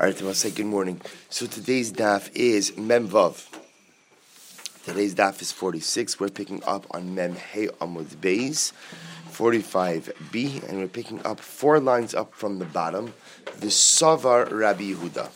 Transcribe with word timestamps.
All 0.00 0.06
right, 0.06 0.22
I'll 0.22 0.32
say 0.32 0.50
good 0.50 0.64
morning. 0.64 0.98
So 1.28 1.44
today's 1.44 1.92
daf 1.92 2.30
is 2.34 2.74
Mem 2.78 3.06
Vav. 3.06 3.46
Today's 4.86 5.14
daf 5.14 5.42
is 5.42 5.52
46. 5.52 6.18
We're 6.18 6.30
picking 6.30 6.64
up 6.64 6.86
on 6.92 7.14
Mem 7.14 7.34
Hey 7.34 7.66
Amud 7.66 8.06
Beis, 8.16 8.72
45b, 9.30 10.66
and 10.66 10.78
we're 10.78 10.88
picking 10.88 11.20
up 11.26 11.38
four 11.38 11.80
lines 11.80 12.14
up 12.14 12.32
from 12.32 12.58
the 12.60 12.64
bottom. 12.64 13.12
The 13.58 13.66
Savar 13.66 14.50
Rabbi 14.50 14.94
Yehuda. 14.94 15.28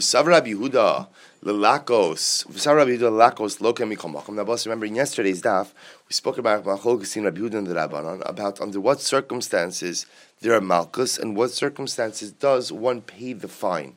Savar 0.00 0.28
Rabbi 0.28 0.50
Yehuda. 0.50 1.08
V'sar 1.44 2.76
Rabbi 2.76 2.96
Yehuda 2.96 3.94
Mikol. 3.94 4.34
Now, 4.34 4.44
boss, 4.44 4.66
remember 4.66 4.86
in 4.86 4.94
yesterday's 4.94 5.42
daf, 5.42 5.72
we 6.08 6.12
spoke 6.12 6.38
about 6.38 6.64
Machol 6.64 7.00
Gesin 7.00 7.24
Rabbi 7.24 7.40
Yehuda 7.40 7.54
and 7.54 7.66
the 7.66 7.74
Rabbanon, 7.74 8.28
about 8.28 8.60
under 8.60 8.80
what 8.80 9.00
circumstances 9.00 10.06
there 10.40 10.54
are 10.54 10.60
malchus, 10.60 11.18
and 11.18 11.36
what 11.36 11.50
circumstances 11.50 12.32
does 12.32 12.72
one 12.72 13.00
pay 13.00 13.32
the 13.32 13.48
fine 13.48 13.96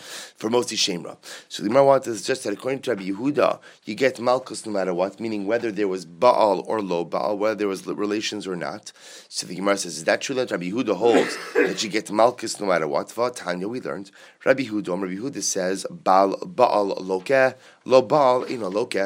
for 0.00 0.50
Motzi 0.50 0.76
Shemra. 0.76 1.16
So 1.48 1.62
the 1.62 1.68
Gemara 1.68 1.84
wants 1.84 2.06
to 2.06 2.16
suggest 2.16 2.44
that 2.44 2.52
according 2.52 2.80
to 2.82 2.90
Rabbi 2.90 3.10
Yehuda, 3.10 3.60
you 3.84 3.94
get 3.94 4.20
Malchus 4.20 4.66
no 4.66 4.72
matter 4.72 4.94
what, 4.94 5.20
meaning 5.20 5.46
whether 5.46 5.70
there 5.70 5.88
was 5.88 6.04
Baal 6.04 6.64
or 6.66 6.80
low 6.80 7.04
Baal, 7.04 7.36
whether 7.36 7.54
there 7.54 7.68
was 7.68 7.86
relations 7.86 8.46
or 8.46 8.56
not. 8.56 8.92
So 9.28 9.46
the 9.46 9.54
Gemara 9.54 9.76
says, 9.76 9.98
is 9.98 10.04
that 10.04 10.20
true 10.20 10.34
that 10.36 10.50
Rabbi 10.50 10.70
Yehuda 10.70 10.96
holds 10.96 11.36
that 11.54 11.82
you 11.82 11.90
get 11.90 12.10
Malchus 12.10 12.60
no 12.60 12.66
matter 12.66 12.88
what? 12.88 13.10
Tanya, 13.36 13.68
we 13.68 13.80
learned. 13.80 14.10
Rabbi 14.44 14.64
Yehuda, 14.64 14.88
Rabbi 14.88 15.14
Yehuda 15.14 15.42
says, 15.42 15.86
Baal, 15.90 16.36
Baal 16.46 16.86
loke, 16.86 17.56
lo 17.84 18.02
Baal, 18.02 18.50
you 18.50 18.58
know, 18.58 18.68
loke. 18.68 18.96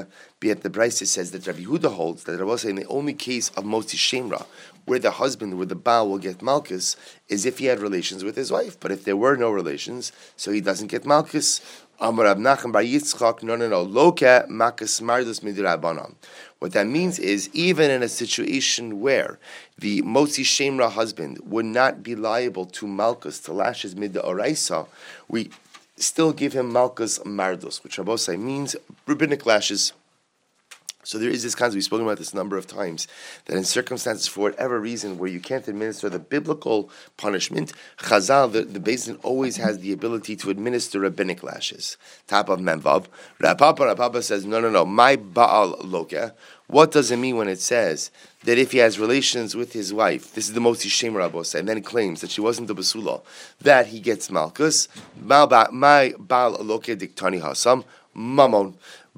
Yet 0.45 0.61
the 0.61 0.69
Brisa 0.69 1.07
says 1.07 1.31
that 1.31 1.47
Rabbi 1.47 1.61
Yehuda 1.61 1.95
holds 1.95 2.25
that 2.25 2.39
Rabbi 2.39 2.69
in 2.69 2.77
the 2.77 2.87
only 2.89 3.15
case 3.15 3.49
of 3.57 3.65
Motzi 3.65 3.97
Shemra, 3.97 4.45
where 4.85 4.99
the 4.99 5.13
husband, 5.13 5.57
where 5.57 5.65
the 5.65 5.75
Baal 5.75 6.11
will 6.11 6.19
get 6.19 6.43
Malchus, 6.43 6.99
is 7.31 7.47
if 7.47 7.61
he 7.61 7.65
had 7.65 7.81
relations 7.81 8.23
with 8.23 8.37
his 8.37 8.53
wife. 8.53 8.79
But 8.79 8.93
if 8.93 9.05
there 9.05 9.17
were 9.17 9.37
no 9.37 9.51
relations, 9.51 10.13
so 10.37 10.53
he 10.53 10.61
doesn't 10.61 10.89
get 10.89 11.07
Malchus. 11.07 11.63
Amar 11.99 12.27
Nachman 12.35 12.73
Bar 12.73 12.83
Yitzchak, 12.83 13.43
no, 13.43 13.57
no, 13.57 13.71
no, 13.71 13.81
loke 13.81 14.19
makas 14.19 15.01
mardus. 15.01 16.15
What 16.59 16.73
that 16.73 16.87
means 16.89 17.19
is, 17.19 17.49
even 17.55 17.91
in 17.91 18.03
a 18.03 18.09
situation 18.11 19.01
where 19.01 19.39
the 19.79 20.03
Motzi 20.03 20.45
Shemra 20.45 20.91
husband 20.91 21.39
would 21.47 21.65
not 21.65 22.03
be 22.03 22.15
liable 22.15 22.67
to 22.67 22.87
Malchus, 22.87 23.41
to 23.41 23.55
lash 23.55 23.81
his 23.81 23.95
midda 23.95 24.23
oraisa, 24.23 24.89
we 25.27 25.49
still 25.97 26.35
give 26.35 26.53
him 26.53 26.71
Malchus 26.71 27.19
mardus, 27.21 27.83
which 27.83 27.97
Rabbosai 27.97 28.39
means 28.39 28.77
rabbinic 29.07 29.47
lashes. 29.47 29.95
So 31.05 31.19
there 31.19 31.31
is 31.31 31.43
this 31.43 31.55
concept, 31.55 31.75
we've 31.75 31.85
spoken 31.85 32.07
about 32.07 32.19
this 32.19 32.35
number 32.35 32.57
of 32.57 32.67
times, 32.67 33.07
that 33.45 33.57
in 33.57 33.65
circumstances, 33.65 34.27
for 34.27 34.41
whatever 34.41 34.81
reason, 34.81 35.19
where 35.19 35.31
you 35.31 35.41
can't 35.41 35.69
administer 35.69 36.09
the 36.09 36.19
biblical 36.19 36.91
punishment, 37.17 37.73
Chazal, 37.99 38.51
the, 38.51 38.63
the 38.63 38.81
Bezdin 38.81 39.19
always 39.23 39.57
has 39.59 39.79
the 39.79 39.93
ability 39.93 40.35
to 40.37 40.51
administer 40.51 41.01
rabbinic 41.01 41.43
lashes. 41.43 41.97
Top 42.27 42.49
of 42.49 42.61
Memvav. 42.61 43.07
Rapapa, 43.41 43.95
Rapapa 43.95 44.23
says, 44.23 44.45
no, 44.45 44.61
no, 44.61 44.71
no, 44.71 44.85
my 44.85 45.17
Baal 45.17 45.77
Loke. 45.83 46.35
What 46.67 46.93
does 46.93 47.11
it 47.11 47.19
mean 47.19 47.37
when 47.37 47.49
it 47.49 47.61
says 47.61 48.11
that 48.45 48.57
if 48.57 48.73
he 48.73 48.79
has 48.79 48.99
relations 48.99 49.55
with 49.55 49.75
his 49.75 49.93
wife, 49.93 50.33
this 50.33 50.49
is 50.49 50.55
the 50.55 50.61
most 50.61 50.85
Yishem 50.85 51.15
Rabbos, 51.15 51.55
and 51.55 51.69
then 51.69 51.83
claims 51.83 52.23
that 52.23 52.31
she 52.31 52.41
wasn't 52.41 52.69
the 52.69 52.75
Basula, 52.75 53.23
that 53.61 53.89
he 53.89 54.01
gets 54.01 54.31
Malchus, 54.31 54.89
my 55.21 56.15
Baal 56.19 56.53
Loke 56.53 56.87
Diktani 56.87 57.43
Hasam, 57.43 57.85
Mammon. 58.15 58.75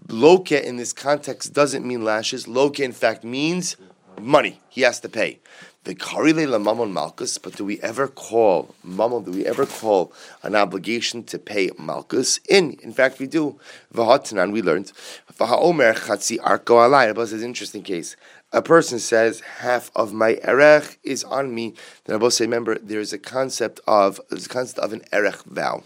Loke 0.08 0.52
in 0.52 0.76
this 0.76 0.92
context 0.92 1.52
doesn't 1.52 1.84
mean 1.84 2.04
lashes. 2.04 2.46
Loke, 2.46 2.78
in 2.78 2.92
fact, 2.92 3.24
means 3.24 3.76
money. 4.20 4.60
He 4.68 4.82
has 4.82 5.00
to 5.00 5.08
pay. 5.08 5.40
The 5.82 5.96
karile 5.96 6.48
la 6.48 6.58
mamon 6.58 6.92
malchus, 6.92 7.38
but 7.38 7.56
do 7.56 7.64
we 7.64 7.80
ever 7.80 8.06
call 8.06 8.74
mamon? 8.86 9.24
Do 9.24 9.32
we 9.32 9.44
ever 9.46 9.66
call 9.66 10.12
an 10.42 10.54
obligation 10.54 11.24
to 11.24 11.38
pay 11.38 11.70
malchus? 11.78 12.38
In 12.48 12.72
in 12.82 12.92
fact, 12.92 13.18
we 13.18 13.26
do. 13.26 13.58
V'hatanan 13.94 14.52
we 14.52 14.62
learned. 14.62 14.92
V'haomer 15.32 15.94
chatzi 15.94 16.38
arko 16.38 16.88
alay. 16.88 17.06
Rabbi 17.08 17.24
says 17.24 17.42
interesting 17.42 17.82
case. 17.82 18.16
A 18.52 18.62
person 18.62 19.00
says 19.00 19.40
half 19.40 19.90
of 19.96 20.12
my 20.12 20.38
erech 20.44 20.98
is 21.02 21.24
on 21.24 21.52
me. 21.54 21.74
Then 22.04 22.16
Rabbi 22.16 22.28
say, 22.28 22.44
remember, 22.44 22.78
there 22.78 23.00
is 23.00 23.12
a 23.12 23.18
concept 23.18 23.80
of 23.88 24.20
there's 24.30 24.46
a 24.46 24.48
concept 24.48 24.78
of 24.78 24.92
an 24.92 25.02
erech 25.12 25.42
vow. 25.44 25.82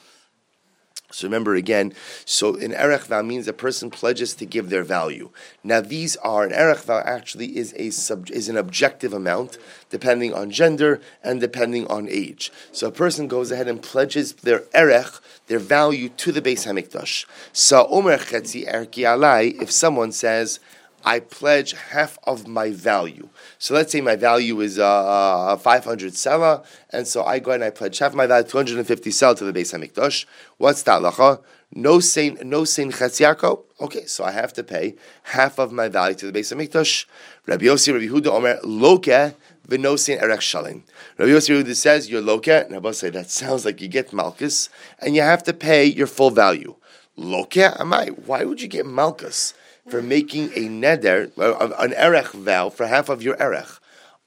So 1.11 1.27
remember 1.27 1.55
again, 1.55 1.93
so 2.25 2.55
an 2.57 2.73
erech 2.73 3.05
vow 3.05 3.23
means 3.23 3.49
a 3.49 3.53
person 3.53 3.91
pledges 3.91 4.35
to 4.35 4.47
give 4.47 4.71
their 4.71 4.85
value. 4.85 5.31
Now 5.65 5.81
these 5.81 6.17
are 6.17 6.45
an 6.45 6.53
erech 6.53 6.85
vow 6.85 7.03
actually 7.05 7.57
is 7.57 7.75
a 7.77 7.91
sub, 7.91 8.31
is 8.31 8.49
an 8.49 8.57
objective 8.57 9.13
amount 9.13 9.59
depending 9.91 10.33
on 10.33 10.51
gender 10.51 11.01
and 11.23 11.41
depending 11.41 11.87
on 11.89 12.09
age. 12.09 12.53
So 12.73 12.89
a 12.89 12.93
person 12.93 13.29
goes 13.29 13.51
ahead 13.51 13.69
and 13.69 13.83
pledges 13.83 14.35
their 14.35 14.65
erech, 14.75 15.13
their 15.49 15.59
value 15.59 16.09
to 16.09 16.33
the 16.33 16.43
Beis 16.43 16.67
Hamikdash. 16.67 17.27
So 17.53 17.87
omer 17.89 18.19
chetzi 18.19 18.69
erki 18.73 19.05
alai, 19.05 19.61
if 19.61 19.71
someone 19.71 20.13
says 20.13 20.61
I 21.05 21.21
pledge 21.21 21.73
half 21.73 22.19
of 22.25 22.47
my 22.47 22.71
value. 22.71 23.29
So 23.59 23.75
let's 23.75 23.93
say 23.93 24.01
my 24.01 24.17
value 24.17 24.61
is 24.61 24.79
uh, 24.79 25.57
500 25.57 26.13
sela, 26.13 26.65
and 26.91 27.07
so 27.07 27.25
I 27.25 27.39
go 27.39 27.53
and 27.53 27.65
I 27.65 27.71
pledge 27.71 27.99
half 27.99 28.15
my 28.15 28.27
value, 28.27 28.47
250 28.47 29.11
sela 29.11 29.37
to 29.39 29.45
the 29.45 29.53
Beis 29.53 29.73
Hamikdash. 29.75 30.27
What's 30.59 30.83
that 30.83 31.01
lacha? 31.03 31.43
No 31.73 32.01
sein, 32.01 32.39
no 32.43 32.65
sein 32.65 32.91
chetziarko. 32.91 33.63
Okay, 33.81 34.05
so 34.07 34.25
I 34.25 34.33
have 34.33 34.53
to 34.55 34.65
pay 34.65 34.97
half 35.23 35.59
of 35.59 35.73
my 35.73 35.89
value 35.89 36.17
to 36.17 36.31
the 36.31 36.39
Beis 36.39 36.55
Hamikdash. 36.55 37.07
Rabbi 37.47 37.65
Yossi, 37.65 37.93
Rabbi 37.93 38.07
Huda, 38.07 38.33
Omer, 38.35 38.59
loke 38.65 39.35
v'no 39.69 39.99
sein 39.99 40.19
erech 40.19 40.41
shalim. 40.41 40.83
Rabbi 41.17 41.31
Yossi 41.31 41.63
Huda 41.63 41.75
says 41.75 42.11
you're 42.11 42.21
loke, 42.21 42.49
and 42.49 42.73
Rabbi 42.73 42.91
say 42.91 43.11
that 43.11 43.31
sounds 43.31 43.65
like 43.65 43.81
you 43.81 43.89
get 43.89 44.13
malchus, 44.13 44.69
and 44.99 45.15
you 45.15 45.23
have 45.23 45.43
to 45.45 45.53
pay 45.53 45.85
your 45.85 46.07
full 46.07 46.31
value. 46.31 46.75
Loke, 47.17 47.57
am 47.57 47.93
I? 47.93 48.07
Why 48.09 48.45
would 48.45 48.61
you 48.61 48.69
get 48.69 48.87
malchus? 48.87 49.55
For 49.89 50.03
making 50.03 50.47
a 50.55 50.69
neder, 50.69 51.31
an 51.79 51.93
erech 51.95 52.33
vow 52.33 52.71
for 52.71 52.87
half 52.87 53.09
of 53.09 53.23
your 53.23 53.37
erech. 53.41 53.69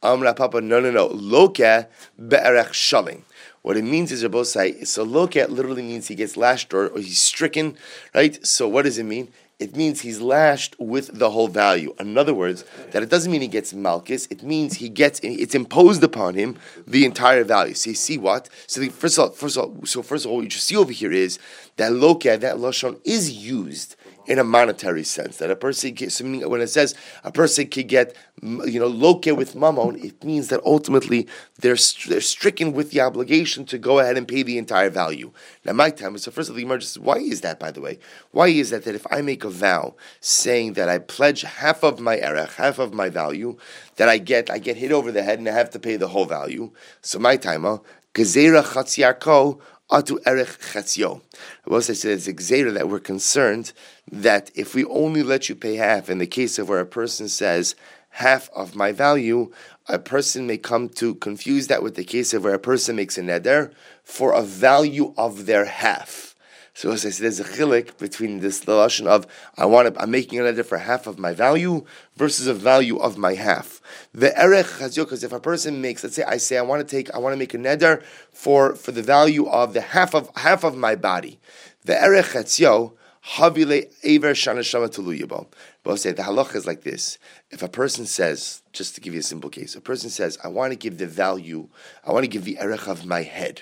Amra 0.02 0.34
Papa, 0.34 0.60
no, 0.60 0.80
no, 0.80 0.92
no. 0.92 1.08
Loke 1.08 1.58
be'erech 1.58 2.72
shalim. 2.72 3.22
What 3.62 3.78
it 3.78 3.86
means 3.86 4.12
is 4.12 4.24
Rabbi 4.24 4.44
say, 4.44 4.84
so 4.84 5.04
loke 5.04 5.36
literally 5.36 5.84
means 5.84 6.10
he 6.10 6.16
gets 6.16 6.36
lashed 6.36 6.74
or, 6.74 6.90
or 6.90 7.00
he's 7.00 7.22
stricken, 7.22 7.78
right? 8.14 8.46
So 8.46 8.68
what 8.68 8.84
does 8.84 8.98
it 8.98 9.06
mean? 9.06 9.32
It 9.58 9.78
means 9.78 10.02
he's 10.02 10.20
lashed 10.20 10.76
with 10.78 11.18
the 11.18 11.30
whole 11.30 11.48
value. 11.48 11.96
In 11.98 12.18
other 12.18 12.34
words, 12.34 12.66
that 12.92 13.02
it 13.02 13.10
doesn't 13.10 13.32
mean 13.32 13.40
he 13.40 13.48
gets 13.48 13.74
malchus. 13.74 14.26
It 14.26 14.44
means 14.44 14.74
he 14.76 14.90
gets 14.90 15.22
it's 15.24 15.56
imposed 15.56 16.04
upon 16.04 16.34
him 16.34 16.58
the 16.86 17.06
entire 17.06 17.46
value. 17.46 17.74
So 17.74 17.92
you 17.92 17.96
see 17.96 18.18
what? 18.18 18.50
So 18.68 18.82
the, 18.82 18.90
first 18.90 19.18
of 19.18 19.24
all, 19.24 19.30
first 19.30 19.56
of 19.56 19.64
all, 19.64 19.86
so 19.86 20.02
first 20.02 20.26
of 20.26 20.32
all, 20.32 20.38
what 20.38 20.44
you 20.44 20.50
see 20.50 20.76
over 20.76 20.92
here 20.92 21.14
is 21.14 21.40
that 21.78 21.94
loke, 21.94 22.24
that 22.24 22.42
lashon 22.42 23.00
is 23.06 23.32
used 23.32 23.96
in 24.26 24.40
a 24.40 24.44
monetary 24.44 25.04
sense. 25.04 25.38
That 25.38 25.52
a 25.52 25.56
person, 25.56 25.96
can, 25.96 26.10
when 26.50 26.62
it 26.62 26.68
says 26.68 26.96
a 27.24 27.32
person 27.32 27.68
can 27.68 27.88
get, 27.88 28.16
you 28.42 28.80
know, 28.80 28.88
loke 28.88 29.26
with 29.26 29.56
mammon, 29.56 30.04
it 30.04 30.24
means 30.24 30.50
that 30.50 30.62
ultimately 30.66 31.28
they're, 31.60 31.78
they're 32.08 32.22
stricken 32.22 32.74
with 32.74 32.92
the 32.92 33.02
obligation 33.02 33.66
to 33.66 33.78
go 33.78 34.00
ahead 34.00 34.18
and 34.18 34.28
pay 34.28 34.44
the 34.44 34.58
entire 34.58 34.90
value. 34.90 35.32
Now, 35.66 35.74
my 35.74 35.90
time, 35.90 36.16
is 36.16 36.24
so 36.24 36.32
first 36.32 36.50
of 36.50 36.56
all, 36.56 36.62
the 36.62 37.00
why 37.00 37.18
is 37.18 37.42
that, 37.42 37.60
by 37.60 37.72
the 37.72 37.82
way? 37.82 38.00
Why 38.32 38.48
is 38.48 38.70
that 38.72 38.86
that 38.86 38.96
if 38.96 39.06
I 39.12 39.22
make 39.22 39.44
a 39.44 39.50
vow 39.50 39.96
saying 40.20 40.74
that 40.74 40.90
I 40.90 41.00
pledge 41.00 41.42
half 41.42 41.84
of 41.84 42.00
my 42.00 42.18
erech, 42.18 42.54
half 42.54 42.80
of 42.80 42.94
my 42.94 43.10
value, 43.10 43.58
that 43.96 44.10
I 44.10 44.18
get, 44.18 44.50
I 44.50 44.58
get 44.58 44.78
hit 44.78 44.92
over 44.92 45.12
the 45.12 45.24
head 45.24 45.40
and 45.40 45.48
I 45.48 45.54
have 45.54 45.70
to 45.72 45.80
pay 45.80 45.96
the 45.96 46.08
whole 46.08 46.26
value. 46.26 46.72
So 47.02 47.20
my 47.20 47.38
timer, 47.38 47.80
gezerah 48.14 48.64
chatziarko 48.64 49.60
atu 49.92 50.18
erech 50.26 50.60
chatzio. 50.60 51.22
I 51.70 51.80
say 51.80 52.12
it's 52.12 52.28
exera 52.28 52.74
that 52.74 52.90
we're 52.90 53.00
concerned 53.00 53.74
that 54.12 54.52
if 54.56 54.76
we 54.76 54.86
only 54.86 55.24
let 55.24 55.50
you 55.50 55.56
pay 55.56 55.76
half, 55.76 56.10
in 56.10 56.18
the 56.18 56.28
case 56.28 56.58
of 56.58 56.70
where 56.70 56.80
a 56.80 56.86
person 56.86 57.28
says 57.28 57.76
half 58.10 58.50
of 58.56 58.76
my 58.76 58.92
value, 58.92 59.52
a 59.88 60.00
person 60.00 60.48
may 60.48 60.58
come 60.58 60.88
to 60.88 61.16
confuse 61.16 61.68
that 61.68 61.84
with 61.84 61.96
the 61.96 62.04
case 62.04 62.34
of 62.34 62.44
where 62.44 62.54
a 62.54 62.60
person 62.60 62.96
makes 62.96 63.18
a 63.18 63.22
neder 63.22 63.74
for 64.04 64.34
a 64.34 64.42
value 64.42 65.14
of 65.18 65.46
their 65.46 65.66
half. 65.66 66.33
So 66.76 66.92
as 66.92 67.06
I 67.06 67.12
said, 67.12 67.26
there's 67.26 67.40
a 67.40 67.44
chilik 67.44 67.98
between 68.00 68.40
this 68.40 68.66
lashon 68.66 69.06
of 69.06 69.28
I 69.58 69.66
want 69.66 69.94
to, 69.94 70.02
I'm 70.02 70.10
making 70.10 70.40
a 70.40 70.44
neder 70.44 70.66
for 70.66 70.80
half 70.80 71.06
of 71.06 71.20
my 71.20 71.32
value 71.32 71.86
versus 72.16 72.48
a 72.48 72.54
value 72.54 72.98
of 72.98 73.16
my 73.16 73.36
half. 73.36 73.80
The 74.12 74.34
erech 74.42 74.66
chazio, 74.66 75.04
because 75.04 75.24
if 75.24 75.32
a 75.32 75.40
person 75.40 75.82
makes, 75.82 76.04
let's 76.04 76.16
say 76.16 76.24
I 76.24 76.38
say 76.38 76.58
I 76.58 76.64
want 76.64 76.88
to 76.88 76.96
take, 76.96 77.14
I 77.14 77.20
want 77.20 77.34
to 77.34 77.38
make 77.38 77.54
a 77.54 77.58
neder 77.58 78.04
for 78.32 78.76
for 78.76 78.92
the 78.92 79.04
value 79.04 79.48
of 79.48 79.74
the 79.74 79.82
half 79.82 80.16
of 80.16 80.32
half 80.36 80.64
of 80.64 80.76
my 80.76 80.96
body. 80.96 81.40
The 81.86 82.02
erech 82.04 82.26
chazio 82.26 82.94
havile 83.36 83.94
aver 84.04 84.34
shana 84.34 84.64
shama 84.64 84.90
tuluyabo. 84.90 85.48
But 85.84 86.00
say 86.00 86.12
the 86.12 86.24
halacha 86.24 86.56
is 86.56 86.66
like 86.66 86.82
this: 86.82 87.20
if 87.52 87.62
a 87.62 87.68
person 87.68 88.08
says, 88.08 88.64
just 88.72 88.96
to 88.96 89.02
give 89.02 89.14
you 89.14 89.20
a 89.20 89.24
simple 89.24 89.52
case, 89.52 89.76
a 89.76 89.82
person 89.82 90.10
says, 90.10 90.40
I 90.44 90.48
want 90.48 90.72
to 90.72 90.78
give 90.78 90.98
the 90.98 91.08
value, 91.08 91.70
I 92.04 92.12
want 92.12 92.24
to 92.24 92.30
give 92.30 92.46
the 92.46 92.58
erech 92.60 92.88
of 92.88 93.06
my 93.06 93.22
head. 93.22 93.62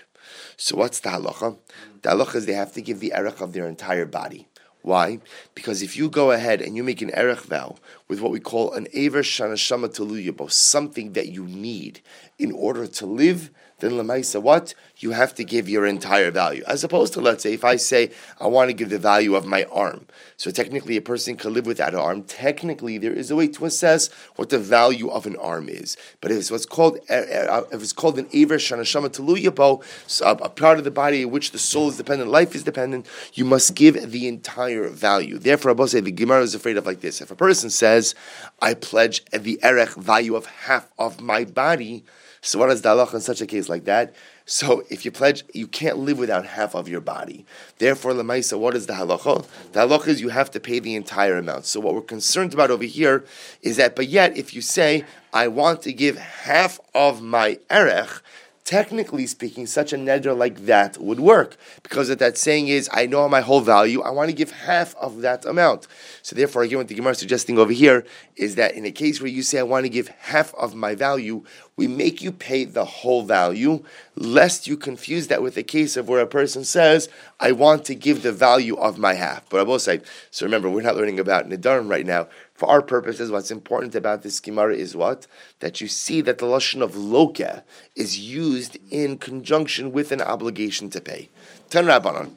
So 0.58 0.78
what's 0.78 1.00
the 1.00 1.10
halacha? 1.10 1.58
The 2.02 2.10
halacha 2.10 2.36
is 2.36 2.46
they 2.46 2.54
have 2.54 2.74
to 2.74 2.82
give 2.82 3.00
the 3.00 3.14
erech 3.16 3.42
of 3.42 3.54
their 3.54 3.68
entire 3.68 4.06
body. 4.06 4.48
Why? 4.82 5.20
Because 5.54 5.84
if 5.84 5.96
you 5.96 6.10
go 6.10 6.32
ahead 6.32 6.62
and 6.62 6.76
you 6.76 6.84
make 6.84 7.02
an 7.02 7.12
erech 7.12 7.42
vow 7.42 7.76
with 8.08 8.20
what 8.20 8.32
we 8.32 8.40
call 8.40 8.74
an 8.74 8.88
aver 8.94 9.22
shana 9.22 9.58
shama 9.58 9.90
teluyabo, 9.90 10.52
something 10.52 11.14
that 11.14 11.28
you 11.28 11.46
need 11.46 12.02
in 12.40 12.52
order 12.52 12.88
to 12.88 13.06
live, 13.06 13.52
then 13.82 13.92
lemaisa, 13.92 14.42
what 14.42 14.74
you 14.98 15.12
have 15.12 15.36
to 15.36 15.44
give 15.44 15.68
your 15.68 15.86
entire 15.86 16.32
value, 16.32 16.64
as 16.68 16.84
opposed 16.84 17.14
to 17.14 17.22
let's 17.22 17.44
say 17.44 17.54
if 17.54 17.66
I 17.66 17.76
say 17.76 18.12
I 18.40 18.48
want 18.48 18.70
to 18.70 18.74
give 18.74 18.90
the 18.90 19.00
value 19.00 19.36
of 19.36 19.46
my 19.46 19.66
arm. 19.66 20.06
So 20.38 20.52
technically, 20.52 20.98
a 20.98 21.02
person 21.02 21.36
can 21.36 21.54
live 21.54 21.66
without 21.66 21.94
an 21.94 22.00
arm. 22.00 22.24
Technically, 22.24 22.98
there 22.98 23.14
is 23.14 23.30
a 23.30 23.36
way 23.36 23.48
to 23.50 23.66
assess 23.66 24.10
what 24.36 24.50
the 24.50 24.60
value 24.60 25.10
of 25.10 25.26
an 25.26 25.36
arm 25.38 25.68
is. 25.70 25.98
But 26.22 26.32
if 26.32 26.38
it's 26.38 26.52
what's 26.52 26.66
called 26.66 27.00
uh, 27.10 27.14
uh, 27.14 27.64
if 27.72 27.82
it's 27.82 27.94
called 27.94 28.18
an 28.18 28.28
aver 28.32 28.58
shanashama 28.58 29.10
teluyabo, 29.10 29.84
a 30.22 30.50
part 30.50 30.78
of 30.78 30.84
the 30.84 30.92
body 30.92 31.24
in 31.24 31.32
which 31.32 31.52
the 31.52 31.60
soul 31.60 31.90
is 31.90 31.98
dependent, 31.98 32.30
life 32.30 32.56
is 32.56 32.64
dependent, 32.64 33.08
you 33.34 33.46
must 33.46 33.76
give 33.76 34.12
the 34.12 34.28
entire 34.28 34.88
value. 34.90 35.38
Therefore, 35.38 35.72
Abba 35.72 35.88
say 35.88 36.00
the 36.00 36.12
Gemara 36.12 36.42
is 36.42 36.56
afraid 36.56 36.78
of 36.78 36.86
like 36.86 37.02
this: 37.02 37.20
if 37.22 37.32
a 37.32 37.36
person 37.36 37.70
says, 37.70 38.16
"I 38.62 38.76
pledge 38.76 39.26
the 39.32 39.60
erech 39.64 39.96
value 39.96 40.36
of 40.36 40.46
half 40.46 40.88
of 41.00 41.20
my 41.20 41.46
body," 41.46 42.04
so 42.44 42.58
what 42.58 42.72
is 42.72 42.82
the 42.82 42.90
halacha 42.90 43.16
in 43.16 43.22
such 43.22 43.40
a 43.42 43.46
case 43.46 43.70
like 43.70 43.86
that? 43.86 44.16
So 44.46 44.84
if 44.90 45.06
you 45.06 45.12
pledge, 45.12 45.44
you 45.54 45.68
can't 45.68 46.00
live 46.00 46.18
without 46.18 46.46
half 46.46 46.74
of 46.74 46.90
your 46.90 47.00
body. 47.00 47.46
Therefore, 47.78 48.14
lemaisa, 48.14 48.60
what 48.60 48.76
is 48.76 48.88
the 48.88 48.94
halacha? 48.94 49.46
The 49.74 49.82
halacha 49.82 50.08
is 50.08 50.22
you 50.22 50.30
have 50.30 50.50
to 50.52 50.60
pay 50.60 50.80
the 50.80 50.96
entire 50.96 51.38
amount. 51.38 51.66
So 51.66 51.80
what 51.80 51.94
we're 51.94 52.02
concerned 52.02 52.56
about 52.56 52.72
over 52.72 52.84
here 52.84 53.24
is 53.62 53.78
that, 53.78 53.96
but 53.96 54.08
yet, 54.08 54.36
if 54.36 54.56
you 54.56 54.62
say, 54.62 55.06
I 55.32 55.50
want 55.50 55.84
to 55.84 55.94
give 55.94 56.18
half 56.18 56.80
of 56.96 57.22
my 57.22 57.60
erech, 57.70 58.10
technically 58.64 59.28
speaking, 59.28 59.66
such 59.66 59.94
a 59.94 59.98
neder 59.98 60.38
like 60.38 60.66
that 60.66 60.98
would 60.98 61.20
work 61.20 61.58
because 61.84 62.10
what 62.10 62.20
that 62.20 62.38
saying 62.38 62.68
is, 62.68 62.90
I 62.92 63.06
know 63.06 63.28
my 63.28 63.42
whole 63.42 63.62
value, 63.62 64.02
I 64.02 64.12
want 64.12 64.30
to 64.30 64.36
give 64.36 64.52
half 64.52 64.96
of 64.96 65.22
that 65.22 65.46
amount. 65.46 65.88
So 66.22 66.36
therefore, 66.36 66.64
again, 66.64 66.78
what 66.78 66.88
the 66.88 66.96
Gemara 66.96 67.12
is 67.12 67.18
suggesting 67.18 67.58
over 67.58 67.72
here 67.72 68.06
is 68.36 68.56
that 68.56 68.76
in 68.76 68.86
a 68.86 68.92
case 68.92 69.22
where 69.22 69.30
you 69.30 69.42
say, 69.42 69.60
I 69.60 69.64
want 69.64 69.86
to 69.86 69.90
give 69.90 70.08
half 70.08 70.54
of 70.56 70.76
my 70.76 70.96
value, 70.96 71.44
we 71.76 71.88
make 71.88 72.22
you 72.22 72.32
pay 72.32 72.66
the 72.66 72.86
whole 72.86 73.24
value, 73.24 73.84
lest 74.16 74.68
you 74.68 74.78
confuse 74.78 75.28
that 75.28 75.42
with 75.42 75.58
a 75.58 75.64
case 75.64 75.98
of 75.98 76.08
where 76.08 76.22
a 76.22 76.28
person 76.28 76.64
says, 76.64 77.10
I 77.40 77.54
want 77.54 77.86
to 77.86 77.96
give 77.96 78.22
the 78.22 78.32
value 78.32 78.76
of 78.76 78.98
my 78.98 79.16
half. 79.16 79.50
But 79.50 79.62
I 79.62 79.64
will 79.64 79.80
say, 79.80 80.02
so 80.30 80.46
remember, 80.46 80.70
we're 80.70 80.82
not 80.82 80.96
learning 80.96 81.20
about 81.20 81.50
Nidarim 81.50 81.90
right 81.90 82.06
now. 82.06 82.28
For 82.62 82.70
our 82.70 82.84
purposes, 82.84 83.32
what's 83.32 83.50
important 83.50 83.96
about 83.96 84.22
this 84.22 84.40
Gemara 84.40 84.76
is 84.76 84.96
what? 84.96 85.26
That 85.62 85.82
you 85.82 85.88
see 85.88 86.22
that 86.22 86.38
the 86.38 86.46
Lashon 86.46 86.84
of 86.84 86.92
Loka 86.92 87.64
is 87.96 88.20
used 88.20 88.78
in 88.92 89.18
conjunction 89.18 89.92
with 89.92 90.12
an 90.12 90.22
obligation 90.22 90.92
to 90.92 91.02
pay. 91.02 91.30
Ten 91.72 91.86
Rabbanon. 91.86 92.36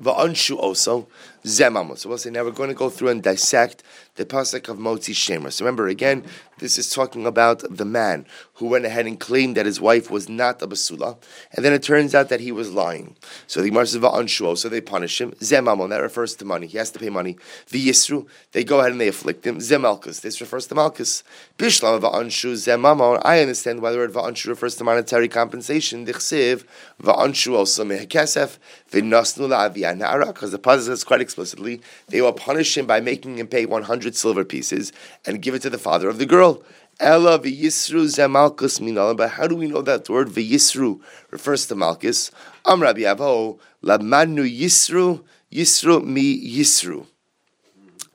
Va'anshu 0.00 0.56
also 0.56 1.08
zemamos. 1.42 1.98
So 1.98 2.10
we'll 2.10 2.18
say 2.18 2.30
now 2.30 2.44
we're 2.44 2.52
going 2.52 2.68
to 2.68 2.76
go 2.76 2.90
through 2.90 3.08
and 3.08 3.20
dissect 3.20 3.82
the 4.18 4.26
pasuk 4.26 4.68
of 4.68 4.76
Motzi 4.78 5.14
Shemer. 5.14 5.52
So 5.52 5.64
remember 5.64 5.88
again, 5.88 6.24
this 6.58 6.76
is 6.76 6.90
talking 6.90 7.24
about 7.24 7.62
the 7.70 7.84
man 7.84 8.26
who 8.54 8.66
went 8.66 8.84
ahead 8.84 9.06
and 9.06 9.18
claimed 9.18 9.56
that 9.56 9.64
his 9.64 9.80
wife 9.80 10.10
was 10.10 10.28
not 10.28 10.60
a 10.60 10.66
basula, 10.66 11.16
and 11.52 11.64
then 11.64 11.72
it 11.72 11.84
turns 11.84 12.16
out 12.16 12.28
that 12.28 12.40
he 12.40 12.50
was 12.50 12.72
lying. 12.72 13.16
So 13.46 13.62
the 13.62 13.68
Gemara 13.68 13.86
says 13.86 14.02
va'anshu, 14.02 14.58
so 14.58 14.68
they 14.68 14.80
punish 14.80 15.20
him. 15.20 15.30
Zemamon 15.32 15.90
that 15.90 16.02
refers 16.02 16.34
to 16.34 16.44
money. 16.44 16.66
He 16.66 16.78
has 16.78 16.90
to 16.90 16.98
pay 16.98 17.10
money. 17.10 17.36
V'yisru 17.68 18.26
they 18.52 18.64
go 18.64 18.80
ahead 18.80 18.90
and 18.90 19.00
they 19.00 19.06
afflict 19.08 19.46
him. 19.46 19.58
Zemalkus 19.58 20.20
this 20.20 20.40
refers 20.40 20.66
to 20.66 20.74
malchus. 20.74 21.22
Bishlam 21.56 22.00
va'anshu 22.00 22.54
zemamon. 22.54 23.22
I 23.24 23.40
understand 23.40 23.80
why 23.80 23.92
the 23.92 23.98
word 23.98 24.12
va'anshu 24.12 24.48
refers 24.48 24.74
to 24.76 24.84
monetary 24.84 25.28
compensation. 25.28 26.04
Dichsiv 26.04 26.64
va'anshu 27.00 27.54
also 27.54 27.84
mehekesef 27.84 28.58
v'nasnu 28.90 29.46
la'aviyah 29.48 30.26
because 30.26 30.50
the 30.50 30.58
pasuk 30.58 30.86
says 30.86 31.04
quite 31.04 31.20
explicitly 31.20 31.80
they 32.08 32.20
will 32.20 32.32
punish 32.32 32.76
him 32.76 32.86
by 32.86 33.00
making 33.00 33.38
him 33.38 33.46
pay 33.46 33.64
one 33.64 33.84
hundred 33.84 34.07
hundred 34.08 34.16
silver 34.16 34.44
pieces 34.44 34.92
and 35.26 35.42
give 35.42 35.54
it 35.54 35.62
to 35.62 35.70
the 35.70 35.78
father 35.78 36.08
of 36.08 36.18
the 36.18 36.26
girl. 36.26 36.62
Ella 36.98 37.38
v'yisru 37.38 38.06
zemalkus 38.08 38.80
minala. 38.80 39.14
But 39.14 39.32
how 39.32 39.46
do 39.46 39.54
we 39.54 39.66
know 39.66 39.82
that 39.82 40.08
word 40.08 40.28
v'yisru 40.28 41.00
refers 41.30 41.66
to 41.66 41.74
malchus? 41.74 42.30
Am 42.64 42.82
Rabbi 42.82 43.02
Avo 43.02 43.58
lamanu 43.84 44.44
yisru 44.48 45.22
yisru 45.52 46.02
mi 46.02 46.40
yisru. 46.40 47.06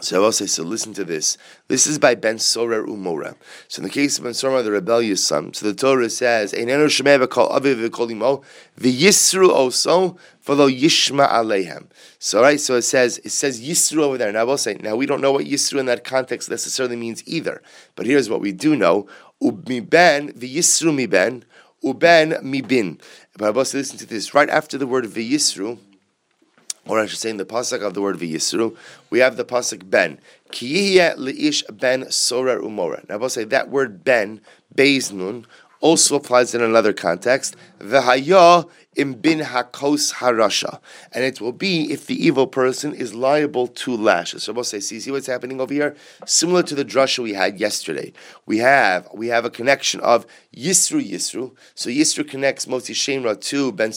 So 0.03 0.17
I 0.17 0.19
will 0.19 0.33
say, 0.33 0.47
so 0.47 0.63
listen 0.63 0.94
to 0.95 1.05
this. 1.05 1.38
This 1.69 1.88
is 1.88 1.97
by 1.97 2.15
Ben 2.15 2.38
Sorer 2.38 2.85
Umora. 2.85 3.35
So 3.69 3.79
in 3.79 3.83
the 3.85 3.89
case 3.89 4.17
of 4.17 4.25
Ben 4.25 4.33
Sorer, 4.33 4.61
the 4.61 4.71
rebellious 4.71 5.25
son, 5.25 5.53
so 5.53 5.65
the 5.65 5.73
Torah 5.73 6.09
says, 6.09 6.51
Einenu 6.51 6.88
shemei 6.88 7.25
v'kol 7.25 7.50
aviv 7.50 7.88
v'kol 7.88 8.11
imo, 8.11 8.41
v'yisru 8.77 9.47
also, 9.47 10.17
v'lo 10.45 10.69
yishma 10.69 11.29
alehem. 11.29 11.88
So 12.19 12.41
right, 12.41 12.59
so 12.59 12.75
it 12.75 12.81
says, 12.81 13.19
it 13.19 13.29
says 13.29 13.61
yisru 13.61 14.00
over 14.00 14.17
there. 14.17 14.33
Now 14.33 14.41
I 14.41 14.44
will 14.44 14.57
say, 14.57 14.73
now 14.75 14.97
we 14.97 15.05
don't 15.05 15.21
know 15.21 15.31
what 15.31 15.45
yisru 15.45 15.79
in 15.79 15.85
that 15.85 16.03
context 16.03 16.49
necessarily 16.49 16.97
means 16.97 17.23
either. 17.25 17.61
But 17.95 18.06
here's 18.06 18.29
what 18.29 18.41
we 18.41 18.51
do 18.51 18.75
know. 18.75 19.07
Ubi 19.39 19.79
ben, 19.79 20.33
v'yisru 20.33 20.94
mi 20.94 21.06
ben, 21.06 21.45
uben 21.81 22.44
mi 22.44 22.59
bin. 22.59 22.99
But 23.38 23.45
I 23.45 23.49
will 23.51 23.63
say, 23.63 23.77
listen 23.77 23.97
to 23.99 24.06
this. 24.06 24.33
Right 24.33 24.49
after 24.49 24.77
the 24.77 24.85
word 24.85 25.06
v'yisru, 25.06 25.77
or 26.88 27.00
I 27.00 27.06
should 27.06 27.19
say 27.19 27.30
in 27.30 27.38
the 27.38 27.45
pasuk 27.45 27.81
of 27.81 27.94
the 27.94 28.01
word 28.01 28.18
v'yisru, 28.18 28.75
we 29.09 29.19
have 29.19 29.38
the 29.38 29.45
pasuk 29.45 29.89
ben. 29.89 30.19
Kiyeh 30.51 31.15
leish 31.18 31.63
ben 31.71 32.12
sorer 32.12 32.59
umora. 32.59 33.07
Now 33.07 33.15
I 33.15 33.18
will 33.18 33.30
say 33.30 33.44
that 33.45 33.69
word 33.69 34.03
ben, 34.03 34.41
beznun, 34.75 35.45
also 35.80 36.15
applies 36.15 36.56
in 36.56 36.62
another 36.62 36.94
context. 36.94 37.56
V'haya 37.83 38.69
im 38.95 39.13
bin 39.13 39.39
hakos 39.39 40.13
harasha, 40.15 40.80
and 41.12 41.24
it 41.24 41.41
will 41.41 41.51
be 41.51 41.91
if 41.91 42.06
the 42.06 42.25
evil 42.25 42.47
person 42.47 42.94
is 42.94 43.13
liable 43.13 43.68
to 43.68 43.95
lashes. 43.95 44.44
So 44.44 44.53
we'll 44.53 44.63
say, 44.63 44.80
see, 44.80 45.00
see 45.00 45.12
what's 45.12 45.27
happening 45.27 45.59
over 45.59 45.74
here? 45.74 45.95
Similar 46.25 46.63
to 46.63 46.75
the 46.75 46.85
drasha 46.85 47.24
we 47.24 47.33
had 47.33 47.59
yesterday. 47.59 48.13
We 48.45 48.59
have 48.59 49.07
we 49.13 49.27
have 49.27 49.45
a 49.45 49.50
connection 49.50 50.00
of 50.01 50.25
Yisru 50.56 51.03
Yisru. 51.03 51.56
So 51.75 51.89
Yisru 51.89 52.27
connects 52.27 52.65
Motzi 52.65 52.94
Shemra 52.94 53.39
to 53.41 53.71
Ben 53.71 53.94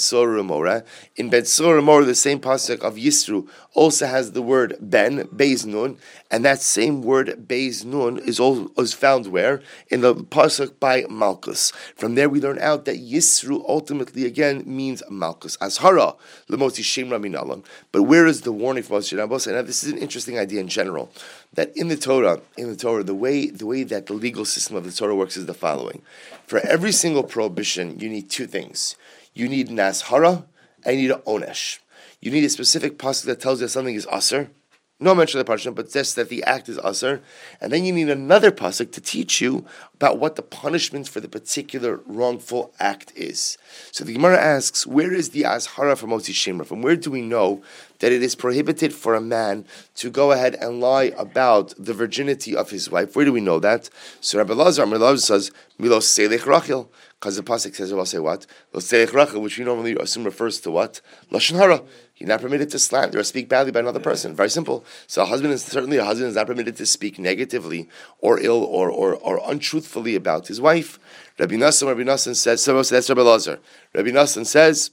Mora. 0.47 0.85
In 1.17 1.31
Ben 1.31 1.45
Mora, 1.85 2.05
the 2.05 2.15
same 2.15 2.41
pasuk 2.41 2.81
of 2.81 2.95
Yisru 2.95 3.49
also 3.75 4.07
has 4.07 4.33
the 4.33 4.43
word 4.43 4.77
Ben, 4.81 5.25
Beis 5.25 5.67
Nun, 5.67 5.99
and 6.31 6.45
that 6.45 6.61
same 6.61 7.03
word 7.03 7.47
Beis 7.47 7.85
Nun 7.85 8.19
is, 8.19 8.41
all, 8.41 8.71
is 8.79 8.95
found 8.95 9.27
where? 9.27 9.61
In 9.89 10.01
the 10.01 10.15
pasuk 10.15 10.81
by 10.81 11.05
Malchus. 11.11 11.73
From 11.95 12.15
there 12.15 12.31
we 12.31 12.41
learn 12.41 12.59
out 12.59 12.87
that 12.87 12.97
Yisru 12.97 13.63
ultimately 13.77 14.25
again 14.25 14.63
means 14.67 15.03
Malchus. 15.11 15.57
Azhara, 15.59 16.17
Lemoti 16.51 16.83
Shemra 16.83 17.19
Minalam. 17.25 17.65
But 17.93 18.03
where 18.05 18.27
is 18.27 18.41
the 18.41 18.53
warning 18.53 18.83
for 18.83 18.99
Motzi 18.99 19.17
Shemra? 19.17 19.47
And 19.47 19.57
now 19.57 19.63
this 19.63 19.85
is 19.85 19.93
an 19.93 19.99
interesting 19.99 20.39
idea 20.39 20.61
in 20.61 20.69
general. 20.69 21.11
That 21.53 21.77
in 21.77 21.89
the 21.89 21.97
Torah, 21.97 22.41
in 22.57 22.69
the 22.69 22.77
Torah, 22.77 23.05
the 23.05 23.15
way 23.15 23.37
the 23.47 23.67
way 23.67 23.83
that 23.85 24.07
the 24.07 24.15
legal 24.15 24.45
system 24.45 24.77
of 24.77 24.85
the 24.85 24.93
Torah 24.93 25.15
works 25.15 25.37
is 25.37 25.47
the 25.47 25.55
following. 25.55 26.03
For 26.47 26.59
every 26.61 26.93
single 26.93 27.23
prohibition, 27.23 28.01
you 28.01 28.09
need 28.09 28.31
two 28.31 28.47
things. 28.47 28.97
You 29.35 29.49
need 29.49 29.69
an 29.69 29.77
azhara 29.77 30.45
and 30.85 30.97
you 30.97 31.03
need 31.09 31.15
an 31.15 31.23
onesh. 31.23 31.79
You 32.21 32.31
need 32.31 32.45
a 32.45 32.49
specific 32.49 32.99
pasuk 32.99 33.25
that 33.27 33.41
tells 33.41 33.61
you 33.61 33.69
something 33.69 33.95
is 33.95 34.09
aser, 34.11 34.51
no 34.99 35.15
mention 35.15 35.39
of 35.39 35.45
the 35.45 35.51
punishment, 35.51 35.77
but 35.77 35.91
just 35.91 36.17
that 36.17 36.31
the 36.31 36.43
act 36.45 36.71
is 36.71 36.79
usher. 36.79 37.21
And 37.61 37.71
then 37.71 37.85
you 37.85 37.93
need 37.93 38.09
another 38.09 38.51
pasuk 38.51 38.93
to 38.93 39.01
teach 39.01 39.43
you 39.43 39.67
about 39.95 40.19
what 40.19 40.37
the 40.37 40.43
punishment 40.43 41.07
for 41.07 41.21
the 41.21 41.29
particular 41.29 42.01
wrongful 42.07 42.73
act 42.81 43.13
is. 43.15 43.59
So 43.93 44.05
the 44.05 44.15
Gemara 44.15 44.39
asks, 44.39 44.87
where 44.87 45.13
is 45.13 45.31
the 45.31 45.43
azhara 45.43 45.97
from 45.97 46.11
Motzi 46.11 46.33
Shemra? 46.33 46.65
From 46.65 46.81
where 46.81 46.97
do 46.97 47.11
we 47.11 47.21
know 47.21 47.63
that 48.01 48.13
it 48.13 48.23
is 48.23 48.35
prohibited 48.35 48.93
for 48.93 49.15
a 49.15 49.21
man 49.21 49.65
to 49.97 50.11
go 50.11 50.33
ahead 50.33 50.55
and 50.55 50.81
lie 50.81 51.13
about 51.17 51.75
the 51.79 51.95
virginity 51.95 52.55
of 52.55 52.71
his 52.71 52.91
wife? 52.91 53.17
Where 53.17 53.25
do 53.25 53.33
we 53.33 53.41
know 53.41 53.59
that? 53.61 53.91
So 54.21 54.39
Rabbi 54.39 54.55
Lazar, 54.55 54.85
Rabbi 54.85 54.97
Lazar 54.97 55.21
says, 55.21 55.51
Milos 55.79 56.07
Selech 56.07 56.47
Rachel. 56.47 56.91
Because 57.19 57.37
the 57.37 57.43
pasuk 57.43 57.75
says, 57.75 57.93
"I'll 57.93 58.05
say 58.05 58.19
what?" 58.19 58.47
Which 58.73 59.59
we 59.59 59.65
normally 59.65 59.97
assume 59.99 60.25
refers 60.25 60.61
to 60.61 60.71
what 60.71 61.01
lashon 61.33 61.57
hara. 61.57 61.83
You're 62.17 62.29
not 62.29 62.41
permitted 62.41 62.71
to 62.71 62.79
slander 62.79 63.19
or 63.19 63.25
speak 63.25 63.49
badly 63.49 63.73
by 63.73 63.81
another 63.81 64.01
person. 64.01 64.35
Very 64.35 64.49
simple. 64.49 64.85
So 65.07 65.23
a 65.23 65.27
husband 65.27 65.53
is 65.53 65.65
certainly 65.65 65.99
a 65.99 66.05
husband 66.05 66.31
is 66.31 66.37
not 66.37 66.47
permitted 66.47 66.77
to 66.77 66.87
speak 66.87 67.19
negatively 67.19 67.89
or 68.21 68.39
ill 68.41 68.63
or, 68.65 68.91
or, 68.91 69.15
or 69.15 69.41
untruthfully 69.47 70.15
about 70.15 70.49
his 70.49 70.61
wife. 70.61 70.99
Rabbi 71.39 71.57
Nassan, 71.57 71.89
Rabbi 71.89 72.03
Nassan 72.03 72.35
says, 72.35 72.63
so 72.63 72.83
that's 72.83 73.09
Rabbi 73.11 73.21
Lazar. 73.21 73.59
Rabbi 73.95 74.11
Nassan 74.11 74.47
says. 74.47 74.93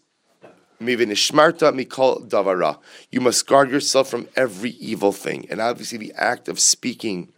You 3.11 3.21
must 3.21 3.47
guard 3.47 3.71
yourself 3.71 4.09
from 4.09 4.27
every 4.35 4.71
evil 4.71 5.11
thing. 5.11 5.47
And 5.49 5.61
obviously 5.61 5.97
the 5.97 6.13
act 6.15 6.47
of 6.47 6.59
speaking 6.59 7.29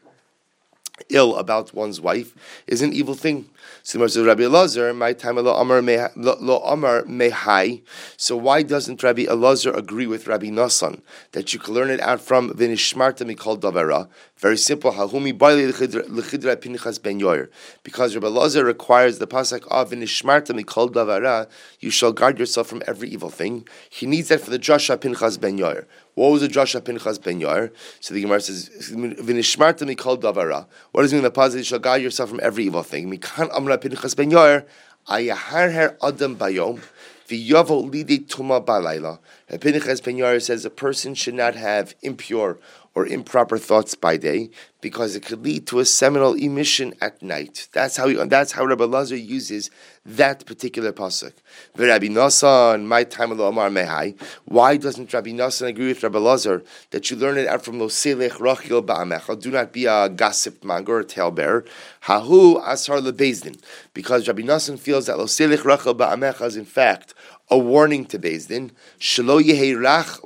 ill 1.09 1.35
about 1.35 1.73
one's 1.73 1.99
wife 1.99 2.33
is 2.67 2.81
an 2.81 2.93
evil 2.93 3.15
thing. 3.15 3.49
Similar 3.83 4.09
to 4.09 4.23
Rabbi 4.23 4.43
Elazar, 4.43 4.95
my 4.95 5.13
time 5.13 5.37
lo 5.37 5.55
amar 5.55 5.81
mehai. 5.81 7.81
So 8.17 8.35
why 8.35 8.63
doesn't 8.63 9.03
Rabbi 9.03 9.25
Elazar 9.25 9.75
agree 9.75 10.07
with 10.07 10.27
Rabbi 10.27 10.47
Nassan 10.47 11.01
that 11.33 11.53
you 11.53 11.59
can 11.59 11.73
learn 11.73 11.89
it 11.89 11.99
out 11.99 12.21
from 12.21 12.51
v'nishmarta 12.51 13.29
mikol 13.29 13.59
davara? 13.59 14.07
Very 14.37 14.57
simple. 14.57 14.91
Hahumi 14.91 15.33
pinchas 16.61 17.01
ben. 17.01 17.47
Because 17.83 18.15
Rabbi 18.15 18.27
Elazar 18.27 18.65
requires 18.65 19.19
the 19.19 19.27
pasuk 19.27 19.67
of 19.69 19.91
v'nishmarta 19.91 20.59
mikol 20.59 20.91
davara. 20.91 21.47
You 21.79 21.89
shall 21.89 22.11
guard 22.11 22.39
yourself 22.39 22.67
from 22.67 22.81
every 22.87 23.09
evil 23.09 23.29
thing. 23.29 23.67
He 23.89 24.05
needs 24.05 24.29
that 24.29 24.41
for 24.41 24.49
the 24.49 24.59
Joshua 24.59 24.97
Pinchas 24.97 25.37
ben 25.37 25.57
Yair. 25.57 25.85
What 26.15 26.31
was 26.31 26.41
the 26.41 26.47
Joshua 26.47 26.81
Pinchas 26.81 27.19
ben 27.19 27.41
Yair? 27.41 27.71
So 27.99 28.13
the 28.13 28.21
Gemara 28.21 28.41
says, 28.41 28.69
"V'nishmarta 28.91 29.83
mikol 29.83 30.19
davara." 30.19 30.65
What 30.91 31.03
does 31.03 31.13
it 31.13 31.17
mean? 31.17 31.23
The 31.23 31.31
positive 31.31 31.59
you 31.59 31.65
shall 31.65 31.79
guide 31.79 32.01
yourself 32.01 32.29
from 32.29 32.39
every 32.41 32.65
evil 32.65 32.83
thing. 32.83 33.11
Mikan 33.11 33.49
amra 33.55 33.77
Pinchas 33.77 34.15
ben 34.15 34.31
Yair. 34.31 34.65
Ayaharher 35.07 35.97
Adam 36.01 36.35
Bayom, 36.35 36.81
V'yavo 37.29 37.91
Lidi 37.91 38.19
Tuma 38.19 38.63
Balayla. 38.63 39.19
Pinchas 39.61 40.01
Ben 40.01 40.17
Yair 40.17 40.41
says 40.41 40.65
a 40.65 40.71
person 40.71 41.13
should 41.13 41.35
not 41.35 41.53
have 41.53 41.93
impure 42.01 42.57
or 42.95 43.05
improper 43.05 43.57
thoughts 43.57 43.93
by 43.93 44.15
day 44.15 44.49
because 44.79 45.15
it 45.15 45.25
could 45.25 45.43
lead 45.43 45.67
to 45.67 45.79
a 45.79 45.85
seminal 45.85 46.33
emission 46.33 46.93
at 47.01 47.21
night. 47.21 47.67
That's 47.73 47.97
how 47.97 48.07
he, 48.07 48.15
that's 48.15 48.53
how 48.53 48.65
Rabbi 48.65 48.85
Lazar 48.85 49.17
uses 49.17 49.69
that 50.05 50.45
particular 50.45 50.93
pasuk. 50.93 51.33
Rabbi 51.75 52.07
Nassan, 52.07 52.85
my 52.85 53.03
time 53.03 53.33
of 53.33 53.39
Omar 53.41 53.69
Mehai. 53.69 54.17
Why 54.45 54.77
doesn't 54.77 55.11
Rabbi 55.11 55.31
Nassan 55.31 55.67
agree 55.67 55.87
with 55.87 56.03
Rabbi 56.03 56.19
Lazar 56.19 56.63
that 56.91 57.11
you 57.11 57.17
learn 57.17 57.37
it 57.37 57.47
out 57.47 57.65
from 57.65 57.79
Lo 57.79 57.87
Selech 57.87 58.33
Rachil 58.33 58.85
Ba'amecha? 58.85 59.41
Do 59.41 59.51
not 59.51 59.73
be 59.73 59.85
a 59.85 60.07
gossip 60.07 60.63
monger 60.63 60.99
or 60.99 61.03
talebearer. 61.03 61.67
Hahu 62.03 62.61
Asar 62.65 62.99
Lebezdin. 62.99 63.59
Because 63.93 64.27
Rabbi 64.27 64.43
Nassan 64.43 64.79
feels 64.79 65.07
that 65.07 65.17
Lo 65.17 65.25
Selech 65.25 65.63
Rachil 65.63 65.97
Ba'amecha 65.97 66.45
is 66.45 66.55
in 66.55 66.65
fact 66.65 67.13
a 67.49 67.57
warning 67.57 68.05
to 68.05 68.17
Bezdin. 68.17 68.71
Shelo 68.99 69.41
Yehei 69.41 69.75
Rach 69.75 70.23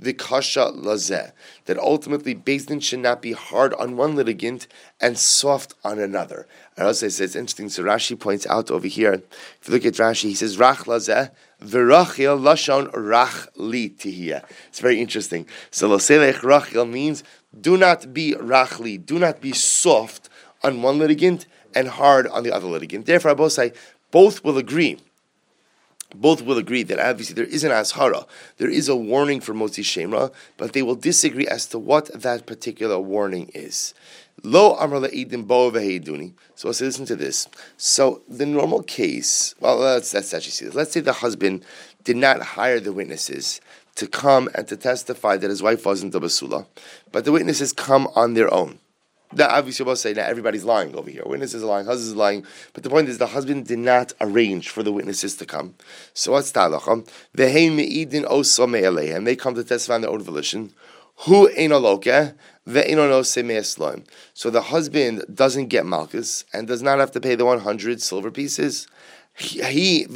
Lozeh 0.00 0.14
vikasha 0.14 0.76
lazeh, 0.76 1.32
that 1.66 1.78
ultimately 1.78 2.34
Bezdin 2.34 2.82
should 2.82 3.00
not 3.00 3.22
be 3.22 3.32
hard 3.32 3.74
on 3.74 3.96
one 3.96 4.16
litigant 4.16 4.66
and 5.00 5.18
soft 5.18 5.74
on 5.84 5.98
another. 5.98 6.46
I 6.76 6.82
also 6.84 7.08
say 7.08 7.24
it's 7.24 7.36
interesting. 7.36 7.68
So 7.68 7.82
Rashi 7.82 8.18
points 8.18 8.46
out 8.46 8.70
over 8.70 8.86
here. 8.86 9.22
If 9.60 9.68
you 9.68 9.74
look 9.74 9.84
at 9.84 9.94
Rashi, 9.94 10.28
he 10.28 10.34
says 10.34 10.56
rach 10.56 10.84
lazeh 10.84 11.30
v'rachil 11.62 12.40
lashon 12.40 12.90
rach 12.92 13.48
li 13.56 13.90
tihia. 13.90 14.44
It's 14.68 14.80
very 14.80 15.00
interesting. 15.00 15.46
So 15.70 15.88
loselech 15.88 16.40
rachil 16.40 16.90
means 16.90 17.22
do 17.58 17.76
not 17.76 18.12
be 18.12 18.34
rachli, 18.34 19.04
do 19.04 19.18
not 19.18 19.40
be 19.40 19.52
soft 19.52 20.28
on 20.62 20.82
one 20.82 20.98
litigant 20.98 21.46
and 21.74 21.88
hard 21.88 22.26
on 22.26 22.42
the 22.42 22.52
other 22.52 22.66
litigant. 22.66 23.06
Therefore, 23.06 23.32
I 23.32 23.34
both 23.34 23.52
say 23.52 23.72
both 24.10 24.44
will 24.44 24.58
agree 24.58 24.98
both 26.14 26.42
will 26.42 26.58
agree 26.58 26.82
that 26.82 26.98
obviously 26.98 27.34
there 27.34 27.44
is 27.44 27.64
an 27.64 27.70
azhara, 27.70 28.26
there 28.58 28.70
is 28.70 28.88
a 28.88 28.96
warning 28.96 29.40
for 29.40 29.54
Motzi 29.54 29.84
Shemra, 29.84 30.32
but 30.56 30.72
they 30.72 30.82
will 30.82 30.94
disagree 30.94 31.46
as 31.46 31.66
to 31.66 31.78
what 31.78 32.10
that 32.12 32.46
particular 32.46 32.98
warning 32.98 33.50
is. 33.54 33.94
Lo 34.42 34.76
le'idim 34.76 35.46
bo. 35.46 35.70
So 36.54 36.68
let's 36.68 36.80
listen 36.80 37.04
to 37.06 37.16
this. 37.16 37.48
So 37.76 38.22
the 38.28 38.46
normal 38.46 38.82
case, 38.82 39.54
well, 39.60 39.76
let's, 39.76 40.14
let's 40.14 40.32
actually 40.32 40.52
see 40.52 40.64
this. 40.66 40.74
Let's 40.74 40.92
say 40.92 41.00
the 41.00 41.12
husband 41.12 41.64
did 42.04 42.16
not 42.16 42.40
hire 42.40 42.80
the 42.80 42.92
witnesses 42.92 43.60
to 43.96 44.06
come 44.06 44.48
and 44.54 44.66
to 44.68 44.76
testify 44.76 45.36
that 45.36 45.50
his 45.50 45.62
wife 45.62 45.84
wasn't 45.84 46.14
a 46.14 46.20
basula, 46.20 46.66
but 47.12 47.24
the 47.24 47.32
witnesses 47.32 47.72
come 47.72 48.08
on 48.14 48.34
their 48.34 48.52
own. 48.52 48.78
That 49.32 49.50
obviously 49.50 49.84
will 49.84 49.94
say 49.94 50.12
that 50.12 50.28
everybody's 50.28 50.64
lying 50.64 50.94
over 50.96 51.08
here. 51.08 51.22
Witnesses 51.24 51.62
are 51.62 51.66
lying, 51.66 51.86
husbands 51.86 52.08
is 52.08 52.16
lying. 52.16 52.44
But 52.72 52.82
the 52.82 52.90
point 52.90 53.08
is 53.08 53.18
the 53.18 53.28
husband 53.28 53.66
did 53.66 53.78
not 53.78 54.12
arrange 54.20 54.70
for 54.70 54.82
the 54.82 54.92
witnesses 54.92 55.36
to 55.36 55.46
come. 55.46 55.76
So 56.14 56.32
what's 56.32 56.50
talacha? 56.50 57.08
And 59.16 59.26
they 59.26 59.36
come 59.36 59.54
to 59.54 59.62
testify 59.64 59.94
on 59.94 60.00
their 60.00 60.10
own 60.10 60.22
volition. 60.22 60.72
Who 61.26 61.48
ain't 61.54 61.72
a 61.72 61.78
So 64.34 64.50
the 64.50 64.62
husband 64.62 65.24
doesn't 65.32 65.66
get 65.66 65.86
malchus 65.86 66.44
and 66.52 66.66
does 66.66 66.82
not 66.82 66.98
have 66.98 67.12
to 67.12 67.20
pay 67.20 67.34
the 67.34 67.44
100 67.44 68.02
silver 68.02 68.30
pieces. 68.30 68.88
He. 69.34 70.06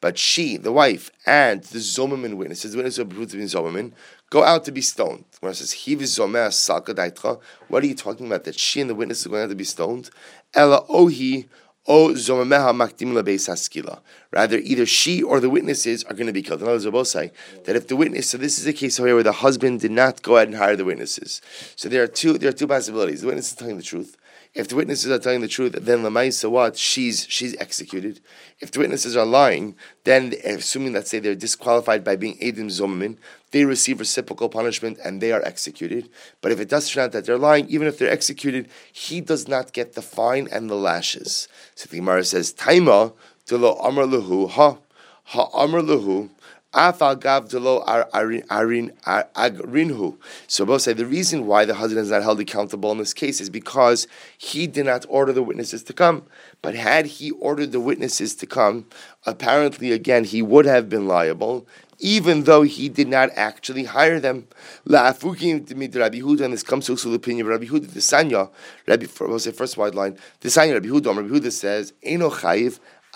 But 0.00 0.18
she, 0.18 0.56
the 0.56 0.72
wife, 0.72 1.10
and 1.26 1.62
the 1.64 1.78
zomamin 1.78 2.34
witnesses, 2.34 2.72
the 2.72 2.78
witnesses 2.78 2.98
of 2.98 3.08
zomamin, 3.08 3.92
go 4.30 4.44
out 4.44 4.64
to 4.64 4.72
be 4.72 4.80
stoned. 4.80 5.24
When 5.40 5.52
it 5.52 5.56
says 5.56 5.72
he 5.72 5.96
what 5.96 7.82
are 7.82 7.86
you 7.86 7.94
talking 7.94 8.26
about? 8.26 8.44
That 8.44 8.58
she 8.58 8.80
and 8.80 8.88
the 8.88 8.94
witnesses 8.94 9.26
are 9.26 9.30
going 9.30 9.42
out 9.42 9.50
to 9.50 9.54
be 9.54 9.64
stoned? 9.64 10.10
Ella 10.54 10.84
ohi 10.88 11.48
o 11.86 12.10
zomameha 12.10 12.72
makdim 12.72 13.12
haskila. 13.12 14.00
Rather, 14.30 14.58
either 14.58 14.86
she 14.86 15.22
or 15.22 15.40
the 15.40 15.50
witnesses 15.50 16.04
are 16.04 16.14
going 16.14 16.26
to 16.26 16.32
be 16.32 16.42
killed. 16.42 16.62
In 16.62 16.68
other 16.68 16.90
words, 16.90 17.10
say 17.10 17.32
that 17.64 17.74
if 17.74 17.88
the 17.88 17.96
witness, 17.96 18.30
so 18.30 18.38
this 18.38 18.58
is 18.58 18.66
a 18.66 18.72
case 18.72 18.98
here 18.98 19.14
where 19.14 19.22
the 19.22 19.32
husband 19.32 19.80
did 19.80 19.90
not 19.90 20.22
go 20.22 20.36
ahead 20.36 20.48
and 20.48 20.56
hire 20.56 20.76
the 20.76 20.84
witnesses. 20.84 21.42
So 21.74 21.88
there 21.88 22.02
are 22.02 22.08
two, 22.08 22.38
there 22.38 22.50
are 22.50 22.52
two 22.52 22.68
possibilities. 22.68 23.22
The 23.22 23.26
witness 23.26 23.50
is 23.50 23.56
telling 23.56 23.76
the 23.76 23.82
truth. 23.82 24.16
If 24.52 24.66
the 24.66 24.74
witnesses 24.74 25.12
are 25.12 25.18
telling 25.20 25.42
the 25.42 25.48
truth, 25.48 25.72
then 25.80 26.02
the 26.02 26.10
lemaisa 26.10 26.50
what 26.50 26.76
she's 26.76 27.24
she's 27.28 27.56
executed. 27.58 28.20
If 28.58 28.72
the 28.72 28.80
witnesses 28.80 29.16
are 29.16 29.24
lying, 29.24 29.76
then 30.02 30.34
assuming 30.44 30.92
that 30.94 31.06
say 31.06 31.20
they're 31.20 31.36
disqualified 31.36 32.02
by 32.02 32.16
being 32.16 32.36
edim 32.38 32.66
zomin, 32.66 33.16
they 33.52 33.64
receive 33.64 34.00
reciprocal 34.00 34.48
punishment 34.48 34.98
and 35.04 35.20
they 35.20 35.30
are 35.30 35.42
executed. 35.42 36.08
But 36.40 36.50
if 36.50 36.58
it 36.58 36.68
does 36.68 36.90
turn 36.90 37.04
out 37.04 37.12
that 37.12 37.26
they're 37.26 37.38
lying, 37.38 37.68
even 37.68 37.86
if 37.86 37.98
they're 37.98 38.10
executed, 38.10 38.68
he 38.92 39.20
does 39.20 39.46
not 39.46 39.72
get 39.72 39.94
the 39.94 40.02
fine 40.02 40.48
and 40.50 40.68
the 40.68 40.74
lashes. 40.74 41.46
So 41.76 41.88
the 41.88 41.98
Gemara 41.98 42.24
says, 42.24 42.52
"Taima 42.52 43.12
lo 43.52 43.74
amar 43.74 44.04
luhu 44.04 44.50
ha 44.50 44.78
ha 45.26 45.48
amar 45.54 45.80
luhu." 45.80 46.28
So 46.72 47.04
both 47.04 47.22
say 50.82 50.92
the 50.92 51.06
reason 51.06 51.46
why 51.46 51.64
the 51.64 51.74
husband 51.74 52.04
is 52.04 52.10
not 52.10 52.22
held 52.22 52.38
accountable 52.38 52.92
in 52.92 52.98
this 52.98 53.12
case 53.12 53.40
is 53.40 53.50
because 53.50 54.06
he 54.38 54.68
did 54.68 54.86
not 54.86 55.04
order 55.08 55.32
the 55.32 55.42
witnesses 55.42 55.82
to 55.82 55.92
come. 55.92 56.26
But 56.62 56.76
had 56.76 57.06
he 57.06 57.32
ordered 57.32 57.72
the 57.72 57.80
witnesses 57.80 58.36
to 58.36 58.46
come, 58.46 58.86
apparently 59.26 59.90
again 59.90 60.22
he 60.22 60.42
would 60.42 60.64
have 60.66 60.88
been 60.88 61.08
liable, 61.08 61.66
even 61.98 62.44
though 62.44 62.62
he 62.62 62.88
did 62.88 63.08
not 63.08 63.30
actually 63.34 63.84
hire 63.84 64.20
them. 64.20 64.46
And 64.86 64.94
this 64.94 66.62
comes 66.62 66.86
to 66.86 66.94
the 66.94 67.14
opinion 67.14 67.46
of 67.46 67.50
Rabbi 67.50 67.64
Huda, 67.64 67.92
the 67.92 67.98
Sanya, 67.98 68.48
Rabbi, 68.86 69.06
we'll 69.18 69.40
say 69.40 69.50
first 69.50 69.76
wide 69.76 69.96
line, 69.96 70.16
the 70.40 70.48
Sanya 70.48 70.74
Rabbi 70.74 70.86
Huda, 70.86 71.16
Rabbi 71.16 71.28
Huda 71.28 71.50
says, 71.50 71.94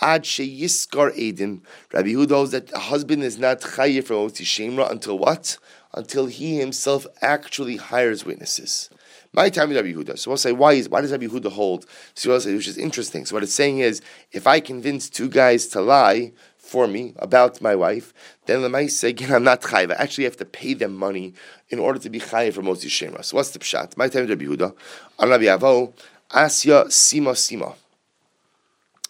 Ad 0.01 0.23
sheyiskar 0.23 1.15
edim. 1.17 1.61
Rabbi 1.93 2.09
Yehuda 2.09 2.31
holds 2.31 2.51
that 2.51 2.67
the 2.67 2.79
husband 2.79 3.23
is 3.23 3.37
not 3.37 3.61
chayiv 3.61 4.05
for 4.05 4.15
oti 4.15 4.43
shemra 4.43 4.91
until 4.91 5.17
what? 5.17 5.57
Until 5.93 6.25
he 6.25 6.57
himself 6.57 7.07
actually 7.21 7.77
hires 7.77 8.25
witnesses. 8.25 8.89
My 9.31 9.49
time 9.49 9.71
is 9.71 9.77
Rabbi 9.77 9.93
Yehuda. 9.93 10.19
So 10.19 10.31
we'll 10.31 10.37
say, 10.37 10.51
why 10.51 10.73
is 10.73 10.89
why 10.89 11.01
does 11.01 11.11
Rabbi 11.11 11.27
Yehuda 11.27 11.51
hold? 11.51 11.85
So 12.13 12.29
we'll 12.29 12.41
say, 12.41 12.53
which 12.53 12.67
is 12.67 12.77
interesting. 12.77 13.25
So 13.25 13.35
what 13.35 13.43
it's 13.43 13.53
saying 13.53 13.79
is, 13.79 14.01
if 14.31 14.47
I 14.47 14.59
convince 14.59 15.09
two 15.09 15.29
guys 15.29 15.67
to 15.67 15.81
lie 15.81 16.33
for 16.57 16.87
me 16.87 17.13
about 17.17 17.61
my 17.61 17.75
wife, 17.75 18.13
then 18.47 18.61
the 18.61 18.87
say, 18.89 19.09
again, 19.09 19.33
I'm 19.33 19.43
not 19.43 19.61
chayiv. 19.61 19.91
I 19.91 19.95
actually 19.95 20.25
have 20.25 20.37
to 20.37 20.45
pay 20.45 20.73
them 20.73 20.95
money 20.95 21.33
in 21.69 21.79
order 21.79 21.99
to 21.99 22.09
be 22.09 22.19
chayiv 22.19 22.53
for 22.53 22.61
Motzi 22.61 22.87
Shemra. 22.87 23.23
So 23.23 23.37
what's 23.37 23.51
the 23.51 23.59
pshat? 23.59 23.95
My 23.95 24.09
time 24.09 24.23
is 24.23 24.29
Rabbi 24.29 24.45
Yehuda. 24.45 24.75
On 25.19 25.29
Rabbi 25.29 25.43
Avo, 25.45 25.93
Asya 26.31 26.87
Sima 26.87 27.31
Sima 27.31 27.75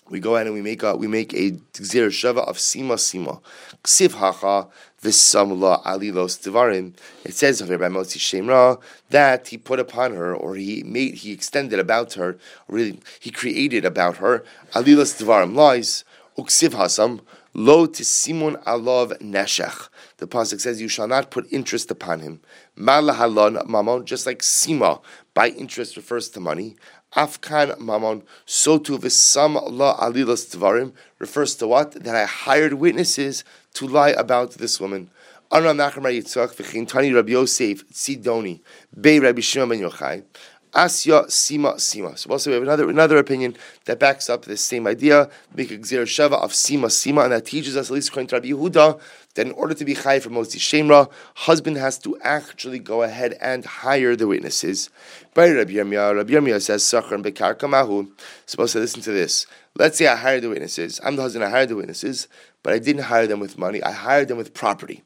we 0.09 0.19
go 0.19 0.35
ahead 0.35 0.47
and 0.47 0.55
we 0.55 0.61
make 0.61 0.83
a 0.83 0.95
we 0.95 1.07
make 1.07 1.33
a 1.33 1.51
gzir 1.73 2.07
shava 2.07 2.47
of 2.47 2.57
sima 2.57 2.95
sima 2.95 3.41
ksiv 3.83 4.13
hacha 4.13 4.67
v'samla 5.01 5.83
alilos 5.83 6.39
devarim. 6.43 6.93
It 7.23 7.33
says 7.33 7.61
over 7.61 7.77
by 7.77 7.89
Motzi 7.89 8.19
Shemra 8.19 8.79
that 9.09 9.47
he 9.47 9.57
put 9.57 9.79
upon 9.79 10.13
her, 10.13 10.35
or 10.35 10.55
he 10.55 10.83
made, 10.83 11.15
he 11.15 11.31
extended 11.31 11.79
about 11.79 12.13
her, 12.13 12.37
really 12.67 12.99
he 13.19 13.31
created 13.31 13.85
about 13.85 14.17
her 14.17 14.43
alilos 14.73 15.21
devarim 15.21 15.55
lies 15.55 16.03
uksiv 16.37 16.69
hasam 16.69 17.21
lo 17.53 17.87
tisimon 17.87 18.61
alav 18.63 19.17
neshech. 19.21 19.89
The 20.17 20.27
pasuk 20.27 20.61
says, 20.61 20.81
"You 20.81 20.87
shall 20.87 21.07
not 21.07 21.31
put 21.31 21.51
interest 21.51 21.89
upon 21.89 22.19
him." 22.19 22.41
Malahalon 22.77 23.65
mamon, 23.67 24.05
just 24.05 24.25
like 24.25 24.39
sima 24.39 25.01
by 25.33 25.49
interest 25.49 25.97
refers 25.97 26.29
to 26.29 26.39
money. 26.39 26.75
Afkan 27.15 27.77
Mamon, 27.77 28.23
so 28.45 28.77
to 28.77 28.97
Visam 28.97 29.55
La 29.71 29.97
Alilas 29.97 30.53
Tvarim 30.53 30.91
refers 31.17 31.55
to 31.55 31.65
what? 31.65 31.93
That 31.93 32.13
I 32.13 32.25
hired 32.25 32.73
witnesses 32.73 33.45
to 33.75 33.87
lie 33.87 34.09
about 34.09 34.51
this 34.55 34.81
woman. 34.81 35.09
Rabbi 35.51 37.31
Yosef 37.31 37.83
Rabbi 39.21 39.41
Shimon 39.41 39.69
Ben 39.69 39.79
Yochai 39.79 40.23
Asya 40.75 41.27
Sima 41.27 41.75
Sima. 41.75 42.17
So 42.17 42.29
also 42.29 42.49
we 42.49 42.55
have 42.55 42.63
another 42.63 42.89
another 42.89 43.17
opinion 43.17 43.55
that 43.85 43.97
backs 43.99 44.29
up 44.29 44.45
this 44.45 44.61
same 44.61 44.85
idea. 44.87 45.29
Make 45.55 45.71
a 45.71 45.77
Shava 45.77 46.33
of 46.33 46.51
Sima 46.51 46.87
Sima, 46.87 47.23
and 47.23 47.31
that 47.31 47.45
teaches 47.45 47.77
us, 47.77 47.89
at 47.89 47.93
least 47.93 48.09
according 48.09 48.27
to 48.27 48.35
Rabbi 48.35 48.49
Yehuda, 48.49 48.99
that 49.35 49.47
in 49.47 49.53
order 49.53 49.73
to 49.73 49.85
be 49.85 49.95
Chai 49.95 50.19
for 50.19 50.29
Motzi 50.29 50.57
Shemra, 50.57 51.09
husband 51.35 51.77
has 51.77 51.97
to 51.99 52.17
actually 52.21 52.79
go 52.79 53.03
ahead 53.03 53.37
and 53.39 53.65
hire 53.65 54.15
the 54.15 54.27
witnesses. 54.27 54.89
By 55.33 55.49
Rabbi 55.49 55.73
Yirmiyah, 55.73 56.15
Rabbi 56.15 56.33
Yirmiyah 56.33 56.61
says, 56.61 56.83
Sachar 56.83 57.23
Bekar 57.23 57.57
Kamahu. 57.57 58.11
Supposed 58.45 58.73
to 58.73 58.79
listen 58.79 59.01
to 59.01 59.11
this. 59.11 59.47
Let's 59.77 59.97
say 59.97 60.07
I 60.07 60.15
hired 60.15 60.43
the 60.43 60.49
witnesses. 60.49 60.99
I'm 61.03 61.15
the 61.15 61.21
husband, 61.21 61.45
I 61.45 61.49
hired 61.49 61.69
the 61.69 61.75
witnesses, 61.75 62.27
but 62.63 62.73
I 62.73 62.79
didn't 62.79 63.03
hire 63.03 63.27
them 63.27 63.39
with 63.39 63.57
money. 63.57 63.81
I 63.83 63.91
hired 63.91 64.27
them 64.27 64.37
with 64.37 64.53
property. 64.53 65.03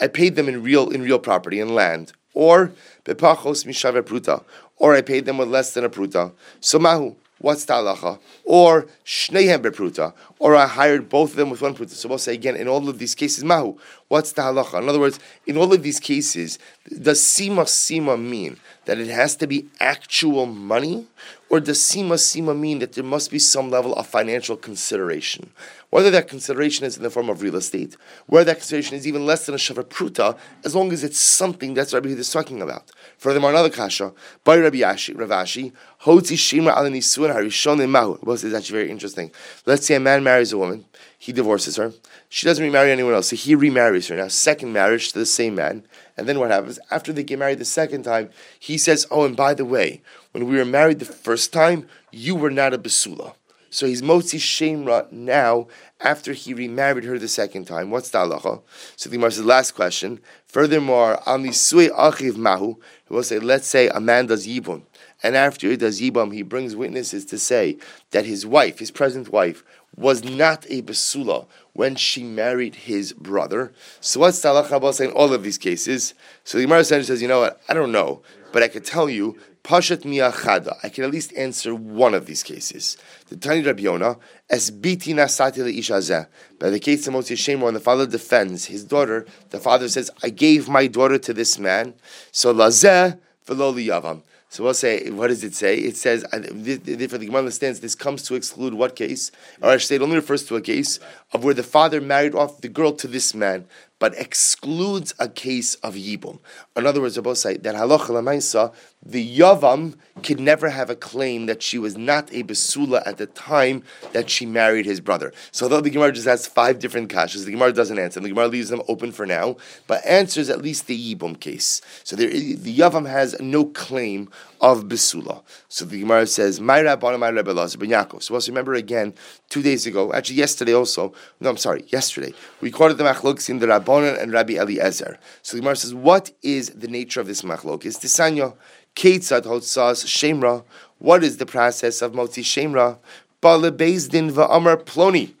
I 0.00 0.06
paid 0.06 0.36
them 0.36 0.48
in 0.48 0.62
real 0.62 0.90
in 0.90 1.02
real 1.02 1.18
property 1.18 1.58
in 1.60 1.74
land. 1.74 2.12
Or 2.34 2.72
bepachos 3.04 3.64
mishaver 3.66 4.02
pruta, 4.02 4.44
or 4.78 4.94
I 4.94 5.00
paid 5.02 5.24
them 5.24 5.38
with 5.38 5.48
less 5.48 5.74
than 5.74 5.84
a 5.84 5.90
pruta. 5.90 6.32
So 6.60 6.78
mahu, 6.78 7.14
what's 7.38 7.64
the 7.64 7.74
halacha? 7.74 8.18
Or 8.44 8.86
shnehem 9.04 9.62
bepruta, 9.62 10.12
or 10.38 10.54
I 10.54 10.66
hired 10.66 11.08
both 11.08 11.30
of 11.30 11.36
them 11.36 11.50
with 11.50 11.62
one 11.62 11.74
pruta. 11.74 11.90
So 11.90 12.08
we'll 12.08 12.18
say 12.18 12.34
again, 12.34 12.56
in 12.56 12.68
all 12.68 12.88
of 12.88 12.98
these 12.98 13.14
cases, 13.14 13.44
mahu, 13.44 13.76
what's 14.08 14.32
the 14.32 14.42
halacha? 14.42 14.82
In 14.82 14.88
other 14.88 15.00
words, 15.00 15.18
in 15.46 15.56
all 15.56 15.72
of 15.72 15.82
these 15.82 16.00
cases, 16.00 16.58
does 16.88 17.20
sima 17.20 17.64
sima 17.64 18.20
mean 18.20 18.58
that 18.84 18.98
it 18.98 19.08
has 19.08 19.36
to 19.36 19.46
be 19.46 19.68
actual 19.80 20.46
money, 20.46 21.06
Or 21.50 21.60
does 21.60 21.78
sima 21.78 22.14
sima 22.14 22.58
mean 22.58 22.80
that 22.80 22.92
there 22.92 23.04
must 23.04 23.30
be 23.30 23.38
some 23.38 23.70
level 23.70 23.94
of 23.94 24.06
financial 24.06 24.56
consideration? 24.56 25.50
Whether 25.88 26.10
that 26.10 26.28
consideration 26.28 26.84
is 26.84 26.98
in 26.98 27.02
the 27.02 27.08
form 27.08 27.30
of 27.30 27.40
real 27.40 27.56
estate, 27.56 27.96
whether 28.26 28.44
that 28.46 28.58
consideration 28.58 28.96
is 28.96 29.06
even 29.06 29.24
less 29.24 29.46
than 29.46 29.54
a 29.54 29.58
shavar 29.58 29.84
pruta, 29.84 30.36
as 30.62 30.74
long 30.74 30.92
as 30.92 31.02
it's 31.02 31.18
something 31.18 31.72
that's 31.72 31.94
Rabbi 31.94 32.10
is 32.10 32.30
talking 32.30 32.60
about. 32.60 32.90
Furthermore, 33.16 33.50
another 33.50 33.70
kasha 33.70 34.12
by 34.44 34.58
Rabbi 34.58 34.78
Yashi, 34.78 35.16
Ravashi, 35.16 35.72
Hotzi 36.02 36.36
Shima 36.36 36.72
al 36.72 36.84
Nisuin 36.84 37.34
Harishon 37.34 37.88
Mahu. 37.88 38.18
This 38.26 38.44
is 38.44 38.52
actually 38.52 38.80
very 38.80 38.90
interesting. 38.90 39.30
Let's 39.64 39.86
say 39.86 39.94
a 39.94 40.00
man 40.00 40.22
marries 40.22 40.52
a 40.52 40.58
woman, 40.58 40.84
he 41.18 41.32
divorces 41.32 41.76
her, 41.76 41.94
she 42.28 42.44
doesn't 42.46 42.62
remarry 42.62 42.92
anyone 42.92 43.14
else, 43.14 43.28
so 43.28 43.36
he 43.36 43.54
remarries 43.54 44.08
her. 44.08 44.16
Now, 44.16 44.28
second 44.28 44.72
marriage 44.72 45.12
to 45.12 45.18
the 45.18 45.26
same 45.26 45.54
man, 45.54 45.84
and 46.16 46.28
then 46.28 46.38
what 46.38 46.50
happens 46.50 46.78
after 46.90 47.12
they 47.12 47.22
get 47.22 47.38
married 47.38 47.58
the 47.58 47.64
second 47.64 48.02
time? 48.02 48.28
He 48.58 48.76
says, 48.76 49.06
"Oh, 49.10 49.24
and 49.24 49.34
by 49.34 49.54
the 49.54 49.64
way, 49.64 50.02
when 50.32 50.46
we 50.46 50.56
were 50.56 50.64
married 50.64 50.98
the 50.98 51.04
first 51.04 51.52
time, 51.52 51.86
you 52.10 52.34
were 52.34 52.50
not 52.50 52.74
a 52.74 52.78
basula." 52.78 53.34
So 53.70 53.86
he's 53.86 54.00
motzi 54.00 54.38
shemra 54.38 55.10
now 55.12 55.68
after 56.00 56.32
he 56.32 56.54
remarried 56.54 57.04
her 57.04 57.18
the 57.18 57.28
second 57.28 57.66
time. 57.66 57.90
What's 57.90 58.08
the 58.10 58.18
halacha? 58.18 58.62
So 58.96 59.10
the 59.10 59.16
Gemara 59.16 59.30
says, 59.30 59.44
last 59.44 59.72
question. 59.72 60.20
Furthermore, 60.46 61.20
on 61.28 61.42
the 61.42 61.52
sui 61.52 61.88
achiv 61.88 62.36
mahu, 62.36 62.76
he 63.06 63.14
will 63.14 63.22
say, 63.22 63.38
let's 63.38 63.66
say 63.66 63.88
a 63.88 64.00
man 64.00 64.26
does 64.26 64.46
yibum, 64.46 64.82
and 65.22 65.36
after 65.36 65.68
he 65.68 65.76
does 65.76 66.00
yibum, 66.00 66.32
he 66.32 66.42
brings 66.42 66.74
witnesses 66.74 67.26
to 67.26 67.38
say 67.38 67.76
that 68.12 68.24
his 68.24 68.46
wife, 68.46 68.78
his 68.78 68.90
present 68.90 69.30
wife, 69.30 69.62
was 69.96 70.24
not 70.24 70.64
a 70.70 70.80
basula 70.80 71.46
when 71.74 71.94
she 71.94 72.22
married 72.22 72.74
his 72.74 73.12
brother. 73.12 73.72
So 74.00 74.20
what's 74.20 74.40
the 74.40 74.48
halacha 74.48 74.72
about 74.72 74.94
saying 74.94 75.12
all 75.12 75.34
of 75.34 75.42
these 75.42 75.58
cases? 75.58 76.14
So 76.44 76.56
the 76.56 76.64
Gemara 76.64 76.84
says, 76.84 77.20
you 77.20 77.28
know 77.28 77.40
what? 77.40 77.60
I 77.68 77.74
don't 77.74 77.92
know, 77.92 78.22
but 78.52 78.62
I 78.62 78.68
could 78.68 78.86
tell 78.86 79.10
you 79.10 79.36
Pashat 79.68 79.98
miachada. 79.98 80.78
I 80.82 80.88
can 80.88 81.04
at 81.04 81.10
least 81.10 81.34
answer 81.36 81.74
one 81.74 82.14
of 82.14 82.24
these 82.24 82.42
cases. 82.42 82.96
The 83.28 83.36
Tani 83.36 83.60
Rabbi 83.62 83.82
Yonah, 83.82 84.16
es 84.48 84.70
biti 84.70 85.12
nasati 85.14 85.58
leishazeh. 85.58 86.26
By 86.58 86.70
the 86.70 86.80
case 86.80 87.06
of 87.06 87.12
Motzi 87.12 87.36
Shemer, 87.36 87.64
when 87.64 87.74
the 87.74 87.80
father 87.80 88.06
defends 88.06 88.64
his 88.64 88.82
daughter, 88.82 89.26
the 89.50 89.60
father 89.60 89.90
says, 89.90 90.10
"I 90.22 90.30
gave 90.30 90.70
my 90.70 90.86
daughter 90.86 91.18
to 91.18 91.34
this 91.34 91.58
man." 91.58 91.92
So 92.32 92.54
lazeh 92.54 93.18
v'lo 93.46 93.74
liyavam. 93.74 94.22
So 94.50 94.64
we'll 94.64 94.72
say, 94.72 95.10
what 95.10 95.26
does 95.26 95.44
it 95.44 95.54
say? 95.54 95.76
It 95.76 95.94
says, 95.98 96.24
therefore 96.32 97.18
the 97.18 97.26
Gemara 97.26 97.40
understands 97.40 97.80
this 97.80 97.94
comes 97.94 98.22
to 98.22 98.34
exclude 98.34 98.72
what 98.72 98.96
case? 98.96 99.30
Or 99.60 99.68
I 99.68 99.76
say, 99.76 99.96
it 99.96 100.00
only 100.00 100.16
refers 100.16 100.44
to 100.44 100.56
a 100.56 100.62
case 100.62 100.98
of 101.34 101.44
where 101.44 101.52
the 101.52 101.62
father 101.62 102.00
married 102.00 102.34
off 102.34 102.62
the 102.62 102.68
girl 102.68 102.92
to 102.92 103.06
this 103.06 103.34
man 103.34 103.66
but 103.98 104.16
excludes 104.16 105.14
a 105.18 105.28
case 105.28 105.74
of 105.76 105.94
yibum. 105.94 106.38
In 106.76 106.86
other 106.86 107.00
words, 107.00 107.18
both 107.18 107.38
say 107.38 107.56
that 107.56 107.74
halacha 107.74 108.10
lamaisa, 108.10 108.72
the 109.04 109.38
yavam 109.38 109.94
could 110.22 110.40
never 110.40 110.68
have 110.70 110.90
a 110.90 110.96
claim 110.96 111.46
that 111.46 111.62
she 111.62 111.78
was 111.78 111.96
not 111.96 112.32
a 112.32 112.42
besula 112.42 113.02
at 113.06 113.18
the 113.18 113.26
time 113.26 113.82
that 114.12 114.28
she 114.28 114.46
married 114.46 114.86
his 114.86 115.00
brother. 115.00 115.32
So 115.52 115.66
although 115.66 115.80
the 115.80 115.90
Gemara 115.90 116.12
just 116.12 116.26
has 116.26 116.46
five 116.46 116.78
different 116.78 117.10
kashas, 117.10 117.44
the 117.44 117.52
Gemara 117.52 117.72
doesn't 117.72 117.98
answer. 117.98 118.20
The 118.20 118.28
Gemara 118.28 118.48
leaves 118.48 118.68
them 118.68 118.82
open 118.88 119.12
for 119.12 119.26
now, 119.26 119.56
but 119.86 120.04
answers 120.04 120.50
at 120.50 120.62
least 120.62 120.86
the 120.86 121.14
yibum 121.14 121.38
case. 121.38 121.80
So 122.04 122.16
there, 122.16 122.28
the 122.28 122.76
yavam 122.76 123.08
has 123.08 123.38
no 123.40 123.64
claim 123.64 124.28
of 124.60 124.84
besula. 124.84 125.42
So 125.68 125.84
the 125.84 126.00
Gemara 126.00 126.26
says, 126.26 126.60
"My 126.60 126.80
rabbanim, 126.80 127.20
my 127.20 127.28
Rebbe 127.28 127.50
Lazar 127.50 127.78
ben 127.78 127.90
Yaakov." 127.90 128.22
So 128.22 128.34
let's 128.34 128.48
remember 128.48 128.74
again, 128.74 129.14
two 129.48 129.62
days 129.62 129.86
ago, 129.86 130.12
actually 130.12 130.36
yesterday 130.36 130.74
also. 130.74 131.12
No, 131.40 131.50
I'm 131.50 131.56
sorry, 131.56 131.84
yesterday 131.88 132.34
we 132.60 132.70
quoted 132.70 132.98
the 132.98 133.04
machloks 133.04 133.48
in 133.48 133.58
the 133.58 133.66
Rabbi 133.68 133.88
Rabbanan 133.88 134.22
and 134.22 134.32
Rabbi 134.32 134.54
Eliezer. 134.54 135.18
So 135.42 135.56
the 135.56 135.60
Gemara 135.62 135.76
says, 135.76 135.94
what 135.94 136.30
is 136.42 136.70
the 136.70 136.88
nature 136.88 137.20
of 137.20 137.26
this 137.26 137.42
machlok? 137.42 137.84
Is 137.84 137.98
Tisanya, 137.98 138.54
Ketzad 138.94 139.42
Hotzas 139.42 140.04
Shemra. 140.06 140.64
What 140.98 141.22
is 141.22 141.36
the 141.36 141.46
process 141.46 142.02
of 142.02 142.12
Motzi 142.12 142.42
Shemra? 142.42 142.98
Bala 143.40 143.70
Bezdin 143.70 144.32
Va'amar 144.32 144.82
Ploni. 144.82 145.34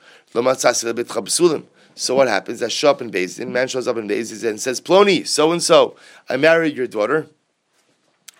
So 1.94 2.14
what 2.14 2.28
happens? 2.28 2.62
I 2.62 2.68
show 2.68 2.90
up 2.90 3.00
in 3.00 3.10
Bezdin, 3.10 3.48
man 3.48 3.66
shows 3.66 3.88
up 3.88 3.96
in 3.96 4.06
Bezdin 4.06 4.50
and 4.50 4.60
says, 4.60 4.80
Ploni, 4.80 5.26
so 5.26 5.50
and 5.52 5.62
so, 5.62 5.96
I 6.28 6.36
married 6.36 6.76
your 6.76 6.86
daughter. 6.86 7.28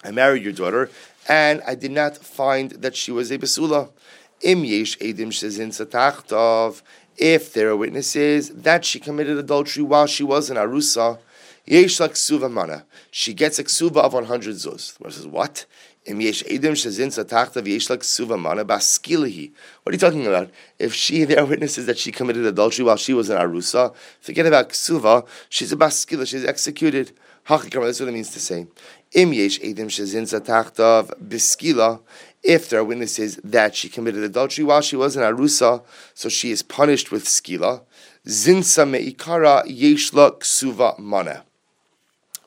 I 0.05 0.11
married 0.11 0.45
your 0.45 0.53
daughter, 0.53 0.91
and 1.29 1.63
I 1.67 1.75
did 1.75 1.91
not 1.91 2.19
find 2.19 2.71
that 2.71 2.97
she 2.97 3.11
was 3.11 3.31
a 3.31 3.39
Basula. 3.39 3.91
Im 4.43 4.65
yesh 4.65 4.99
edim 4.99 5.29
shezin 5.29 5.69
satachtov 5.69 6.83
if 7.17 7.53
there 7.53 7.71
are 7.71 7.77
witnesses 7.77 8.51
that 8.51 8.85
she 8.85 9.01
committed 9.01 9.37
adultery 9.37 9.83
while 9.83 10.07
she 10.07 10.23
was 10.23 10.51
in 10.51 10.57
Arusa, 10.57 11.19
yesh 11.67 11.99
ksuva 11.99 12.49
mana. 12.51 12.85
She 13.11 13.35
gets 13.35 13.59
a 13.59 13.65
ksuva 13.65 13.97
of 13.97 14.15
100 14.15 14.55
zuz. 14.55 14.97
The 14.99 15.11
says, 15.11 15.27
what? 15.27 15.67
What 16.07 16.17
are 16.17 16.23
you 16.23 16.33
talking 19.99 20.27
about? 20.27 20.51
If 20.79 20.95
she, 20.95 21.25
there 21.25 21.41
are 21.41 21.45
witnesses 21.45 21.85
that 21.85 21.99
she 21.99 22.13
committed 22.13 22.47
adultery 22.47 22.87
while 22.87 22.97
she 22.97 23.13
was 23.13 23.29
in 23.29 23.37
Arusa, 23.37 23.95
forget 24.21 24.47
about 24.47 24.71
ksuva, 24.71 25.27
she's 25.51 25.71
a 25.71 25.77
baskila, 25.77 26.27
she's 26.27 26.47
executed. 26.47 27.13
That's 27.49 28.01
what 28.01 28.09
it 28.09 28.13
means 28.13 28.31
to 28.31 28.41
say. 28.41 28.67
Im 29.15 29.33
yesh 29.33 29.59
biskila, 31.29 32.01
if 32.43 32.69
there 32.69 32.81
are 32.81 32.85
witnesses 32.85 33.37
that 33.43 33.75
she 33.75 33.89
committed 33.89 34.23
adultery 34.23 34.65
while 34.65 34.83
she 34.83 34.97
was 34.97 35.17
in 35.17 35.23
Arusa, 35.23 35.83
so 36.13 36.29
she 36.29 36.51
is 36.51 36.63
punished 36.63 37.11
with 37.11 37.25
skila. 37.25 37.81
Zinsa 38.27 38.87
meikara 38.87 39.65
yeshla 39.67 40.39
ksuva 40.39 40.99
mana. 40.99 41.45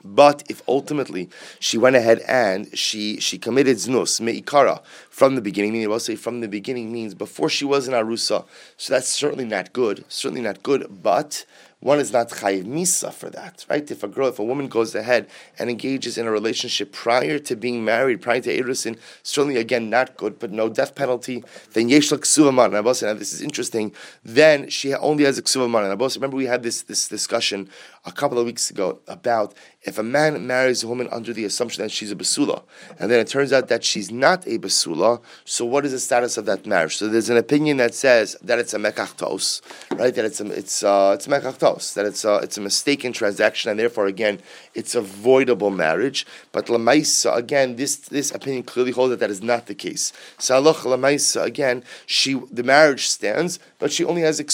But 0.04 0.44
if 0.50 0.62
ultimately 0.68 1.30
she 1.60 1.78
went 1.78 1.96
ahead 1.96 2.20
and 2.28 2.76
she 2.78 3.20
she 3.20 3.38
committed 3.38 3.78
znus 3.78 4.20
meikara 4.22 4.82
from 5.10 5.36
the 5.36 5.42
beginning, 5.42 5.74
meaning 5.74 5.90
we'll 5.90 6.00
say 6.00 6.16
from 6.16 6.42
the 6.42 6.48
beginning 6.48 6.92
means 6.92 7.16
before 7.16 7.50
she 7.50 7.66
was 7.66 7.88
in 7.88 7.94
arusa, 7.94 8.46
so 8.78 8.94
that's 8.94 9.10
certainly 9.10 9.46
not 9.46 9.74
good, 9.74 10.06
certainly 10.08 10.42
not 10.42 10.64
good. 10.64 11.02
But 11.04 11.46
one 11.82 12.00
is 12.00 12.14
not 12.14 12.30
chayiv 12.30 12.66
misa 12.66 13.12
for 13.12 13.30
that, 13.32 13.66
right? 13.70 13.90
If 13.90 14.04
a 14.04 14.08
girl, 14.08 14.28
if 14.28 14.40
a 14.40 14.44
woman 14.44 14.68
goes 14.68 14.94
ahead 14.96 15.28
and 15.58 15.70
engages 15.70 16.18
in 16.18 16.28
a 16.28 16.32
relationship 16.32 16.92
prior 16.92 17.40
to 17.40 17.56
being 17.56 17.84
married, 17.84 18.22
prior 18.22 18.40
to 18.40 18.56
erusin, 18.56 18.98
certainly 19.24 19.58
again 19.58 19.90
not 19.90 20.16
good, 20.16 20.38
but 20.38 20.52
no 20.52 20.70
death 20.70 20.94
penalty. 20.96 21.44
Then 21.74 21.90
yesh 21.90 22.10
ksuvaman. 22.12 22.66
And 22.66 22.86
now 23.08 23.14
this 23.14 23.34
is 23.34 23.42
interesting. 23.42 23.94
Then 24.24 24.70
she 24.70 24.94
only 24.94 25.24
has 25.24 25.38
a 25.38 25.42
ksuvaman. 25.42 25.92
And 25.92 26.16
remember 26.16 26.38
we 26.38 26.46
had 26.46 26.64
this 26.64 26.84
this 26.84 27.08
discussion 27.08 27.70
a 28.06 28.12
couple 28.12 28.40
of 28.40 28.46
weeks 28.46 28.70
ago 28.70 29.00
about 29.08 29.54
if 29.84 29.98
a 29.98 30.04
man 30.04 30.46
marries 30.46 30.84
a 30.84 30.88
woman 30.88 31.08
under 31.12 31.34
the 31.34 31.46
assumption 31.46 31.84
that 31.84 31.90
she's 31.92 32.12
a 32.12 32.16
basula, 32.16 32.64
and 33.00 33.10
then 33.10 33.20
it 33.20 33.28
turns 33.28 33.52
out 33.52 33.68
that 33.68 33.84
she's 33.84 34.12
not 34.12 34.46
a 34.48 34.58
basula, 34.60 35.22
so 35.46 35.66
what 35.66 35.86
is 35.86 35.92
the 35.92 36.00
status 36.00 36.38
of 36.38 36.46
that 36.46 36.66
marriage? 36.66 36.98
So 36.98 37.08
there's 37.08 37.30
an 37.30 37.38
opinion 37.38 37.78
that 37.78 37.94
says 37.94 38.36
that 38.44 38.60
it's 38.60 38.74
a 38.74 38.78
mekachtos, 38.78 39.62
right? 39.98 40.14
That 40.14 40.26
it's 40.26 40.40
a, 40.40 40.46
it's 40.52 40.84
uh, 40.84 41.14
it's 41.16 41.28
mekachtos, 41.28 41.71
that 41.96 42.06
it's 42.06 42.24
a, 42.26 42.36
it's 42.38 42.58
a 42.58 42.62
mistaken 42.62 43.14
transaction, 43.14 43.72
and 43.72 43.80
therefore 43.80 44.06
again 44.06 44.40
it's 44.74 44.96
a 44.96 45.02
voidable 45.02 45.76
marriage. 45.76 46.26
But 46.52 46.68
lamaisa 46.68 47.36
again, 47.36 47.76
this 47.76 47.96
this 47.96 48.32
opinion 48.32 48.64
clearly 48.64 48.92
holds 48.92 49.12
that 49.12 49.20
that 49.20 49.30
is 49.30 49.42
not 49.42 49.68
the 49.68 49.76
case. 49.76 50.14
Salach 50.38 50.84
lamaisa 50.84 51.44
again, 51.44 51.84
she 52.06 52.40
the 52.52 52.64
marriage 52.64 53.08
stands, 53.08 53.60
but 53.80 53.92
she 53.92 54.04
only 54.04 54.22
has 54.22 54.40
a 54.40 54.46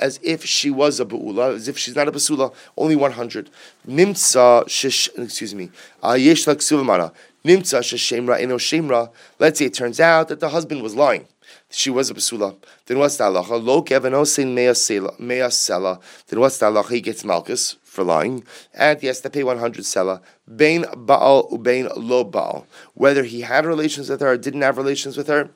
as 0.00 0.20
if 0.22 0.44
she 0.44 0.70
was 0.70 1.00
a 1.00 1.04
beula, 1.04 1.54
as 1.54 1.68
if 1.68 1.76
she's 1.76 1.96
not 1.96 2.08
a 2.08 2.12
basula, 2.12 2.54
only 2.76 2.96
one 2.96 3.12
hundred. 3.12 3.50
Nimtza 3.86 4.68
shish, 4.68 5.08
excuse 5.16 5.54
me, 5.54 5.70
uh, 6.02 6.12
yesh 6.12 6.46
mana. 6.46 7.12
Nimtza 7.44 7.80
sheshemra 7.80 8.38
eno 8.40 8.58
shemra. 8.58 9.10
Let's 9.38 9.58
say 9.58 9.66
it 9.66 9.74
turns 9.74 9.98
out 9.98 10.28
that 10.28 10.40
the 10.40 10.50
husband 10.50 10.82
was 10.82 10.94
lying. 10.94 11.26
She 11.70 11.88
was 11.88 12.10
a 12.10 12.14
basula. 12.14 12.56
Then 12.86 12.98
what's 12.98 13.16
the 13.16 13.24
halacha? 13.24 13.64
Lo 13.64 13.82
kevanosin 13.82 14.54
mea 14.54 14.70
sela. 14.72 16.00
Then 16.26 16.40
what's 16.40 16.58
the 16.58 16.66
halacha? 16.66 16.90
He 16.90 17.00
gets 17.00 17.24
malchus 17.24 17.76
for 17.84 18.02
lying, 18.02 18.44
and 18.74 19.00
he 19.00 19.06
has 19.06 19.20
to 19.20 19.30
pay 19.30 19.44
100 19.44 19.84
sela. 19.84 20.20
Bain 20.54 20.84
baal 20.96 21.48
ubain 21.50 21.90
lo 21.96 22.24
baal. 22.24 22.66
Whether 22.94 23.22
he 23.22 23.42
had 23.42 23.64
relations 23.66 24.10
with 24.10 24.20
her 24.20 24.32
or 24.32 24.36
didn't 24.36 24.62
have 24.62 24.76
relations 24.76 25.16
with 25.16 25.28
her, 25.28 25.50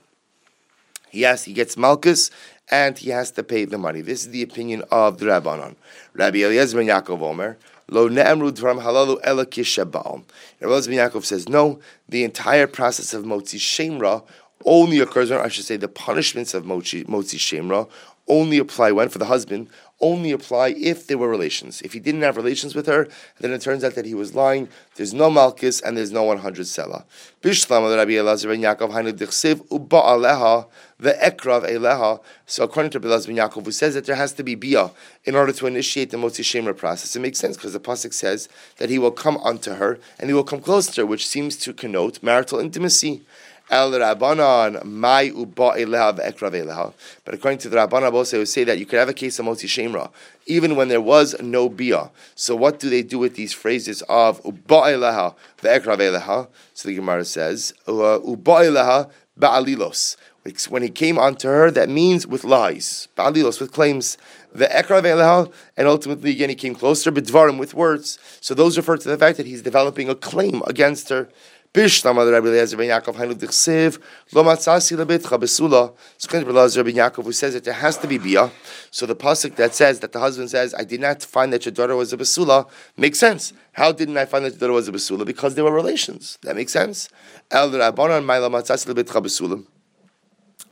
yes, 1.11 1.45
he 1.45 1.53
gets 1.53 1.77
malchus, 1.77 2.31
and 2.71 2.97
he 2.97 3.11
has 3.11 3.33
to 3.33 3.43
pay 3.43 3.65
the 3.65 3.77
money. 3.77 4.01
This 4.01 4.25
is 4.25 4.31
the 4.31 4.43
opinion 4.43 4.85
of 4.93 5.19
the 5.19 5.27
Rabbanon. 5.27 5.75
Rabbi 6.15 6.39
Eliezer 6.39 6.79
ben 6.79 6.87
Yaakov 6.87 7.21
Omer, 7.21 7.59
Lo 7.89 8.09
ne'emru 8.09 8.51
dvaram 8.51 8.83
halalu 8.83 9.21
ela 9.23 9.45
kishabal. 9.45 10.23
Rabbi 10.61 10.73
Yaakov 10.73 11.25
says, 11.25 11.49
no, 11.49 11.81
the 12.09 12.25
entire 12.25 12.67
process 12.67 13.13
of 13.13 13.25
motzi 13.25 13.59
shemra 13.59 14.25
only 14.65 15.01
occurs, 15.01 15.31
or 15.31 15.41
I 15.41 15.49
should 15.49 15.65
say, 15.65 15.77
the 15.77 15.89
punishments 15.89 16.55
of 16.55 16.65
motzi, 16.65 17.07
motzi 17.07 17.39
shemra 17.39 17.89
only 18.27 18.59
apply 18.59 18.91
when 18.93 19.09
for 19.09 19.19
the 19.19 19.27
husband 19.27 19.69
only 20.01 20.33
apply 20.33 20.69
if 20.77 21.07
there 21.07 21.17
were 21.17 21.29
relations. 21.29 21.81
If 21.83 21.93
he 21.93 22.01
didn't 22.01 22.23
have 22.23 22.37
relations 22.37 22.75
with 22.75 22.87
her, 22.87 23.09
then 23.41 23.53
it 23.53 23.61
turns 23.61 23.85
out 23.85 23.95
that 23.95 24.05
he 24.05 24.15
was 24.15 24.35
lying. 24.35 24.69
There's 24.97 25.15
no 25.15 25.31
malchus 25.31 25.81
and 25.81 25.97
there's 25.97 26.11
no 26.11 26.25
100 26.25 26.67
sela. 26.67 27.05
Bishlam 27.43 27.97
Rabbi 27.97 28.13
Elazar 28.13 28.49
ben 28.49 28.61
Yaakov 28.61 28.91
hainu 28.91 29.71
uba 29.71 30.01
aleha 30.01 30.67
ve'ekrav 31.01 31.69
eleha. 31.71 32.21
So 32.47 32.65
according 32.65 32.91
to 32.93 32.99
Rabbi 32.99 33.15
Elazar 33.15 33.27
ben 33.29 33.37
Yaakov, 33.37 33.65
who 33.65 33.73
says 33.73 33.95
that 33.95 34.05
there 34.07 34.17
has 34.17 34.33
to 34.35 34.43
be 34.43 34.55
bia 34.55 34.91
in 35.25 35.37
order 35.37 35.53
to 35.53 35.67
initiate 35.67 36.11
the 36.11 36.17
motzi 36.17 36.43
shemer 36.43 36.77
process, 36.77 37.15
it 37.15 37.21
makes 37.21 37.39
sense 37.39 37.57
because 37.57 37.73
the 37.73 37.81
pasuk 37.81 38.13
says 38.13 38.49
that 38.79 38.91
he 38.91 38.99
will 38.99 39.13
come 39.13 39.37
unto 39.39 39.75
her 39.75 39.99
and 40.19 40.29
he 40.29 40.35
will 40.35 40.45
come 40.45 40.61
close 40.61 40.87
to 40.89 41.03
her, 41.03 41.07
which 41.07 41.27
seems 41.27 41.57
to 41.57 41.73
connote 41.73 42.23
marital 42.23 42.59
intimacy. 42.59 43.23
El 43.71 43.93
Rabbanon. 43.93 44.83
But 47.25 47.35
according 47.35 47.59
to 47.59 47.69
the 47.69 47.77
Rabbanon, 47.77 48.13
also 48.13 48.39
would 48.39 48.49
say 48.49 48.65
that 48.65 48.79
you 48.79 48.87
could 48.87 48.99
have 48.99 49.09
a 49.09 49.15
case 49.15 49.39
of 49.39 49.47
motzi 49.47 49.67
shemra, 49.67 50.11
even 50.47 50.77
when 50.77 50.89
there 50.89 51.01
was 51.01 51.35
no 51.41 51.69
bia. 51.69 52.11
So 52.35 52.55
what 52.55 52.79
do 52.79 52.91
they 52.91 53.03
do 53.03 53.19
with 53.19 53.37
these 53.37 53.53
phrases 53.53 54.03
of 54.09 54.41
uba 54.45 54.75
eleha 54.75 55.35
ve'ekrav 55.59 55.99
eleha? 55.99 56.49
So 56.75 56.89
the 56.89 56.97
Gemara 56.97 57.25
says, 57.25 57.73
ba'alilos. 57.87 60.17
When 60.69 60.83
he 60.83 60.91
came 60.91 61.19
onto 61.19 61.49
her, 61.49 61.71
that 61.71 61.89
means 61.89 62.27
with 62.27 62.45
lies. 62.45 63.09
Ba'alilos, 63.17 63.63
with 63.63 63.73
claims. 63.73 64.19
The 64.53 64.67
Ekra 64.67 65.51
and 65.77 65.89
ultimately 65.89 66.31
again 66.31 66.51
he 66.51 66.55
came 66.55 66.77
closer, 66.77 67.11
Bidvarim, 67.11 67.59
with 67.59 67.75
words. 67.75 68.19
So 68.41 68.55
those 68.55 68.77
refer 68.77 68.99
to 68.99 69.09
the 69.09 69.19
fact 69.19 69.39
that 69.39 69.47
he's 69.47 69.63
developing 69.63 70.11
a 70.11 70.15
claim 70.15 70.63
against 70.67 71.09
her. 71.09 71.29
Bishlam 71.75 72.23
ad 72.23 72.33
Rabbi 72.33 72.47
Eliezer 72.47 72.77
ben 72.77 72.87
Yaakov 72.87 73.17
Hainu 73.17 73.35
Dichsev 73.35 74.01
Lo 74.33 74.45
Matzasi 74.45 74.97
Lebitcha 74.97 75.37
Besula. 75.41 75.93
So 76.19 76.39
Rabbi 76.39 76.49
Eliezer 76.49 76.85
ben 76.85 76.95
Yaakov 76.95 77.25
who 77.25 77.33
says 77.33 77.55
that 77.55 77.65
there 77.65 77.75
has 77.75 77.99
to 77.99 78.07
be 78.07 78.17
bia. 78.17 78.53
So 78.93 79.07
the 79.07 79.17
pasuk 79.17 79.57
that 79.57 79.75
says 79.75 79.99
that 79.99 80.13
the 80.13 80.21
husband 80.21 80.51
says, 80.51 80.73
"I 80.73 80.85
did 80.85 81.01
not 81.01 81.25
find 81.25 81.53
that 81.53 81.65
your 81.67 81.73
daughter 81.73 81.97
was 81.97 82.13
a 82.13 82.17
besula," 82.17 82.69
makes 82.97 83.19
sense. 83.19 83.53
How 83.73 83.91
didn't 83.91 84.17
I 84.17 84.25
find 84.25 84.45
that 84.45 84.53
your 84.53 84.61
daughter 84.61 84.73
was 84.73 84.87
a 84.87 84.93
besula? 84.93 85.27
Because 85.27 85.57
there 85.57 85.65
were 85.65 85.73
relations. 85.73 86.39
That 86.43 86.55
makes 86.55 86.73
sense. 86.73 87.09
El 87.51 87.73
Rabbanon 87.73 88.25
Ma'ila 88.25 88.53
Matzasi 88.53 88.95
Lebitcha 88.95 89.21
Besula. 89.21 89.65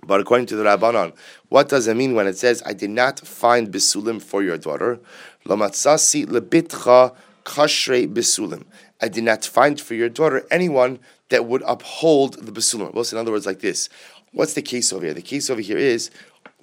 But 0.04 0.20
according 0.20 0.46
to 0.46 0.56
the 0.56 0.62
Rabbanon, 0.62 1.14
what 1.48 1.68
does 1.68 1.88
it 1.88 1.96
mean 1.96 2.14
when 2.14 2.26
it 2.26 2.36
says, 2.36 2.62
I 2.64 2.72
did 2.72 2.90
not 2.90 3.20
find 3.20 3.72
bisulim 3.72 4.20
for 4.22 4.42
your 4.42 4.58
daughter? 4.58 5.00
Lamatsasi 5.46 6.26
lebitcha 6.26 7.14
kashre 7.44 8.12
bisulim. 8.12 8.64
I 9.02 9.08
did 9.08 9.24
not 9.24 9.44
find 9.44 9.80
for 9.80 9.94
your 9.94 10.08
daughter 10.08 10.46
anyone 10.50 11.00
that 11.28 11.44
would 11.44 11.62
uphold 11.66 12.34
the 12.46 12.52
bisulim. 12.52 12.94
Well, 12.94 13.04
in 13.10 13.18
other 13.18 13.32
words, 13.32 13.46
like 13.46 13.60
this. 13.60 13.88
What's 14.32 14.54
the 14.54 14.62
case 14.62 14.92
over 14.92 15.04
here? 15.04 15.14
The 15.14 15.22
case 15.22 15.50
over 15.50 15.60
here 15.60 15.76
is 15.78 16.10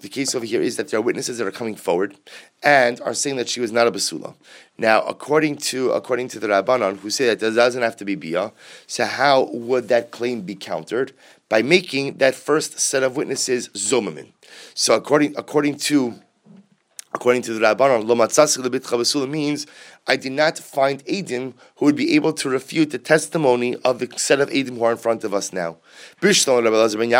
the 0.01 0.09
case 0.09 0.33
over 0.33 0.45
here 0.45 0.61
is 0.61 0.77
that 0.77 0.89
there 0.89 0.99
are 0.99 1.03
witnesses 1.03 1.37
that 1.37 1.47
are 1.47 1.51
coming 1.51 1.75
forward 1.75 2.15
and 2.63 3.01
are 3.01 3.13
saying 3.13 3.35
that 3.35 3.49
she 3.49 3.59
was 3.59 3.71
not 3.71 3.85
a 3.85 3.91
basula. 3.91 4.33
Now, 4.77 5.01
according 5.01 5.57
to 5.57 5.91
according 5.91 6.29
to 6.29 6.39
the 6.39 6.47
Rabbanon, 6.47 6.99
who 6.99 7.09
say 7.09 7.27
that 7.27 7.39
there 7.41 7.51
doesn't 7.51 7.83
have 7.83 7.97
to 7.97 8.05
be 8.05 8.15
bia, 8.15 8.53
so 8.87 9.05
how 9.05 9.49
would 9.51 9.89
that 9.89 10.11
claim 10.11 10.41
be 10.41 10.55
countered? 10.55 11.11
by 11.49 11.63
making 11.63 12.17
that 12.17 12.35
first 12.35 12.79
set 12.79 13.03
of 13.03 13.17
witnesses 13.17 13.69
zomamin. 13.69 14.27
So 14.75 14.93
according 14.93 15.33
according 15.35 15.77
to 15.89 16.15
according 17.13 17.41
to 17.43 17.53
the 17.53 17.59
Rabbanon, 17.59 18.05
lo 18.07 18.15
matzasi 18.15 19.29
means 19.29 19.65
I 20.09 20.15
did 20.15 20.31
not 20.31 20.57
find 20.57 21.05
Adim 21.05 21.53
who 21.75 21.85
would 21.85 21.95
be 21.95 22.15
able 22.15 22.33
to 22.33 22.49
refute 22.49 22.89
the 22.89 22.97
testimony 22.97 23.75
of 23.85 23.99
the 23.99 24.09
set 24.17 24.41
of 24.41 24.49
Adim 24.49 24.77
who 24.77 24.83
are 24.83 24.93
in 24.93 24.97
front 24.97 25.23
of 25.23 25.35
us 25.35 25.53
now. 25.53 25.77
Bishlam 26.19 26.63
Rabbi 26.63 26.75
Elazar 26.75 26.97
ben 26.97 27.11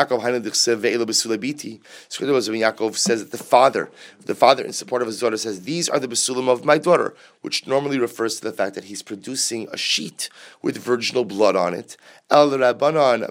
Yaakov 2.62 2.97
says 2.97 3.23
that 3.23 3.32
the 3.32 3.43
father, 3.43 3.91
the 4.25 4.34
father 4.34 4.63
in 4.63 4.73
support 4.73 5.04
of 5.04 5.08
his 5.08 5.19
daughter 5.19 5.38
says, 5.38 5.62
these 5.62 5.88
are 5.88 5.99
the 5.99 6.08
basulim 6.08 6.49
of 6.49 6.65
my 6.65 6.80
daughter, 6.80 7.13
which 7.41 7.67
normally 7.67 7.99
refers 7.99 8.39
to 8.39 8.43
the 8.43 8.52
fact 8.52 8.73
that 8.73 8.86
he's 8.86 9.04
producing 9.04 9.67
a 9.71 9.78
sheet 9.78 10.30
with 10.63 10.78
virginal 10.78 11.25
blood 11.25 11.56
on 11.56 11.75
it. 11.75 11.95
El 12.32 12.49
Rabbanon. 12.52 13.21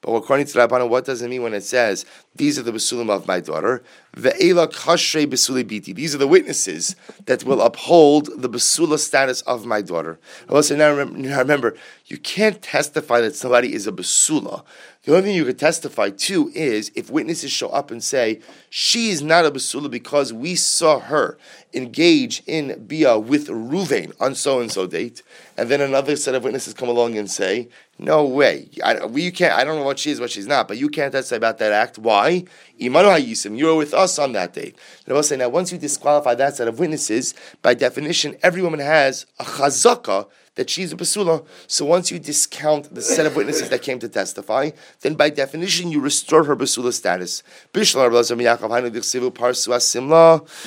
But 0.00 0.12
according 0.12 0.46
to 0.46 0.58
Rabbanon, 0.58 0.88
what 0.88 1.04
does 1.04 1.22
it 1.22 1.28
mean 1.28 1.42
when 1.42 1.54
it 1.54 1.62
says, 1.62 2.04
these 2.34 2.58
are 2.58 2.62
the 2.62 2.72
basulim 2.72 3.10
of 3.10 3.26
my 3.28 3.40
daughter? 3.40 3.82
These 4.14 4.54
are 6.14 6.18
the 6.18 6.28
witnesses 6.28 6.96
that 7.26 7.44
will 7.44 7.62
uphold 7.72 8.28
the 8.40 8.48
basula 8.48 8.98
status 8.98 9.40
of 9.42 9.64
my 9.64 9.80
daughter. 9.80 10.18
I 10.48 10.54
also, 10.54 10.76
now 10.76 10.90
remember, 10.90 11.18
now 11.18 11.38
remember, 11.38 11.74
you 12.12 12.18
can't 12.18 12.60
testify 12.60 13.22
that 13.22 13.34
somebody 13.34 13.72
is 13.72 13.86
a 13.86 13.90
basula. 13.90 14.64
The 15.04 15.12
only 15.12 15.22
thing 15.28 15.34
you 15.34 15.46
could 15.46 15.58
testify 15.58 16.10
to 16.10 16.52
is 16.54 16.92
if 16.94 17.10
witnesses 17.10 17.50
show 17.50 17.70
up 17.70 17.90
and 17.90 18.04
say 18.04 18.40
she 18.68 19.08
is 19.08 19.22
not 19.22 19.46
a 19.46 19.50
basula 19.50 19.90
because 19.90 20.30
we 20.30 20.54
saw 20.54 21.00
her 21.00 21.38
engage 21.72 22.42
in 22.46 22.84
bia 22.86 23.18
with 23.18 23.48
Ruvain 23.48 24.12
on 24.20 24.34
so 24.34 24.60
and 24.60 24.70
so 24.70 24.86
date, 24.86 25.22
and 25.56 25.70
then 25.70 25.80
another 25.80 26.14
set 26.16 26.34
of 26.34 26.44
witnesses 26.44 26.74
come 26.74 26.90
along 26.90 27.16
and 27.16 27.30
say, 27.30 27.70
"No 27.98 28.26
way, 28.26 28.68
I, 28.84 29.06
we 29.06 29.30
can't. 29.30 29.54
I 29.54 29.64
don't 29.64 29.78
know 29.78 29.86
what 29.86 29.98
she 29.98 30.10
is, 30.10 30.20
what 30.20 30.30
she's 30.30 30.46
not, 30.46 30.68
but 30.68 30.76
you 30.76 30.90
can't 30.90 31.12
testify 31.12 31.38
about 31.38 31.56
that 31.60 31.72
act. 31.72 31.96
Why? 31.96 32.44
Imanu 32.78 33.08
hayisim, 33.08 33.56
you 33.56 33.66
were 33.66 33.74
with 33.74 33.94
us 33.94 34.18
on 34.18 34.32
that 34.32 34.52
date." 34.52 34.76
And 35.06 35.12
I 35.12 35.14
will 35.14 35.22
say 35.22 35.38
now, 35.38 35.48
once 35.48 35.72
you 35.72 35.78
disqualify 35.78 36.34
that 36.34 36.56
set 36.56 36.68
of 36.68 36.78
witnesses, 36.78 37.32
by 37.62 37.72
definition, 37.72 38.36
every 38.42 38.60
woman 38.60 38.80
has 38.80 39.24
a 39.38 39.44
chazaka 39.44 40.28
that 40.54 40.68
she's 40.68 40.92
a 40.92 40.96
basula. 40.96 41.44
So 41.66 41.84
once 41.84 42.10
you 42.10 42.18
discount 42.18 42.94
the 42.94 43.00
set 43.00 43.26
of 43.26 43.36
witnesses 43.36 43.70
that 43.70 43.82
came 43.82 43.98
to 44.00 44.08
testify, 44.08 44.70
then 45.00 45.14
by 45.14 45.30
definition 45.30 45.90
you 45.90 46.00
restore 46.00 46.44
her 46.44 46.54
basula 46.54 46.92
status. 46.92 47.42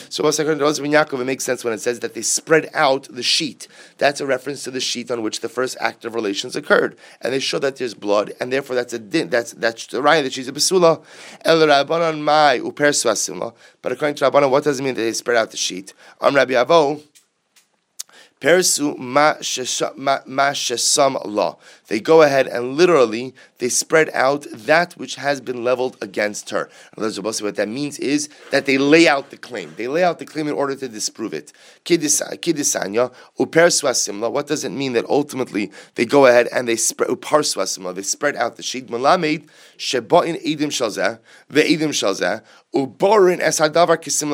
So 0.10 0.28
it 1.22 1.26
makes 1.26 1.44
sense 1.44 1.64
when 1.64 1.74
it 1.74 1.82
says 1.82 2.00
that 2.00 2.14
they 2.14 2.22
spread 2.22 2.70
out 2.74 3.08
the 3.12 3.24
sheet. 3.24 3.68
That's 3.98 4.22
a 4.22 4.26
reference 4.26 4.64
to 4.64 4.72
the 4.72 4.80
sheet 4.80 5.12
on 5.12 5.22
which 5.22 5.42
the 5.42 5.50
first 5.50 5.78
act 5.80 6.06
of 6.06 6.16
relations 6.16 6.56
occurred, 6.56 6.98
and 7.22 7.34
they 7.34 7.40
show 7.40 7.60
that 7.60 7.76
there's 7.78 7.94
blood, 7.94 8.34
and 8.40 8.52
therefore 8.52 8.76
that's 8.76 8.94
a 8.94 9.00
din. 9.00 9.30
That's 9.30 9.54
that's 9.54 9.88
the 9.88 10.02
raya 10.02 10.24
that 10.24 10.34
she's 10.34 10.48
a 10.48 10.52
basula. 10.52 11.04
But 13.82 13.92
according 13.92 14.16
to 14.16 14.26
Rabbanon, 14.26 14.50
what 14.50 14.64
does 14.64 14.80
it 14.80 14.84
mean 14.84 14.96
that 14.96 15.02
they 15.02 15.14
spread 15.14 15.38
out 15.38 15.52
the 15.52 15.58
sheet? 15.58 15.94
I'm 16.20 16.36
Rabbi 16.36 16.54
Avo. 16.54 17.02
Ma 18.46 19.34
shesam. 19.42 21.58
They 21.88 22.00
go 22.00 22.22
ahead 22.22 22.48
and 22.48 22.78
literally 22.78 23.34
they 23.58 23.70
spread 23.70 24.12
out 24.14 24.46
that 24.52 24.94
which 24.94 25.16
has 25.16 25.42
been 25.42 25.64
leveled 25.64 25.98
against 26.02 26.52
her. 26.52 26.70
What 26.96 27.56
that 27.56 27.68
means 27.68 27.98
is 27.98 28.30
that 28.52 28.68
they 28.68 28.78
lay 28.78 29.08
out 29.08 29.32
the 29.32 29.38
claim. 29.38 29.74
They 29.78 29.88
lay 29.88 30.04
out 30.04 30.20
the 30.20 30.26
claim 30.26 30.48
in 30.48 30.54
order 30.54 30.76
to 30.76 30.88
disprove 30.88 31.34
it. 31.34 31.54
What 31.88 32.02
does 34.48 34.64
it 34.64 34.72
mean 34.72 34.94
that 34.94 35.06
ultimately 35.10 35.72
they 35.96 36.06
go 36.06 36.28
ahead 36.28 36.48
and 36.52 36.68
they 36.68 36.76
spread? 36.76 37.10
They 37.10 38.04
spread 38.04 38.36
out 38.36 38.58
the 38.58 38.64
sheet. 38.64 38.86
Malamed 38.88 39.48
shebain 39.78 40.40
edim 40.46 40.70
shalzeh 40.70 41.18
ve'edim 41.52 41.90
shalzeh 41.90 42.44
uborin 42.76 43.40
es 43.40 43.60
hadavar 43.60 43.98
kisim. 43.98 44.32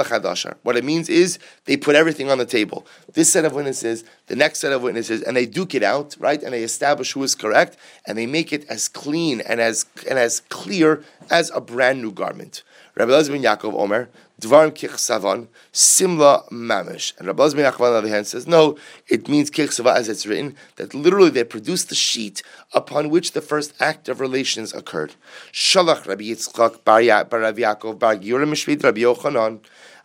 What 0.63 0.75
it 0.75 0.83
means 0.83 1.09
is 1.09 1.37
they 1.65 1.77
put 1.77 1.95
everything 1.95 2.29
on 2.29 2.37
the 2.39 2.45
table. 2.45 2.85
This 3.13 3.31
set 3.31 3.45
of 3.45 3.53
witnesses, 3.53 4.03
the 4.31 4.37
next 4.37 4.59
set 4.59 4.71
of 4.71 4.81
witnesses, 4.81 5.21
and 5.21 5.35
they 5.35 5.45
duke 5.45 5.75
it 5.75 5.83
out, 5.83 6.15
right? 6.17 6.41
And 6.41 6.53
they 6.53 6.63
establish 6.63 7.11
who 7.11 7.21
is 7.21 7.35
correct, 7.35 7.75
and 8.07 8.17
they 8.17 8.25
make 8.25 8.53
it 8.53 8.65
as 8.69 8.87
clean 8.87 9.41
and 9.41 9.59
as 9.59 9.85
and 10.09 10.17
as 10.17 10.39
clear 10.39 11.03
as 11.29 11.51
a 11.53 11.59
brand 11.59 12.01
new 12.01 12.13
garment. 12.13 12.63
Rabbi 12.95 13.11
Elazar 13.11 13.31
ben 13.31 13.43
Yaakov 13.43 13.73
Omer, 13.73 14.07
Dvarim 14.39 14.71
kich 14.71 14.97
savan, 14.97 15.49
simla 15.73 16.45
mamish. 16.49 17.11
And 17.17 17.27
Rabbi 17.27 17.43
Elazar 17.43 17.55
ben 17.57 17.69
Yaakov 17.69 17.81
on 17.81 17.91
the 17.91 17.97
other 17.97 18.07
hand 18.07 18.25
says, 18.25 18.47
no, 18.47 18.77
it 19.09 19.27
means 19.27 19.51
kich 19.51 19.73
Savon, 19.73 19.97
as 19.97 20.07
it's 20.07 20.25
written, 20.25 20.55
that 20.77 20.93
literally 20.93 21.29
they 21.29 21.43
produced 21.43 21.89
the 21.89 21.95
sheet 21.95 22.41
upon 22.73 23.09
which 23.09 23.33
the 23.33 23.41
first 23.41 23.73
act 23.81 24.07
of 24.07 24.21
relations 24.21 24.73
occurred. 24.73 25.15
Shalach 25.51 26.07
Rabbi 26.07 26.23
Yitzchak 26.23 26.85
bar 26.85 27.01
Rabbi 27.01 27.61
Yaakov 27.61 27.99
bar 27.99 28.15
Giora 28.15 28.47
Mishvid 28.47 28.81
Rabbi 28.81 29.01
Yochanan, 29.01 29.59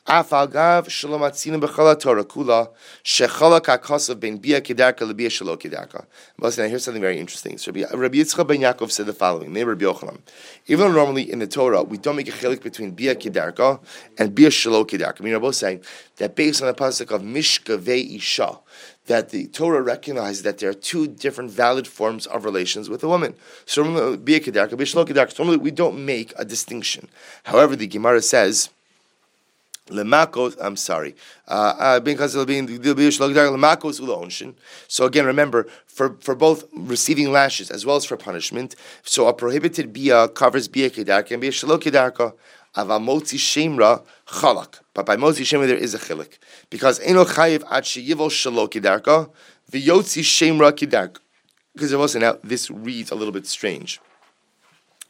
Afalgav 0.07 0.89
shalom 0.89 1.23
atzinim 1.23 1.61
b'chala 1.61 1.99
Torah 1.99 2.25
kula 2.25 2.69
shechala 3.03 3.61
kakasav 3.61 4.21
ben 4.21 4.37
bia 4.37 4.61
kedarka 4.61 5.01
lebia 5.01 5.27
shalo 5.27 5.57
kedarka. 5.61 6.07
Listen, 6.39 6.71
here's 6.71 6.85
something 6.85 7.03
very 7.03 7.19
interesting. 7.19 7.59
So 7.59 7.73
Rabbi 7.73 7.89
Yitzchak 8.19 8.47
ben 8.47 8.61
Yaakov 8.61 8.93
said 8.93 9.07
the 9.07 9.13
following. 9.13 9.53
Name 9.53 9.67
Rabbi 9.67 9.85
Yochanan. 9.85 10.21
Even 10.69 10.93
though 10.93 10.95
normally 10.95 11.29
in 11.29 11.41
the 11.41 11.49
Torah 11.49 11.83
we 11.83 11.99
don't 11.99 12.15
make 12.15 12.29
a 12.29 12.31
chilik 12.31 12.63
between 12.63 12.93
bia 12.93 13.15
and 13.15 14.33
bia 14.33 14.49
shalo 14.49 14.87
kedarka. 14.87 15.23
I 15.23 15.25
mean, 15.25 15.41
both 15.41 15.57
saying 15.57 15.83
that 16.19 16.37
based 16.37 16.63
on 16.63 16.69
the 16.69 16.75
pasuk 16.75 17.11
of 17.11 17.23
mishkavei 17.23 18.17
isha, 18.17 18.61
that 19.07 19.31
the 19.31 19.49
Torah 19.49 19.83
recognizes 19.83 20.43
that 20.43 20.59
there 20.59 20.71
are 20.71 20.75
two 20.75 21.09
different 21.09 21.51
valid 21.51 21.89
forms 21.89 22.27
of 22.29 22.45
relations 22.45 22.89
with 22.89 23.03
a 23.03 23.09
woman. 23.09 23.35
So. 23.65 23.83
Normally 23.83 25.57
we 25.57 25.71
don't 25.71 26.05
make 26.07 26.33
a 26.37 26.45
distinction. 26.45 27.09
However, 27.45 27.75
the 27.75 27.87
Gemara 27.87 28.23
says 28.23 28.71
Lemakos, 29.89 30.57
I'm 30.61 30.77
sorry. 30.77 31.15
Uh, 31.47 32.01
uh, 32.01 32.01
so 34.89 35.07
again, 35.07 35.27
remember, 35.27 35.67
for, 35.87 36.17
for 36.21 36.35
both 36.35 36.65
receiving 36.73 37.31
lashes 37.31 37.71
as 37.71 37.87
well 37.87 37.97
as 37.97 38.05
for 38.05 38.17
punishment, 38.17 38.75
so 39.05 39.29
a 39.29 39.33
prohibited 39.33 39.93
bia 39.93 40.29
covers 40.29 40.67
bia 40.67 40.91
kedarka 40.91 41.33
and 41.33 41.41
bia 41.41 41.51
shalok 41.51 41.83
kedarka. 41.83 42.35
Avamotzi 42.77 43.39
shemra 43.39 44.03
chalak. 44.27 44.81
But 44.93 45.07
by 45.07 45.17
motzi 45.17 45.43
shemra 45.43 45.67
there 45.67 45.79
is 45.79 45.95
a 45.95 45.99
chilik. 45.99 46.37
Because 46.69 47.01
eno 47.01 47.25
chayiv 47.25 47.65
ad 47.71 47.85
sheyivol 47.85 48.29
shalok 48.29 48.73
kedarka, 48.73 49.31
v'yotzi 49.71 50.23
shemra 50.23 50.73
kedarka. 50.73 51.19
Because 51.73 51.95
also 51.95 52.19
now 52.19 52.39
this 52.45 52.71
reads 52.71 53.11
a 53.11 53.15
little 53.15 53.33
bit 53.33 53.47
strange. 53.47 54.01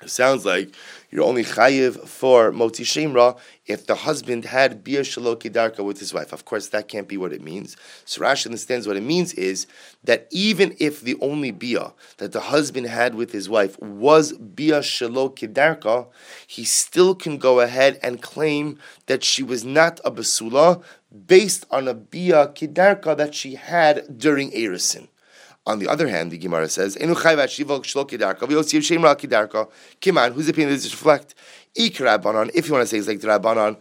It 0.02 0.10
sounds 0.10 0.44
like 0.44 0.72
you're 1.10 1.24
only 1.24 1.44
chayiv 1.44 2.06
for 2.06 2.52
moti 2.52 2.84
shemra 2.84 3.38
if 3.66 3.86
the 3.86 3.94
husband 3.94 4.44
had 4.44 4.84
bia 4.84 5.00
shaloki 5.00 5.50
darka 5.50 5.82
with 5.84 5.98
his 5.98 6.12
wife. 6.12 6.32
Of 6.32 6.44
course, 6.44 6.68
that 6.68 6.88
can't 6.88 7.08
be 7.08 7.16
what 7.16 7.32
it 7.32 7.42
means. 7.42 7.76
So 8.04 8.22
Rashi 8.22 8.46
understands 8.46 8.86
what 8.86 8.96
it 8.96 9.02
means 9.02 9.32
is 9.34 9.66
that 10.04 10.28
even 10.30 10.76
if 10.78 11.00
the 11.00 11.16
only 11.20 11.50
bia 11.50 11.92
that 12.18 12.32
the 12.32 12.40
husband 12.40 12.86
had 12.86 13.14
with 13.14 13.32
his 13.32 13.48
wife 13.48 13.78
was 13.80 14.32
bia 14.32 14.80
shaloki 14.80 15.52
darka, 15.52 16.06
he 16.46 16.64
still 16.64 17.14
can 17.14 17.38
go 17.38 17.60
ahead 17.60 17.98
and 18.02 18.22
claim 18.22 18.78
that 19.06 19.24
she 19.24 19.42
was 19.42 19.64
not 19.64 20.00
a 20.04 20.10
basula 20.10 20.82
based 21.26 21.66
on 21.70 21.88
a 21.88 21.94
bia 21.94 22.48
kidarka 22.48 23.16
that 23.16 23.34
she 23.34 23.54
had 23.54 24.18
during 24.18 24.50
Erisin. 24.50 25.08
On 25.66 25.78
the 25.80 25.88
other 25.88 26.08
hand, 26.08 26.30
the 26.30 26.38
Gemara 26.38 26.68
says, 26.68 26.96
"Enu 26.96 27.14
chayvat 27.14 27.48
shivok 27.48 27.82
shlo 27.82 28.08
kidarka 28.08 28.46
v'yosiv 28.48 28.80
shemra 28.80 29.16
kidarka." 29.18 29.68
Kiman, 30.00 30.32
whose 30.32 30.48
opinion 30.48 30.72
does 30.72 30.84
this 30.84 30.92
reflect? 30.92 31.34
If 31.74 31.98
you 31.98 32.06
want 32.06 32.50
to 32.52 32.86
say 32.86 32.96
it's 32.96 33.06
like 33.08 33.20
the 33.20 33.28
Rabbanon. 33.28 33.76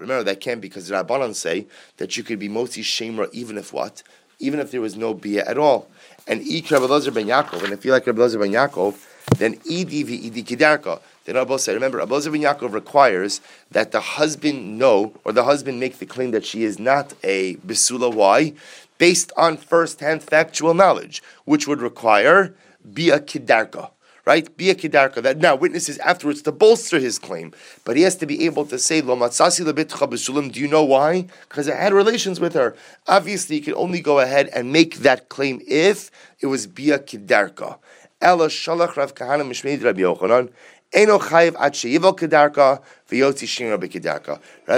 Remember 0.00 0.22
that 0.24 0.38
can't 0.38 0.60
because 0.60 0.88
the 0.88 0.96
Rabbanon 0.96 1.34
say 1.34 1.66
that 1.96 2.18
you 2.18 2.22
could 2.22 2.38
be 2.38 2.48
mostly 2.48 2.82
shemra 2.82 3.30
even 3.32 3.56
if 3.56 3.72
what, 3.72 4.02
even 4.38 4.60
if 4.60 4.70
there 4.70 4.82
was 4.82 4.96
no 4.96 5.14
bia 5.14 5.46
at 5.46 5.56
all. 5.56 5.88
And 6.26 6.42
ik 6.42 6.68
ben 6.68 6.80
Yaakov, 6.82 7.62
and 7.64 7.72
if 7.72 7.86
you 7.86 7.92
like 7.92 8.06
Rabbi 8.06 8.18
ben 8.18 8.52
Yaakov, 8.52 8.96
then 9.38 9.54
idi 9.60 10.04
v'idi. 10.04 11.00
Then 11.24 11.36
Rabbi 11.36 11.56
said, 11.56 11.72
remember, 11.72 11.96
Rabbi 11.98 12.20
ben 12.20 12.42
Yaakov 12.42 12.72
requires 12.74 13.40
that 13.70 13.92
the 13.92 14.00
husband 14.00 14.78
know 14.78 15.14
or 15.24 15.32
the 15.32 15.44
husband 15.44 15.80
make 15.80 15.98
the 15.98 16.04
claim 16.04 16.32
that 16.32 16.44
she 16.44 16.64
is 16.64 16.78
not 16.78 17.14
a 17.24 17.54
besula. 17.56 18.12
Why? 18.12 18.52
Based 18.98 19.32
on 19.36 19.56
first-hand 19.56 20.22
factual 20.22 20.74
knowledge, 20.74 21.22
which 21.44 21.66
would 21.66 21.80
require 21.80 22.54
bia 22.92 23.20
kidarka, 23.20 23.90
right? 24.24 24.56
Bia 24.56 24.74
kidarka. 24.74 25.22
That 25.22 25.38
now 25.38 25.56
witnesses 25.56 25.98
afterwards 25.98 26.42
to 26.42 26.52
bolster 26.52 26.98
his 26.98 27.18
claim, 27.18 27.52
but 27.84 27.96
he 27.96 28.02
has 28.02 28.16
to 28.16 28.26
be 28.26 28.44
able 28.44 28.64
to 28.66 28.78
say 28.78 29.00
lo 29.00 29.16
matzasi 29.16 29.64
lebitcha 29.64 30.52
Do 30.52 30.60
you 30.60 30.68
know 30.68 30.84
why? 30.84 31.26
Because 31.48 31.68
I 31.68 31.76
had 31.76 31.92
relations 31.92 32.40
with 32.40 32.54
her. 32.54 32.76
Obviously, 33.06 33.56
you 33.56 33.62
can 33.62 33.74
only 33.74 34.00
go 34.00 34.20
ahead 34.20 34.48
and 34.54 34.72
make 34.72 34.96
that 34.96 35.28
claim 35.28 35.60
if 35.66 36.10
it 36.40 36.46
was 36.46 36.66
bia 36.66 36.98
kidarka. 36.98 37.78
Ella 38.20 38.48
shalach 38.48 38.96
Rav 38.96 39.14
Kahana 39.14 39.42
mishmeid 39.42 39.84
Rabbi 39.84 40.00
Yochanan. 40.00 40.50
Rather, 40.96 41.18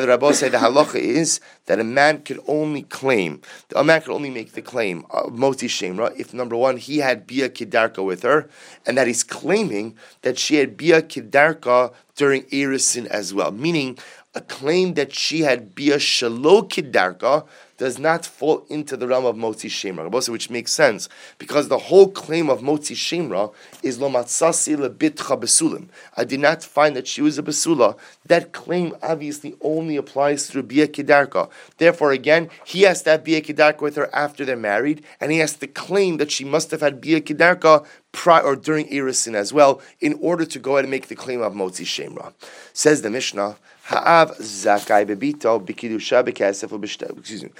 Rabbi 0.08 0.32
said 0.32 0.50
the 0.50 0.58
halacha 0.58 0.96
is 0.96 1.40
that 1.66 1.78
a 1.78 1.84
man 1.84 2.22
could 2.22 2.40
only 2.48 2.82
claim, 2.82 3.40
a 3.76 3.84
man 3.84 4.00
could 4.00 4.12
only 4.12 4.30
make 4.30 4.50
the 4.52 4.60
claim 4.60 5.06
of 5.10 5.32
moti 5.38 5.68
shemra 5.68 6.12
if 6.18 6.34
number 6.34 6.56
one 6.56 6.76
he 6.76 6.98
had 6.98 7.24
bia 7.24 7.48
kedarka 7.48 8.04
with 8.04 8.22
her, 8.22 8.50
and 8.84 8.98
that 8.98 9.06
he's 9.06 9.22
claiming 9.22 9.96
that 10.22 10.36
she 10.38 10.56
had 10.56 10.76
bia 10.76 11.02
kedarka 11.02 11.92
during 12.16 12.42
erisin 12.46 13.06
as 13.06 13.32
well, 13.32 13.52
meaning 13.52 13.96
a 14.38 14.40
claim 14.42 14.94
that 14.94 15.12
she 15.12 15.40
had 15.40 15.74
bia 15.74 15.96
shalo 15.96 16.56
kedarka 16.68 17.44
does 17.78 17.98
not 17.98 18.26
fall 18.26 18.66
into 18.68 18.96
the 18.96 19.06
realm 19.06 19.24
of 19.24 19.36
Motzi 19.36 19.70
Shemra, 19.70 20.28
which 20.28 20.50
makes 20.50 20.72
sense 20.72 21.08
because 21.38 21.68
the 21.68 21.78
whole 21.78 22.08
claim 22.08 22.50
of 22.50 22.60
Motzi 22.60 22.96
Shemra 22.96 23.52
is 23.84 23.98
Lo 24.00 24.10
Matzasi 24.10 24.76
Lebitcha 24.76 25.40
Besulim. 25.40 25.86
I 26.16 26.24
did 26.24 26.40
not 26.40 26.62
find 26.64 26.96
that 26.96 27.06
she 27.06 27.22
was 27.22 27.38
a 27.38 27.42
Besula. 27.42 27.96
That 28.26 28.52
claim 28.52 28.94
obviously 29.00 29.54
only 29.60 29.96
applies 29.96 30.48
through 30.48 30.64
Bia 30.64 30.88
Kedarka. 30.88 31.48
Therefore, 31.78 32.10
again, 32.10 32.50
he 32.64 32.82
has 32.82 33.02
to 33.02 33.10
have 33.10 33.24
Bia 33.24 33.40
Kedarka 33.40 33.80
with 33.80 33.94
her 33.94 34.12
after 34.12 34.44
they're 34.44 34.56
married, 34.56 35.04
and 35.20 35.30
he 35.30 35.38
has 35.38 35.54
to 35.54 35.68
claim 35.68 36.16
that 36.16 36.32
she 36.32 36.44
must 36.44 36.72
have 36.72 36.80
had 36.80 37.00
Bia 37.00 37.20
Kedarka 37.20 37.86
prior 38.10 38.42
or 38.42 38.56
during 38.56 38.88
Erisin 38.88 39.34
as 39.34 39.52
well, 39.52 39.80
in 40.00 40.18
order 40.20 40.44
to 40.44 40.58
go 40.58 40.72
ahead 40.72 40.84
and 40.84 40.90
make 40.90 41.06
the 41.06 41.14
claim 41.14 41.40
of 41.40 41.52
Motzi 41.52 41.84
Shemra. 41.86 42.32
Says 42.72 43.02
the 43.02 43.10
Mishnah, 43.10 43.56
Ha'av 43.88 44.36
zakai 44.36 45.06
bebito 45.06 45.58
b'kidusha 45.64 46.22
b'kesef 46.22 46.68
u'b'shtar. 46.68 47.18
Excuse 47.18 47.44
me, 47.44 47.50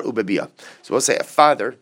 u'bebia. 0.00 0.50
So 0.82 0.94
we'll 0.94 1.00
say 1.00 1.16
a 1.16 1.22
father. 1.22 1.76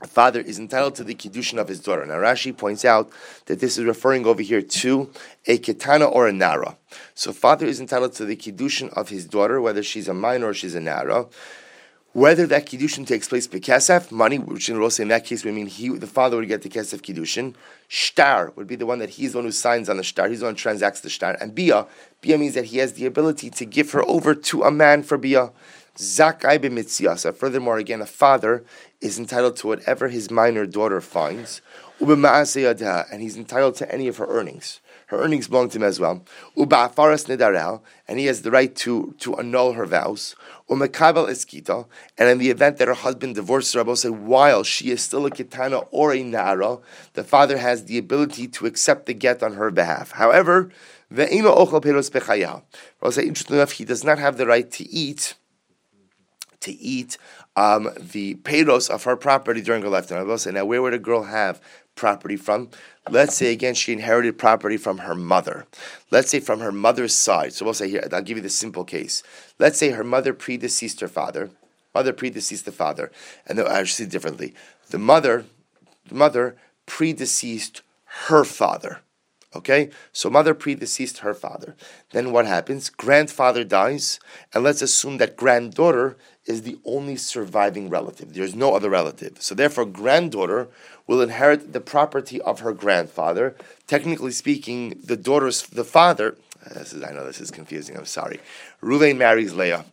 A 0.00 0.08
father 0.08 0.40
is 0.40 0.58
entitled 0.58 0.96
to 0.96 1.04
the 1.04 1.14
kiddushin 1.14 1.58
of 1.58 1.68
his 1.68 1.78
daughter. 1.78 2.04
Now 2.04 2.14
Rashi 2.14 2.56
points 2.56 2.84
out 2.84 3.12
that 3.46 3.60
this 3.60 3.78
is 3.78 3.84
referring 3.84 4.26
over 4.26 4.42
here 4.42 4.60
to 4.60 5.10
a 5.46 5.58
ketana 5.58 6.10
or 6.10 6.26
a 6.26 6.32
nara. 6.32 6.76
So 7.14 7.32
father 7.32 7.66
is 7.66 7.78
entitled 7.78 8.14
to 8.14 8.24
the 8.24 8.34
kiddushin 8.34 8.92
of 8.94 9.10
his 9.10 9.26
daughter, 9.26 9.60
whether 9.60 9.84
she's 9.84 10.08
a 10.08 10.14
minor 10.14 10.48
or 10.48 10.54
she's 10.54 10.74
a 10.74 10.80
nara. 10.80 11.26
Whether 12.14 12.46
that 12.48 12.66
kiddushin 12.66 13.06
takes 13.06 13.26
place 13.26 13.48
bekesef, 13.48 14.12
money, 14.12 14.38
which 14.38 14.68
in 14.68 14.76
in 14.76 15.08
that 15.08 15.24
case 15.24 15.44
would 15.44 15.54
mean 15.54 15.66
he, 15.66 15.88
the 15.88 16.06
father 16.06 16.36
would 16.36 16.46
get 16.46 16.60
the 16.60 16.68
kesef 16.68 17.00
kiddushin. 17.00 17.54
Shtar 17.88 18.52
would 18.54 18.66
be 18.66 18.76
the 18.76 18.84
one 18.84 18.98
that 18.98 19.10
he's 19.10 19.32
the 19.32 19.38
one 19.38 19.46
who 19.46 19.52
signs 19.52 19.88
on 19.88 19.96
the 19.96 20.02
shtar. 20.02 20.28
He's 20.28 20.40
the 20.40 20.46
one 20.46 20.54
who 20.54 20.58
transacts 20.58 21.00
the 21.00 21.08
shtar. 21.08 21.38
And 21.40 21.54
bia, 21.54 21.86
bia 22.20 22.36
means 22.36 22.52
that 22.54 22.66
he 22.66 22.78
has 22.78 22.92
the 22.94 23.06
ability 23.06 23.48
to 23.48 23.64
give 23.64 23.92
her 23.92 24.02
over 24.06 24.34
to 24.34 24.62
a 24.62 24.70
man 24.70 25.02
for 25.02 25.16
bia. 25.16 25.52
Zakai 25.96 26.58
b'mitziasa. 26.58 27.34
Furthermore, 27.34 27.78
again, 27.78 28.02
a 28.02 28.06
father 28.06 28.62
is 29.00 29.18
entitled 29.18 29.56
to 29.56 29.66
whatever 29.68 30.08
his 30.08 30.30
minor 30.30 30.66
daughter 30.66 31.00
finds. 31.00 31.62
And 31.98 33.22
he's 33.22 33.36
entitled 33.38 33.76
to 33.76 33.90
any 33.92 34.08
of 34.08 34.18
her 34.18 34.26
earnings. 34.26 34.80
Her 35.12 35.20
earnings 35.20 35.46
belong 35.46 35.68
to 35.68 35.76
him 35.76 35.82
as 35.82 36.00
well. 36.00 36.24
Uba 36.56 36.88
afaras 36.88 37.26
nedarel, 37.26 37.82
And 38.08 38.18
he 38.18 38.24
has 38.24 38.40
the 38.40 38.50
right 38.50 38.74
to, 38.76 39.14
to 39.18 39.36
annul 39.36 39.74
her 39.74 39.84
vows 39.84 40.34
umekabel 40.70 41.28
eskita, 41.28 41.86
and 42.16 42.30
in 42.30 42.38
the 42.38 42.48
event 42.48 42.78
that 42.78 42.88
her 42.88 42.94
husband 42.94 43.34
divorces 43.34 43.74
her, 43.74 43.94
say 43.94 44.08
while 44.08 44.62
she 44.62 44.90
is 44.90 45.02
still 45.02 45.26
a 45.26 45.30
kitana 45.30 45.86
or 45.90 46.14
a 46.14 46.22
nara, 46.22 46.78
the 47.12 47.22
father 47.22 47.58
has 47.58 47.84
the 47.84 47.98
ability 47.98 48.48
to 48.48 48.64
accept 48.64 49.04
the 49.04 49.12
get 49.12 49.42
on 49.42 49.52
her 49.52 49.70
behalf. 49.70 50.12
However, 50.12 50.70
ve'ino 51.12 51.54
ochel 51.54 51.82
peros 51.82 52.10
bechaya. 52.10 52.62
say 53.12 53.24
interesting 53.24 53.56
enough, 53.56 53.72
he 53.72 53.84
does 53.84 54.04
not 54.04 54.18
have 54.18 54.38
the 54.38 54.46
right 54.46 54.70
to 54.70 54.88
eat 54.88 55.34
to 56.60 56.72
eat 56.72 57.18
um, 57.56 57.90
the 57.98 58.36
payros 58.36 58.88
of 58.88 59.04
her 59.04 59.16
property 59.16 59.60
during 59.60 59.82
her 59.82 59.88
lifetime. 59.88 60.18
I 60.18 60.22
will 60.22 60.38
say, 60.38 60.52
now 60.52 60.64
where 60.64 60.82
would 60.82 60.94
a 60.94 60.98
girl 60.98 61.24
have 61.24 61.60
property 61.94 62.36
from? 62.36 62.70
Let's 63.10 63.36
say 63.36 63.52
again 63.52 63.74
she 63.74 63.92
inherited 63.92 64.38
property 64.38 64.76
from 64.76 64.98
her 64.98 65.14
mother. 65.14 65.66
Let's 66.10 66.30
say 66.30 66.40
from 66.40 66.60
her 66.60 66.72
mother's 66.72 67.14
side. 67.14 67.52
So 67.52 67.64
we'll 67.64 67.74
say 67.74 67.90
here, 67.90 68.08
I'll 68.12 68.22
give 68.22 68.38
you 68.38 68.42
the 68.42 68.48
simple 68.48 68.84
case. 68.84 69.22
Let's 69.58 69.78
say 69.78 69.90
her 69.90 70.04
mother 70.04 70.32
predeceased 70.32 71.00
her 71.00 71.08
father. 71.08 71.50
Mother 71.94 72.12
predeceased 72.12 72.64
the 72.64 72.72
father. 72.72 73.12
And 73.46 73.60
I 73.60 73.84
should 73.84 73.96
say 73.96 74.06
differently. 74.06 74.54
The 74.90 74.98
mother, 74.98 75.44
the 76.08 76.14
mother 76.14 76.56
predeceased 76.86 77.82
her 78.28 78.44
father. 78.44 79.00
Okay? 79.54 79.90
So 80.12 80.30
mother 80.30 80.54
predeceased 80.54 81.18
her 81.18 81.34
father. 81.34 81.76
Then 82.12 82.32
what 82.32 82.46
happens? 82.46 82.88
Grandfather 82.88 83.64
dies, 83.64 84.18
and 84.54 84.64
let's 84.64 84.82
assume 84.82 85.18
that 85.18 85.36
granddaughter 85.36 86.16
is 86.46 86.62
the 86.62 86.78
only 86.84 87.16
surviving 87.16 87.88
relative. 87.88 88.34
There's 88.34 88.54
no 88.54 88.74
other 88.74 88.90
relative. 88.90 89.40
So 89.40 89.54
therefore, 89.54 89.84
granddaughter 89.84 90.68
will 91.06 91.20
inherit 91.20 91.72
the 91.72 91.80
property 91.80 92.40
of 92.42 92.60
her 92.60 92.72
grandfather. 92.72 93.56
Technically 93.86 94.32
speaking, 94.32 95.00
the 95.04 95.16
daughter's 95.16 95.62
the 95.62 95.84
father. 95.84 96.36
Uh, 96.64 96.74
this 96.74 96.92
is, 96.92 97.02
I 97.02 97.12
know 97.12 97.24
this 97.26 97.40
is 97.40 97.50
confusing. 97.50 97.96
I'm 97.96 98.06
sorry. 98.06 98.40
Ruvain 98.82 99.16
marries 99.16 99.54
Leah. 99.54 99.84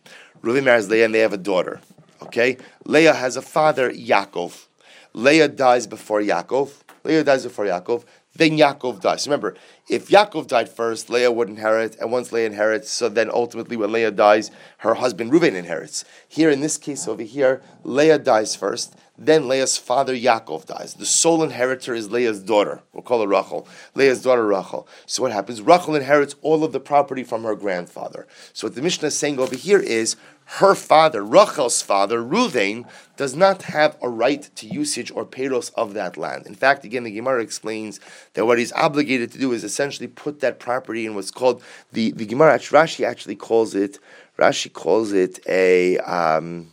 Ruvain 0.42 0.64
marries 0.64 0.88
Leah, 0.88 1.04
and 1.06 1.14
they 1.14 1.20
have 1.20 1.32
a 1.32 1.38
daughter. 1.38 1.80
Okay, 2.22 2.58
Leah 2.84 3.14
has 3.14 3.36
a 3.36 3.42
father, 3.42 3.90
Yaakov. 3.90 4.66
Leah 5.12 5.48
dies 5.48 5.86
before 5.86 6.20
Yaakov. 6.20 6.70
Leah 7.02 7.24
dies 7.24 7.44
before 7.44 7.64
Yaakov. 7.64 8.04
Then 8.34 8.52
Yaakov 8.52 9.00
dies. 9.00 9.26
Remember, 9.26 9.56
if 9.88 10.08
Yaakov 10.08 10.46
died 10.46 10.68
first, 10.68 11.10
Leah 11.10 11.32
would 11.32 11.48
inherit, 11.48 11.96
and 11.98 12.12
once 12.12 12.30
Leah 12.30 12.46
inherits, 12.46 12.90
so 12.90 13.08
then 13.08 13.28
ultimately 13.32 13.76
when 13.76 13.90
Leah 13.90 14.12
dies, 14.12 14.50
her 14.78 14.94
husband 14.94 15.32
Reuben 15.32 15.56
inherits. 15.56 16.04
Here 16.28 16.48
in 16.48 16.60
this 16.60 16.76
case 16.76 17.08
over 17.08 17.22
here, 17.22 17.60
Leah 17.82 18.18
dies 18.18 18.54
first, 18.54 18.94
then 19.18 19.48
Leah's 19.48 19.76
father 19.76 20.14
Yaakov 20.14 20.64
dies. 20.64 20.94
The 20.94 21.04
sole 21.04 21.42
inheritor 21.42 21.92
is 21.92 22.10
Leah's 22.10 22.40
daughter. 22.40 22.80
We'll 22.92 23.02
call 23.02 23.20
her 23.20 23.26
Rachel. 23.26 23.68
Leah's 23.94 24.22
daughter 24.22 24.46
Rachel. 24.46 24.88
So 25.04 25.22
what 25.22 25.32
happens? 25.32 25.60
Rachel 25.60 25.94
inherits 25.94 26.36
all 26.40 26.64
of 26.64 26.72
the 26.72 26.80
property 26.80 27.22
from 27.22 27.42
her 27.42 27.54
grandfather. 27.54 28.26
So 28.54 28.66
what 28.66 28.76
the 28.76 28.82
Mishnah 28.82 29.08
is 29.08 29.18
saying 29.18 29.38
over 29.38 29.56
here 29.56 29.80
is 29.80 30.16
her 30.54 30.74
father, 30.74 31.22
Rachel's 31.22 31.80
father, 31.80 32.20
Ruvain, 32.20 32.84
does 33.16 33.36
not 33.36 33.62
have 33.62 33.96
a 34.02 34.08
right 34.08 34.42
to 34.56 34.66
usage 34.66 35.12
or 35.12 35.24
payros 35.24 35.72
of 35.74 35.94
that 35.94 36.16
land. 36.16 36.44
In 36.44 36.56
fact, 36.56 36.84
again, 36.84 37.04
the 37.04 37.12
Gemara 37.12 37.40
explains 37.40 38.00
that 38.34 38.44
what 38.46 38.58
he's 38.58 38.72
obligated 38.72 39.30
to 39.30 39.38
do 39.38 39.52
is 39.52 39.62
essentially 39.62 40.08
put 40.08 40.40
that 40.40 40.58
property 40.58 41.06
in 41.06 41.14
what's 41.14 41.30
called 41.30 41.62
the 41.92 42.10
the 42.10 42.26
Gemara. 42.26 42.58
Rashi 42.58 43.06
actually 43.06 43.36
calls 43.36 43.76
it. 43.76 44.00
Rashi 44.38 44.72
calls 44.72 45.12
it 45.12 45.38
a. 45.46 45.98
Um, 45.98 46.72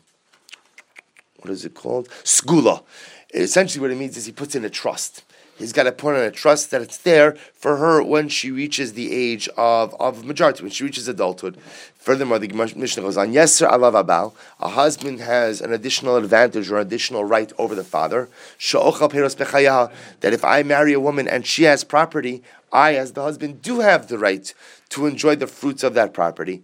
what 1.41 1.51
is 1.51 1.63
it 1.63 1.75
called? 1.75 2.09
Skula. 2.23 2.83
Essentially, 3.31 3.81
what 3.81 3.91
it 3.91 3.97
means 3.97 4.17
is 4.17 4.25
he 4.25 4.31
puts 4.31 4.55
in 4.55 4.65
a 4.65 4.71
trust. 4.71 5.23
He's 5.57 5.73
got 5.73 5.83
to 5.83 5.91
put 5.91 6.15
on 6.15 6.21
a 6.21 6.31
trust 6.31 6.71
that 6.71 6.81
it's 6.81 6.97
there 6.97 7.33
for 7.53 7.77
her 7.77 8.01
when 8.01 8.29
she 8.29 8.51
reaches 8.51 8.93
the 8.93 9.13
age 9.13 9.49
of, 9.57 9.95
of 9.99 10.25
majority, 10.25 10.63
when 10.63 10.71
she 10.71 10.83
reaches 10.83 11.07
adulthood. 11.07 11.57
Furthermore, 11.97 12.39
the 12.39 12.47
Mishnah 12.47 13.03
goes 13.03 13.17
on, 13.17 13.33
Yes, 13.33 13.53
sir, 13.53 13.67
Allah 13.67 13.91
Abal, 13.91 14.33
a 14.59 14.69
husband 14.69 15.19
has 15.19 15.59
an 15.59 15.73
additional 15.73 16.15
advantage 16.15 16.71
or 16.71 16.77
additional 16.77 17.25
right 17.25 17.51
over 17.57 17.75
the 17.75 17.83
father. 17.83 18.29
That 18.71 20.33
if 20.33 20.45
I 20.45 20.63
marry 20.63 20.93
a 20.93 20.99
woman 20.99 21.27
and 21.27 21.45
she 21.45 21.63
has 21.63 21.83
property, 21.83 22.43
I, 22.71 22.95
as 22.95 23.13
the 23.13 23.23
husband, 23.23 23.61
do 23.61 23.79
have 23.79 24.07
the 24.07 24.17
right 24.17 24.53
to 24.89 25.05
enjoy 25.05 25.35
the 25.35 25.47
fruits 25.47 25.83
of 25.83 25.93
that 25.95 26.13
property. 26.13 26.63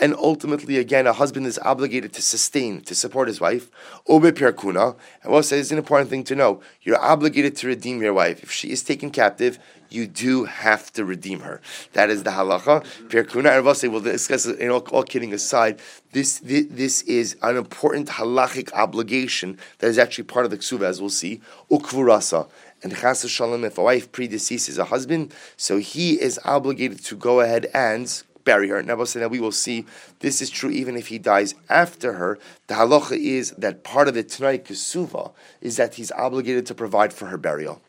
And 0.00 0.14
ultimately, 0.16 0.78
again, 0.78 1.06
a 1.06 1.12
husband 1.12 1.46
is 1.46 1.58
obligated 1.58 2.12
to 2.14 2.22
sustain, 2.22 2.80
to 2.82 2.94
support 2.94 3.28
his 3.28 3.40
wife. 3.40 3.70
And 4.08 4.22
we'll 4.22 5.42
say 5.42 5.58
it's 5.58 5.70
an 5.70 5.78
important 5.78 6.10
thing 6.10 6.24
to 6.24 6.34
know. 6.34 6.60
You're 6.82 7.00
obligated 7.00 7.56
to 7.56 7.66
redeem 7.66 8.02
your 8.02 8.14
wife. 8.14 8.42
If 8.42 8.50
she 8.50 8.70
is 8.70 8.82
taken 8.82 9.10
captive, 9.10 9.58
you 9.90 10.06
do 10.06 10.44
have 10.44 10.92
to 10.94 11.04
redeem 11.04 11.40
her. 11.40 11.60
That 11.92 12.10
is 12.10 12.24
the 12.24 12.30
halacha. 12.30 12.84
Pirkuna 13.08 13.56
and 13.56 13.76
say 13.76 13.88
we'll 13.88 14.00
discuss 14.00 14.46
it. 14.46 14.58
In 14.58 14.70
all, 14.70 14.80
all 14.90 15.04
kidding 15.04 15.32
aside, 15.32 15.80
this, 16.12 16.38
this, 16.38 16.66
this 16.70 17.02
is 17.02 17.36
an 17.42 17.56
important 17.56 18.08
halachic 18.08 18.72
obligation 18.72 19.58
that 19.78 19.86
is 19.86 19.98
actually 19.98 20.24
part 20.24 20.44
of 20.44 20.50
the 20.50 20.58
ksuva, 20.58 20.82
as 20.82 21.00
we'll 21.00 21.10
see. 21.10 21.40
Ukvurasa. 21.70 22.48
And 22.84 22.94
chas 22.94 23.28
shalom, 23.28 23.64
if 23.64 23.78
a 23.78 23.82
wife 23.82 24.12
predeceases 24.12 24.78
a 24.78 24.84
husband, 24.84 25.34
so 25.56 25.78
he 25.78 26.20
is 26.20 26.38
obligated 26.44 27.02
to 27.06 27.16
go 27.16 27.40
ahead 27.40 27.70
and 27.72 28.22
bury 28.44 28.68
her. 28.68 28.82
Now, 28.82 29.02
now 29.16 29.28
we 29.28 29.40
will 29.40 29.52
see 29.52 29.86
this 30.20 30.42
is 30.42 30.50
true 30.50 30.68
even 30.68 30.94
if 30.94 31.06
he 31.06 31.18
dies 31.18 31.54
after 31.70 32.12
her. 32.12 32.38
The 32.66 32.74
halacha 32.74 33.16
is 33.18 33.52
that 33.52 33.84
part 33.84 34.06
of 34.06 34.12
the 34.12 34.22
Tanai 34.22 34.58
Kesuva 34.58 35.32
is 35.62 35.78
that 35.78 35.94
he's 35.94 36.12
obligated 36.12 36.66
to 36.66 36.74
provide 36.74 37.14
for 37.14 37.26
her 37.26 37.38
burial. 37.38 37.80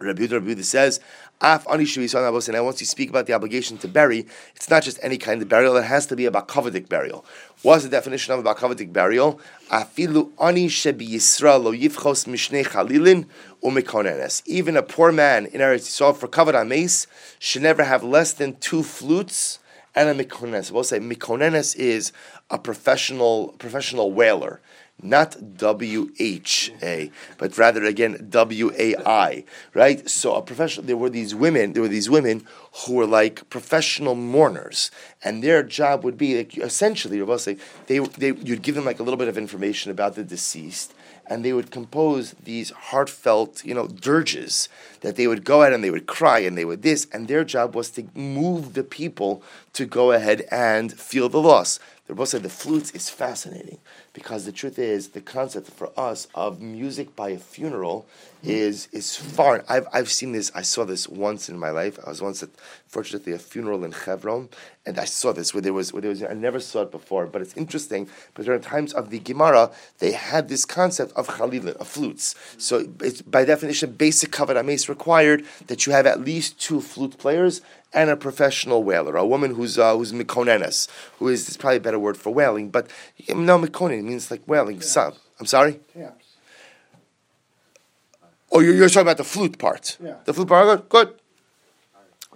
Rabbi 0.00 0.22
Yehuda 0.22 0.64
says, 0.64 0.98
And 1.42 1.64
once 1.66 1.96
you 1.96 2.86
speak 2.86 3.08
about 3.08 3.26
the 3.26 3.32
obligation 3.32 3.78
to 3.78 3.88
bury, 3.88 4.26
it's 4.54 4.68
not 4.68 4.82
just 4.82 4.98
any 5.02 5.16
kind 5.16 5.40
of 5.40 5.48
burial, 5.48 5.74
it 5.78 5.84
has 5.84 6.04
to 6.06 6.16
be 6.16 6.26
a 6.26 6.30
bakavadik 6.30 6.88
burial. 6.88 7.24
What's 7.62 7.84
the 7.84 7.88
definition 7.88 8.34
of 8.34 8.44
a 8.44 8.54
bakavadik 8.54 8.92
burial? 8.92 9.40
Afilu 9.70 10.32
ani 10.38 10.68
Yisrael 10.68 11.64
lo 11.64 11.72
yifchos 11.72 12.26
mishnei 12.26 12.66
chalilin 12.66 13.26
umikonenes. 13.62 14.42
Even 14.44 14.76
a 14.76 14.82
poor 14.82 15.12
man 15.12 15.46
in 15.46 15.62
Eretz 15.62 15.88
Yisrael 15.88 16.14
for 16.14 16.28
kavod 16.28 16.54
ames 16.54 17.06
should 17.38 17.62
never 17.62 17.84
have 17.84 18.04
less 18.04 18.34
than 18.34 18.56
two 18.56 18.82
flutes 18.82 19.60
and 19.94 20.10
a 20.10 20.24
mikonenes. 20.24 20.70
We'll 20.70 20.84
say 20.84 21.00
mikonenes 21.00 21.74
is 21.74 22.12
a 22.50 22.58
professional 22.58 23.54
professional 23.58 24.12
wailer 24.12 24.60
not 25.02 25.56
W 25.56 26.10
H 26.18 26.72
A, 26.82 27.10
but 27.38 27.56
rather 27.58 27.84
again 27.84 28.26
W 28.30 28.72
A 28.78 28.96
I, 29.06 29.44
right? 29.74 30.08
So 30.08 30.34
a 30.34 30.42
professional. 30.42 30.86
There 30.86 30.96
were 30.96 31.10
these 31.10 31.34
women. 31.34 31.72
There 31.72 31.82
were 31.82 31.88
these 31.88 32.10
women 32.10 32.46
who 32.86 32.94
were 32.94 33.06
like 33.06 33.48
professional 33.50 34.14
mourners, 34.14 34.90
and 35.24 35.42
their 35.42 35.62
job 35.62 36.04
would 36.04 36.16
be 36.16 36.36
like, 36.38 36.56
essentially, 36.58 37.18
they, 37.86 37.98
they 37.98 38.32
you'd 38.32 38.62
give 38.62 38.74
them 38.74 38.84
like 38.84 39.00
a 39.00 39.02
little 39.02 39.18
bit 39.18 39.28
of 39.28 39.36
information 39.38 39.90
about 39.90 40.14
the 40.14 40.22
deceased, 40.22 40.94
and 41.26 41.44
they 41.44 41.52
would 41.52 41.70
compose 41.70 42.32
these 42.44 42.70
heartfelt, 42.70 43.64
you 43.64 43.74
know, 43.74 43.86
dirges 43.86 44.68
that 45.00 45.16
they 45.16 45.26
would 45.26 45.44
go 45.44 45.62
out 45.62 45.72
and 45.72 45.82
they 45.82 45.90
would 45.90 46.06
cry 46.06 46.40
and 46.40 46.56
they 46.56 46.64
would 46.64 46.82
this, 46.82 47.06
and 47.12 47.28
their 47.28 47.44
job 47.44 47.74
was 47.74 47.90
to 47.90 48.06
move 48.14 48.74
the 48.74 48.84
people 48.84 49.42
to 49.72 49.86
go 49.86 50.12
ahead 50.12 50.46
and 50.50 50.92
feel 50.92 51.28
the 51.28 51.40
loss. 51.40 51.78
The 52.06 52.14
Rebbe 52.14 52.26
said 52.26 52.42
the 52.42 52.48
flutes 52.48 52.90
is 52.90 53.08
fascinating 53.08 53.78
because 54.12 54.44
the 54.44 54.50
truth 54.50 54.80
is 54.80 55.10
the 55.10 55.20
concept 55.20 55.70
for 55.70 55.92
us 55.96 56.26
of 56.34 56.60
music 56.60 57.14
by 57.14 57.30
a 57.30 57.38
funeral 57.38 58.04
is 58.42 58.88
is 58.90 59.16
far. 59.16 59.64
I've 59.68 59.86
I've 59.92 60.10
seen 60.10 60.32
this. 60.32 60.50
I 60.54 60.62
saw 60.62 60.84
this 60.84 61.08
once 61.08 61.48
in 61.48 61.58
my 61.58 61.70
life. 61.70 61.98
I 62.04 62.08
was 62.08 62.20
once 62.20 62.42
at 62.42 62.48
fortunately 62.88 63.32
a 63.32 63.38
funeral 63.38 63.84
in 63.84 63.92
Hebron, 63.92 64.48
and 64.86 64.98
I 64.98 65.04
saw 65.04 65.32
this 65.32 65.52
where 65.54 65.60
there 65.60 65.72
was 65.72 65.92
where 65.92 66.02
there 66.02 66.08
was. 66.08 66.22
I 66.22 66.32
never 66.32 66.58
saw 66.58 66.82
it 66.82 66.90
before, 66.90 67.26
but 67.26 67.42
it's 67.42 67.56
interesting. 67.56 68.08
But 68.34 68.46
during 68.46 68.62
times 68.62 68.92
of 68.92 69.10
the 69.10 69.18
Gemara, 69.18 69.70
they 69.98 70.12
had 70.12 70.48
this 70.48 70.64
concept 70.64 71.12
of 71.12 71.28
chalilin, 71.28 71.76
of 71.76 71.86
flutes. 71.86 72.34
So 72.58 72.88
it's 73.00 73.22
by 73.22 73.44
definition, 73.44 73.92
basic 73.92 74.32
kavod 74.32 74.56
required 74.90 75.44
that 75.68 75.86
you 75.86 75.92
have 75.92 76.04
at 76.06 76.20
least 76.20 76.60
two 76.60 76.82
flute 76.82 77.16
players 77.16 77.62
and 77.92 78.10
a 78.10 78.16
professional 78.16 78.84
wailer, 78.84 79.16
a 79.16 79.26
woman 79.26 79.54
who's 79.54 79.78
uh, 79.78 79.96
who's 79.96 80.12
mikonenes, 80.12 80.88
who 81.18 81.28
is, 81.28 81.48
is 81.48 81.56
probably 81.56 81.78
a 81.78 81.80
better 81.80 81.98
word 81.98 82.16
for 82.18 82.30
wailing, 82.30 82.68
but 82.68 82.88
no 83.28 83.58
mikonen 83.58 84.04
means 84.04 84.30
like 84.30 84.42
wailing. 84.46 84.80
Some, 84.82 85.14
I'm 85.38 85.46
sorry. 85.46 85.80
Oh, 88.52 88.60
you're, 88.60 88.74
you're 88.74 88.88
talking 88.88 89.02
about 89.02 89.16
the 89.16 89.24
flute 89.24 89.58
part. 89.58 89.96
Yeah. 90.02 90.16
The 90.24 90.34
flute 90.34 90.48
part. 90.48 90.88
Good. 90.88 91.14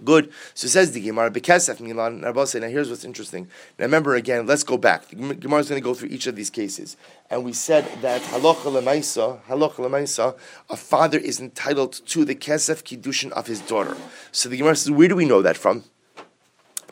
Good. 0.02 0.32
So 0.54 0.66
says 0.66 0.90
the 0.90 1.00
Gemara, 1.00 1.30
Bekesef 1.30 1.78
Milan 1.78 2.20
Narbose. 2.20 2.60
Now 2.60 2.66
here's 2.66 2.90
what's 2.90 3.04
interesting. 3.04 3.44
Now 3.78 3.84
remember 3.84 4.16
again, 4.16 4.44
let's 4.44 4.64
go 4.64 4.76
back. 4.76 5.06
The 5.06 5.14
Gemara 5.14 5.60
is 5.60 5.68
going 5.68 5.80
to 5.80 5.84
go 5.84 5.94
through 5.94 6.08
each 6.08 6.26
of 6.26 6.34
these 6.34 6.50
cases. 6.50 6.96
And 7.30 7.44
we 7.44 7.52
said 7.52 7.88
that 8.02 8.20
halacha 8.22 8.72
lemaisa, 8.72 9.40
halacha 9.44 9.76
lemaisa, 9.76 10.36
a 10.68 10.76
father 10.76 11.18
is 11.18 11.40
entitled 11.40 11.92
to 12.06 12.24
the 12.24 12.34
kesef 12.34 12.82
kiddushin 12.82 13.30
of 13.32 13.46
his 13.46 13.60
daughter. 13.60 13.96
So 14.32 14.48
the 14.48 14.56
Gemara 14.56 14.74
says, 14.74 14.90
where 14.90 15.06
do 15.06 15.14
we 15.14 15.26
know 15.26 15.42
that 15.42 15.56
from? 15.56 15.84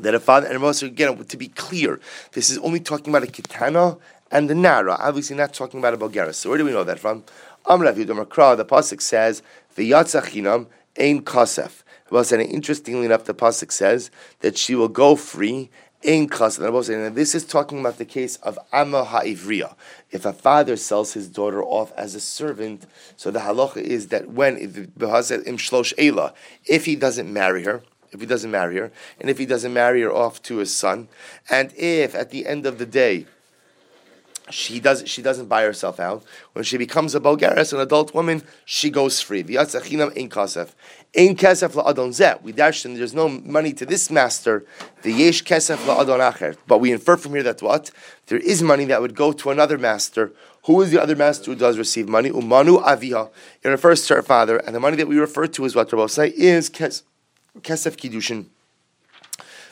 That 0.01 0.15
a 0.15 0.21
father, 0.21 0.47
and 0.47 0.63
also 0.63 0.87
again, 0.87 1.17
to 1.25 1.37
be 1.37 1.49
clear, 1.49 1.99
this 2.33 2.51
is 2.51 2.59
only 2.59 2.79
talking 2.79 3.13
about 3.13 3.29
a 3.29 3.31
kitana 3.31 3.99
and 4.31 4.49
the 4.49 4.55
nara, 4.55 4.97
obviously 4.99 5.37
not 5.37 5.53
talking 5.53 5.81
about 5.81 5.93
a 5.93 5.97
bulgaris. 5.97 6.37
So 6.37 6.51
where 6.51 6.59
do 6.59 6.65
we 6.65 6.71
know 6.71 6.85
that 6.85 7.01
from? 7.01 7.25
Amrav 7.67 7.97
Yudam 7.97 8.57
the 8.57 8.65
pasuk 8.65 9.01
says, 9.01 9.43
"V'yatzachinam 9.77 10.67
ein 10.99 11.23
kasef." 11.23 11.82
Well, 12.13 12.25
and 12.31 12.43
interestingly 12.43 13.07
enough, 13.07 13.25
the 13.25 13.33
pasuk 13.33 13.73
says 13.73 14.11
that 14.41 14.59
she 14.59 14.75
will 14.75 14.89
go 14.89 15.17
free 15.17 15.71
in 16.03 16.29
kasef. 16.29 17.07
And 17.07 17.17
this 17.17 17.35
is 17.35 17.43
talking 17.43 17.81
about 17.81 17.97
the 17.97 18.05
case 18.05 18.37
of 18.37 18.59
Amma 18.71 19.03
Ha'ivriya. 19.03 19.75
If 20.11 20.27
a 20.27 20.35
father 20.35 20.77
sells 20.77 21.15
his 21.15 21.27
daughter 21.27 21.63
off 21.63 21.91
as 21.97 22.15
a 22.15 22.21
servant, 22.21 22.85
so 23.17 23.31
the 23.31 23.39
halacha 23.39 23.79
is 23.79 24.09
that 24.09 24.29
when 24.29 24.59
if 24.59 24.75
he 26.85 26.97
doesn't 26.97 27.33
marry 27.33 27.65
her, 27.65 27.83
if 28.11 28.21
he 28.21 28.27
doesn't 28.27 28.51
marry 28.51 28.77
her, 28.77 28.93
and 29.19 29.31
if 29.31 29.39
he 29.39 29.47
doesn't 29.47 29.73
marry 29.73 30.03
her 30.03 30.13
off 30.13 30.43
to 30.43 30.59
his 30.59 30.77
son, 30.77 31.09
and 31.49 31.73
if 31.79 32.15
at 32.15 32.29
the 32.29 32.47
end 32.47 32.67
of 32.67 32.77
the 32.77 32.85
day 32.85 33.25
she 34.51 34.81
does 34.81 35.05
she 35.07 35.23
doesn't 35.23 35.47
buy 35.47 35.63
herself 35.63 36.01
out. 36.01 36.25
When 36.53 36.65
she 36.65 36.77
becomes 36.77 37.15
a 37.15 37.21
Bulgaris, 37.21 37.73
an 37.73 37.81
adult 37.81 38.15
woman, 38.15 38.43
she 38.65 38.91
goes 38.91 39.21
free. 39.21 39.43
V'yatzachinam 39.43 40.13
in 40.15 40.29
kasef. 40.29 40.71
In 41.15 41.37
kesef 41.37 41.71
la'adon 41.73 42.09
zeh. 42.09 42.41
We 42.43 42.53
dash 42.53 42.85
and 42.85 42.97
there's 42.97 43.15
no 43.15 43.29
money 43.29 43.73
to 43.75 43.87
this 43.87 44.11
master. 44.11 44.65
The 45.03 45.13
yesh 45.13 45.45
kesef 45.45 45.77
la'adon 45.87 46.33
acher. 46.33 46.57
But 46.67 46.79
we 46.79 46.93
infer 46.93 47.17
from 47.17 47.35
here 47.35 47.43
that 47.45 47.63
what? 47.63 47.91
There 48.27 48.39
is 48.39 48.63
money 48.63 48.85
that 48.87 49.01
would 49.01 49.15
go 49.15 49.33
to 49.33 49.51
another 49.51 49.79
master. 49.79 50.33
Who 50.65 50.81
is 50.83 50.91
the 50.91 51.03
other 51.03 51.17
master 51.17 51.53
who 51.53 51.57
does 51.57 51.79
receive 51.79 52.09
money? 52.09 52.31
Umanu 52.31 52.83
aviha. 52.83 53.31
It 53.63 53.69
refers 53.69 54.07
to 54.07 54.17
her 54.17 54.23
father. 54.23 54.59
And 54.59 54.75
the 54.75 54.81
money 54.81 54.97
that 54.97 55.09
we 55.09 55.19
refer 55.19 55.47
to 55.47 55.65
is 55.65 55.75
what 55.75 55.93
Rabbi 55.93 56.07
say 56.07 56.29
is 56.29 56.71
kes, 56.71 57.03
kesef 57.61 57.97
kiddushin. 57.97 58.47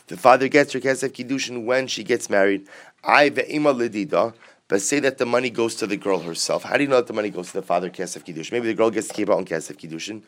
The 0.09 0.17
father 0.17 0.49
gets 0.49 0.73
her 0.73 0.81
kesef 0.81 1.11
kiddushin 1.11 1.65
when 1.65 1.87
she 1.87 2.03
gets 2.03 2.29
married. 2.29 2.67
I 3.03 3.31
ve'ima 3.31 3.75
ledida 3.75 4.35
but 4.71 4.81
say 4.81 5.01
that 5.01 5.19
the 5.19 5.27
money 5.27 5.51
goes 5.51 5.75
to 5.75 5.85
the 5.85 5.97
girl 5.97 6.21
herself. 6.21 6.63
How 6.63 6.77
do 6.77 6.85
you 6.85 6.89
know 6.89 6.95
that 6.95 7.09
the 7.09 7.13
money 7.13 7.29
goes 7.29 7.49
to 7.49 7.55
the 7.55 7.63
father, 7.63 7.91
Kesef 7.91 8.25
Kiddush? 8.25 8.53
Maybe 8.53 8.69
the 8.69 8.75
girl 8.75 8.89
gets 8.89 9.09
to 9.09 9.15
keep 9.15 9.27
her 9.27 9.35
own 9.35 9.45
Kesef 9.45 9.77
Kiddushin. 9.77 10.23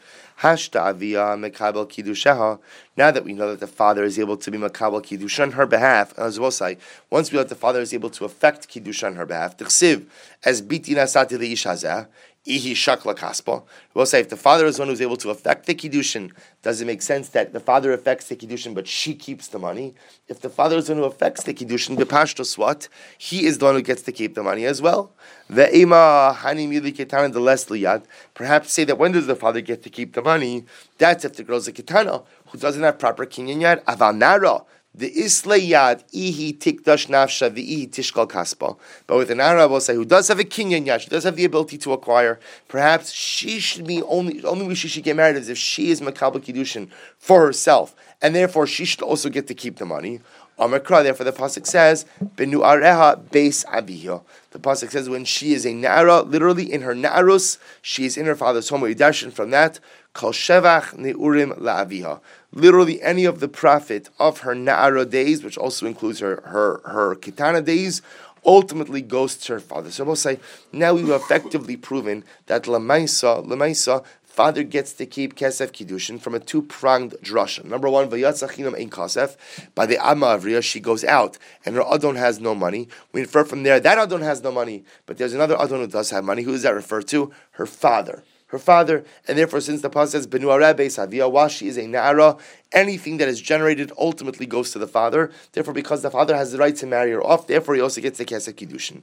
Mekabel. 1.39 2.59
Now 2.97 3.11
that 3.13 3.25
we 3.25 3.35
know 3.35 3.51
that 3.51 3.61
the 3.61 3.69
father 3.69 4.03
is 4.03 4.19
able 4.19 4.37
to 4.37 4.51
be 4.51 4.59
mekabel 4.59 5.01
Kiddush 5.01 5.39
on 5.39 5.53
her 5.53 5.65
behalf, 5.65 6.13
as 6.19 6.41
well 6.41 6.51
say, 6.51 6.77
once 7.09 7.31
we 7.31 7.37
know 7.37 7.45
that 7.45 7.51
the 7.51 7.55
father 7.55 7.81
is 7.81 7.95
able 7.95 8.11
to 8.11 8.25
affect 8.25 8.67
Kiddush 8.67 9.05
on 9.05 9.15
her 9.15 9.27
behalf, 9.27 9.57
Tichsiv, 9.57 10.07
as 10.45 10.61
biti 10.61 10.89
nasati 10.89 11.39
leishazeh, 11.39 12.09
Ihi 12.45 12.73
shakla 12.73 13.15
kaspa. 13.17 13.63
We'll 13.95 14.05
say 14.05 14.19
if 14.19 14.29
the 14.29 14.37
father 14.37 14.67
is 14.67 14.77
one 14.77 14.89
who's 14.89 15.01
able 15.01 15.17
to 15.19 15.31
affect 15.31 15.67
the 15.67 15.77
kiddushin, 15.77 16.33
does 16.63 16.81
it 16.81 16.87
make 16.87 17.01
sense 17.01 17.29
that 17.29 17.53
the 17.53 17.61
father 17.61 17.93
affects 17.93 18.27
the 18.27 18.35
kiddushin, 18.35 18.75
but 18.75 18.89
she 18.89 19.15
keeps 19.15 19.47
the 19.47 19.61
money? 19.61 19.95
If 20.27 20.41
the 20.41 20.51
father 20.51 20.77
is 20.79 20.89
one 20.89 20.99
who 20.99 21.05
affects 21.05 21.45
the 21.45 21.55
kiddushin, 21.55 21.99
the 21.99 22.05
pashtos 22.05 22.59
what? 22.59 22.89
He 23.17 23.47
is 23.47 23.59
the 23.59 23.67
one 23.67 23.77
who 23.77 23.83
gets 23.83 24.03
to 24.03 24.13
keep 24.13 24.35
the 24.35 24.43
money 24.43 24.65
as 24.65 24.83
well. 24.83 25.13
The 25.49 25.73
ema 25.77 26.37
hani 26.37 26.69
ketan 26.93 27.33
the 27.33 27.39
less 27.39 27.67
liyad. 27.67 28.07
Perhaps 28.35 28.73
say 28.73 28.83
that 28.85 28.99
when 28.99 29.13
does 29.13 29.29
the 29.29 29.37
father 29.37 29.61
get 29.61 29.85
to 29.85 29.91
keep 29.91 30.15
the 30.15 30.23
money? 30.23 30.65
That's 30.99 31.25
if 31.25 31.37
the 31.37 31.45
girl's 31.45 31.69
a 31.69 31.73
ketana 31.73 32.25
who 32.49 32.59
doesn't 32.59 32.83
have 32.83 32.99
proper 32.99 33.25
kinyan 33.25 33.61
yet. 33.61 33.87
Avanara 33.87 34.65
the 34.95 35.11
islayad 35.11 36.03
ihi 36.13 36.59
tikdash 36.59 37.09
nafsha 37.09 37.51
ihi 37.51 37.89
tishkal 37.89 38.29
kaspa. 38.29 38.77
But 39.07 39.17
with 39.17 39.31
a 39.31 39.35
nara, 39.35 39.67
will 39.69 39.81
say 39.81 39.95
who 39.95 40.05
does 40.05 40.29
have 40.29 40.39
a 40.39 40.45
kinyan 40.45 40.87
yad, 40.87 41.01
she 41.01 41.09
does 41.09 41.25
have 41.25 41.37
the 41.37 41.45
ability 41.45 41.79
to 41.79 41.93
acquire. 41.93 42.39
Perhaps 42.69 43.13
she 43.13 43.59
should 43.59 43.87
be 43.87 44.03
only 44.03 44.45
only 44.45 44.67
way 44.67 44.75
she 44.75 44.89
should 44.89 45.05
get 45.05 45.17
married 45.17 45.37
is 45.37 45.49
if 45.49 45.59
she 45.59 45.91
is 45.91 46.01
makabel 46.01 46.41
kiddushin 46.41 46.91
for 47.19 47.47
herself, 47.47 47.95
and 48.21 48.35
therefore 48.35 48.67
she 48.67 48.85
should 48.85 49.03
also 49.03 49.29
get 49.29 49.47
to 49.47 49.55
keep 49.55 49.77
the 49.77 49.87
money. 49.87 50.21
Amakra, 50.59 51.03
therefore 51.03 51.25
the 51.25 51.33
Pasuk 51.33 51.67
says, 51.67 52.05
Benu 52.37 52.61
Areha 52.61 53.21
Beis 53.31 53.65
Aviha. 53.67 54.23
The 54.51 54.59
Pasuk 54.59 54.91
says 54.91 55.09
when 55.09 55.25
she 55.25 55.55
is 55.55 55.65
a 55.65 55.71
Na'ara, 55.71 56.29
literally 56.29 56.71
in 56.71 56.83
her 56.83 56.95
Na'arus, 56.95 57.59
she 57.81 58.05
is 58.05 58.19
in 58.19 58.27
her 58.27 58.37
father's 58.37 58.69
home. 58.69 58.83
We 58.83 58.95
darshan 58.95 59.33
from 59.33 59.51
that, 59.51 59.81
Kal 60.15 60.31
Shevach 60.31 60.95
Neurim 60.95 61.59
La'aviha. 61.59 62.21
Literally 62.53 63.01
any 63.03 63.25
of 63.25 63.41
the 63.41 63.49
profit 63.49 64.11
of 64.19 64.41
her 64.41 64.55
Na'ara 64.55 65.09
days, 65.09 65.43
which 65.43 65.57
also 65.57 65.87
includes 65.87 66.21
her, 66.21 66.43
her, 66.45 66.81
her 66.85 67.17
Kitana 67.17 67.65
days, 67.65 68.03
ultimately 68.45 69.01
goes 69.01 69.37
to 69.37 69.55
her 69.55 69.61
father. 69.61 69.91
So 69.91 70.05
we'll 70.05 70.17
say, 70.17 70.39
now 70.73 70.95
we've 70.95 71.09
effectively 71.09 71.77
proven 71.77 72.25
that 72.47 72.65
Lamaisa, 72.65 73.47
Lamaisa, 73.47 74.05
father 74.33 74.63
gets 74.63 74.95
to 74.95 75.05
keep 75.05 75.35
kesef 75.35 75.71
kiddushin 75.73 76.19
from 76.19 76.35
a 76.35 76.41
two-pronged 76.41 77.13
drasha. 77.23 77.65
Number 77.65 77.89
one, 77.89 78.09
v'yatzachinam 78.09 78.79
ein 78.79 78.89
kasef. 78.89 79.37
By 79.75 79.85
the 79.85 79.99
amma 80.05 80.39
avriya, 80.39 80.63
she 80.63 80.81
goes 80.81 81.05
out, 81.05 81.37
and 81.67 81.77
her 81.77 81.83
adon 81.83 82.17
has 82.17 82.41
no 82.41 82.55
money. 82.55 82.89
We 83.13 83.21
infer 83.21 83.45
from 83.45 83.63
there 83.63 83.79
that 83.79 83.99
adon 83.99 84.23
has 84.23 84.43
no 84.43 84.51
money, 84.51 84.85
but 85.05 85.19
there's 85.19 85.35
another 85.35 85.57
adon 85.61 85.81
who 85.81 85.87
does 85.87 86.11
have 86.11 86.25
money. 86.25 86.43
Who 86.43 86.53
does 86.53 86.63
that 86.63 86.75
refer 86.75 87.03
to? 87.03 87.31
Her 87.53 87.67
father 87.67 88.25
her 88.53 88.59
father, 88.59 89.05
and 89.27 89.37
therefore, 89.39 89.61
since 89.61 89.81
the 89.81 89.89
pasuk 89.89 90.09
says 90.09 90.27
Benu 90.27 90.55
Arabe 90.55 90.81
Savia, 90.81 91.31
while 91.31 91.49
she 91.49 91.69
is 91.69 91.79
a 91.79 91.87
Nara, 91.87 92.37
anything 92.71 93.17
that 93.17 93.27
is 93.27 93.41
generated 93.41 93.91
ultimately 93.99 94.45
goes 94.45 94.73
to 94.73 94.79
the 94.79 94.87
father. 94.87 95.31
Therefore, 95.53 95.73
because 95.73 96.03
the 96.03 96.11
father 96.11 96.37
has 96.37 96.53
the 96.53 96.59
right 96.59 96.77
to 96.77 96.87
marry 96.87 97.13
her 97.13 97.23
off, 97.23 97.47
therefore 97.47 97.75
he 97.77 97.81
also 97.81 98.03
gets 98.03 98.19
the 98.19 98.27
kesef 98.27 98.53
kiddushin. 98.53 99.03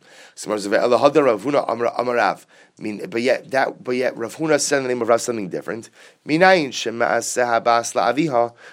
But 3.09 3.21
yet 3.21 3.51
that, 3.51 3.83
but 3.83 3.91
yet 3.91 4.15
Rav 4.15 4.37
Huna 4.37 4.59
said 4.59 4.77
in 4.77 4.83
the 4.83 4.89
name 4.89 5.01
of 5.01 5.09
Rav 5.09 5.19
something 5.19 5.49
different. 5.49 5.89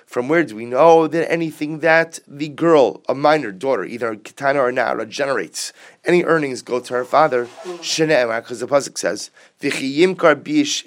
From 0.07 0.29
where 0.29 0.45
do 0.45 0.55
we 0.55 0.66
know 0.66 1.09
that 1.09 1.33
anything 1.33 1.81
that 1.81 2.20
the 2.29 2.49
girl, 2.49 3.03
a 3.09 3.14
minor 3.14 3.51
daughter, 3.51 3.85
either 3.85 4.12
a 4.12 4.16
katana 4.16 4.61
or 4.61 4.70
nara, 4.70 5.07
generates, 5.07 5.72
any 6.07 6.25
earnings 6.25 6.63
go 6.63 6.81
to 6.81 6.95
her 6.95 7.05
father? 7.05 7.45
Because 7.45 8.61
the 8.61 8.67
pasuk 8.67 8.97
says, 8.97 9.31
ish 9.63 10.85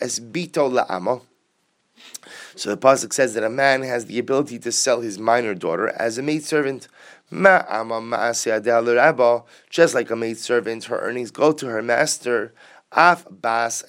es 0.00 0.20
bito 0.20 0.70
la'ama." 0.70 1.22
So 2.56 2.70
the 2.70 2.76
pasuk 2.76 3.12
says 3.12 3.34
that 3.34 3.42
a 3.42 3.50
man 3.50 3.82
has 3.82 4.06
the 4.06 4.18
ability 4.18 4.58
to 4.60 4.70
sell 4.70 5.00
his 5.00 5.18
minor 5.18 5.54
daughter 5.54 5.88
as 5.88 6.18
a 6.18 6.22
maidservant. 6.22 6.86
Just 9.70 9.94
like 9.94 10.10
a 10.10 10.16
maidservant, 10.16 10.84
her 10.84 10.98
earnings 11.00 11.30
go 11.32 11.52
to 11.52 11.66
her 11.66 11.82
master. 11.82 12.52
Af 12.96 13.26
bas 13.28 13.84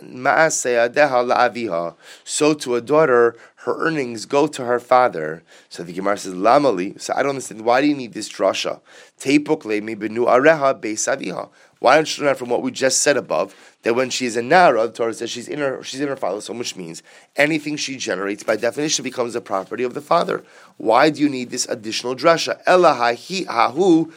So 2.23 2.53
to 2.53 2.75
a 2.75 2.81
daughter, 2.81 3.35
her 3.57 3.77
earnings 3.77 4.25
go 4.25 4.47
to 4.47 4.65
her 4.65 4.79
father. 4.79 5.43
So 5.69 5.83
the 5.83 5.93
Gemara 5.93 6.17
says, 6.17 6.33
Lamali. 6.33 6.99
So 6.99 7.13
I 7.15 7.21
don't 7.21 7.31
understand. 7.31 7.61
Why 7.61 7.81
do 7.81 7.87
you 7.87 7.95
need 7.95 8.13
this 8.13 8.29
drasha? 8.29 8.81
Why 11.79 11.95
don't 11.95 12.17
you 12.17 12.25
learn 12.25 12.35
from 12.35 12.49
what 12.49 12.61
we 12.61 12.71
just 12.71 13.01
said 13.01 13.17
above 13.17 13.74
that 13.85 13.93
when 13.93 14.09
she 14.09 14.25
is 14.25 14.35
a 14.35 14.41
nara, 14.41 14.87
the 14.87 14.93
Torah 14.93 15.13
says 15.13 15.29
she's 15.29 15.47
in 15.47 15.59
her 15.59 15.81
she's 15.83 16.01
in 16.01 16.07
her 16.07 16.15
father's 16.15 16.47
home, 16.47 16.57
which 16.57 16.75
means 16.75 17.03
anything 17.35 17.77
she 17.77 17.97
generates 17.97 18.41
by 18.41 18.55
definition 18.55 19.03
becomes 19.03 19.33
the 19.33 19.41
property 19.41 19.83
of 19.83 19.93
the 19.93 20.01
father. 20.01 20.43
Why 20.77 21.11
do 21.11 21.21
you 21.21 21.29
need 21.29 21.51
this 21.51 21.67
additional 21.67 22.15
drasha? 22.15 22.59
Ela 22.65 22.95
hahi 22.95 23.45
hahu 23.45 24.11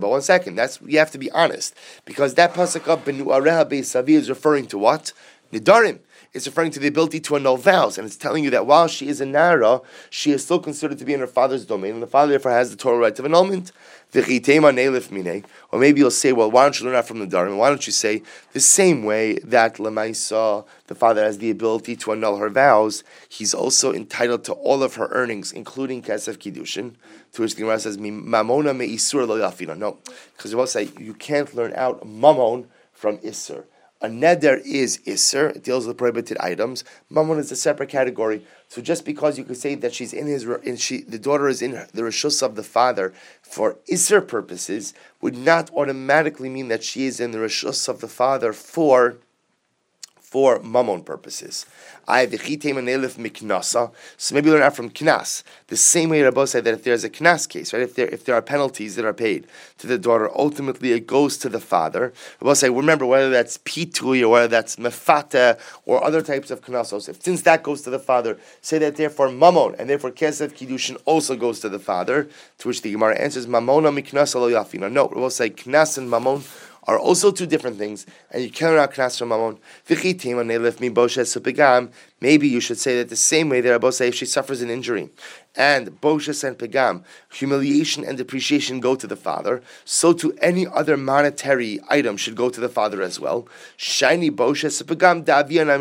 But 0.00 0.10
one 0.10 0.22
second, 0.22 0.56
that's 0.56 0.80
you 0.80 0.98
have 0.98 1.10
to 1.10 1.18
be 1.18 1.30
honest 1.30 1.74
because 2.06 2.34
that 2.34 2.54
pasuk 2.54 2.88
of 2.88 3.04
benu 3.04 3.26
areha 3.26 3.68
beisavi 3.68 4.08
is 4.08 4.30
referring 4.30 4.66
to 4.68 4.78
what 4.78 5.12
nidarim. 5.52 5.98
It's 6.32 6.46
referring 6.46 6.70
to 6.72 6.80
the 6.80 6.88
ability 6.88 7.20
to 7.20 7.36
annul 7.36 7.56
vows, 7.56 7.96
and 7.96 8.06
it's 8.06 8.16
telling 8.16 8.44
you 8.44 8.50
that 8.50 8.66
while 8.66 8.88
she 8.88 9.08
is 9.08 9.22
a 9.22 9.26
nara, 9.26 9.80
she 10.10 10.32
is 10.32 10.44
still 10.44 10.58
considered 10.58 10.98
to 10.98 11.04
be 11.06 11.14
in 11.14 11.20
her 11.20 11.26
father's 11.26 11.64
domain, 11.64 11.94
and 11.94 12.02
the 12.02 12.06
father 12.06 12.32
therefore 12.32 12.52
has 12.52 12.70
the 12.70 12.76
Torah 12.76 12.98
right 12.98 13.18
of 13.18 13.24
annulment. 13.24 13.72
Or 14.16 15.78
maybe 15.78 16.00
you'll 16.00 16.10
say, 16.10 16.32
well, 16.32 16.50
why 16.50 16.62
don't 16.62 16.78
you 16.78 16.86
learn 16.86 16.94
that 16.94 17.06
from 17.06 17.18
the 17.18 17.26
Dharam? 17.26 17.58
Why 17.58 17.68
don't 17.68 17.86
you 17.86 17.92
say 17.92 18.22
the 18.52 18.60
same 18.60 19.04
way 19.04 19.34
that 19.44 19.76
Lamaisa, 19.76 20.64
the 20.86 20.94
father 20.94 21.22
has 21.22 21.38
the 21.38 21.50
ability 21.50 21.96
to 21.96 22.12
annul 22.12 22.36
her 22.38 22.48
vows, 22.48 23.04
he's 23.28 23.52
also 23.52 23.92
entitled 23.92 24.44
to 24.44 24.52
all 24.54 24.82
of 24.82 24.94
her 24.94 25.08
earnings, 25.08 25.52
including 25.52 26.02
Kesef 26.02 26.38
Kiddushin, 26.38 26.94
to 27.32 27.42
which 27.42 27.54
the 27.54 27.60
Gemara 27.60 27.78
says, 27.78 27.98
Mamona 27.98 28.74
me 28.76 28.96
isur 28.96 29.26
lo. 29.26 29.36
No, 29.74 29.98
because 30.36 30.50
you 30.50 30.56
will 30.56 30.66
say 30.66 30.88
you 30.98 31.12
can't 31.14 31.54
learn 31.54 31.72
out 31.74 32.06
Mamon 32.06 32.66
from 32.92 33.18
Isur. 33.18 33.64
A 34.02 34.08
neder 34.08 34.60
is 34.64 35.00
iser; 35.06 35.48
it 35.48 35.64
deals 35.64 35.86
with 35.86 35.96
prohibited 35.96 36.36
items. 36.38 36.84
Mammon 37.08 37.38
is 37.38 37.50
a 37.50 37.56
separate 37.56 37.88
category. 37.88 38.44
So 38.68 38.82
just 38.82 39.04
because 39.06 39.38
you 39.38 39.44
could 39.44 39.56
say 39.56 39.74
that 39.74 39.94
she's 39.94 40.12
in 40.12 40.26
his, 40.26 40.44
in 40.44 40.76
she, 40.76 41.02
the 41.02 41.18
daughter 41.18 41.48
is 41.48 41.62
in 41.62 41.72
the 41.94 42.02
rishus 42.02 42.42
of 42.42 42.56
the 42.56 42.62
father 42.62 43.14
for 43.40 43.78
iser 43.90 44.20
purposes, 44.20 44.92
would 45.22 45.36
not 45.36 45.70
automatically 45.72 46.50
mean 46.50 46.68
that 46.68 46.84
she 46.84 47.06
is 47.06 47.20
in 47.20 47.30
the 47.30 47.38
rishus 47.38 47.88
of 47.88 48.00
the 48.00 48.08
father 48.08 48.52
for 48.52 49.16
for 50.36 50.60
mammon 50.60 51.02
purposes. 51.02 51.64
I 52.06 52.26
miknasa. 52.26 53.90
So 54.18 54.34
maybe 54.34 54.50
learn 54.50 54.60
out 54.60 54.76
from 54.76 54.90
knas. 54.90 55.42
The 55.68 55.78
same 55.78 56.10
way 56.10 56.20
Rabbi 56.20 56.44
said 56.44 56.64
that 56.64 56.74
if 56.74 56.84
there's 56.84 57.04
a 57.04 57.08
knas 57.08 57.48
case, 57.48 57.72
right? 57.72 57.80
If 57.80 57.94
there 57.94 58.06
if 58.08 58.26
there 58.26 58.34
are 58.34 58.42
penalties 58.42 58.96
that 58.96 59.06
are 59.06 59.14
paid 59.14 59.46
to 59.78 59.86
the 59.86 59.96
daughter, 59.96 60.30
ultimately 60.36 60.92
it 60.92 61.06
goes 61.06 61.38
to 61.38 61.48
the 61.48 61.58
father. 61.58 62.12
Rabbi 62.42 62.52
say, 62.52 62.68
remember 62.68 63.06
whether 63.06 63.30
that's 63.30 63.56
pitui 63.56 64.20
or 64.20 64.28
whether 64.28 64.46
that's 64.46 64.76
mefata 64.76 65.58
or 65.86 66.04
other 66.04 66.20
types 66.20 66.50
of 66.50 66.60
knasos. 66.60 67.08
If 67.08 67.22
since 67.22 67.40
that 67.48 67.62
goes 67.62 67.80
to 67.82 67.90
the 67.90 67.98
father, 67.98 68.38
say 68.60 68.76
that 68.76 68.96
therefore 68.96 69.30
mammon 69.30 69.74
and 69.78 69.88
therefore 69.88 70.10
kesef 70.10 70.52
kiddushin 70.52 71.00
also 71.06 71.34
goes 71.34 71.60
to 71.60 71.70
the 71.70 71.78
father. 71.78 72.28
To 72.58 72.68
which 72.68 72.82
the 72.82 72.92
Gemara 72.92 73.16
answers, 73.18 73.46
mamona 73.46 73.90
miknasa 73.90 74.34
lo 74.34 74.50
yafina. 74.50 74.92
No, 74.92 75.08
Rabbi 75.08 75.28
say 75.28 75.48
knas 75.48 75.96
and 75.96 76.10
mammon 76.10 76.42
are 76.86 76.98
also 76.98 77.30
two 77.30 77.46
different 77.46 77.78
things, 77.78 78.06
and 78.30 78.42
you 78.42 78.50
cannot 78.50 78.92
knas 78.92 79.18
from 79.18 79.30
mamon. 79.30 79.58
V'chitim 79.88 80.36
when 80.36 80.46
they 80.46 80.58
lift 80.58 80.80
me 80.80 80.88
boshes 80.88 81.36
begam. 81.40 81.92
Maybe 82.20 82.48
you 82.48 82.60
should 82.60 82.78
say 82.78 82.96
that 82.98 83.08
the 83.08 83.16
same 83.16 83.48
way 83.48 83.60
that 83.60 83.70
Rabbi 83.70 83.90
say 83.90 84.08
if 84.08 84.14
she 84.14 84.26
suffers 84.26 84.62
an 84.62 84.70
injury, 84.70 85.10
and 85.56 86.00
boshes 86.00 86.44
and 86.44 86.58
pegam, 86.58 87.02
humiliation 87.32 88.04
and 88.04 88.18
depreciation 88.18 88.80
go 88.80 88.94
to 88.94 89.06
the 89.06 89.16
father, 89.16 89.62
so 89.84 90.12
to 90.12 90.36
any 90.40 90.66
other 90.66 90.96
monetary 90.96 91.80
item 91.88 92.16
should 92.16 92.36
go 92.36 92.50
to 92.50 92.60
the 92.60 92.68
father 92.68 93.02
as 93.02 93.18
well. 93.18 93.48
Shiny 93.76 94.30
boshes 94.30 94.80
and 94.80 94.90
pegam 94.90 95.24
davianam 95.24 95.76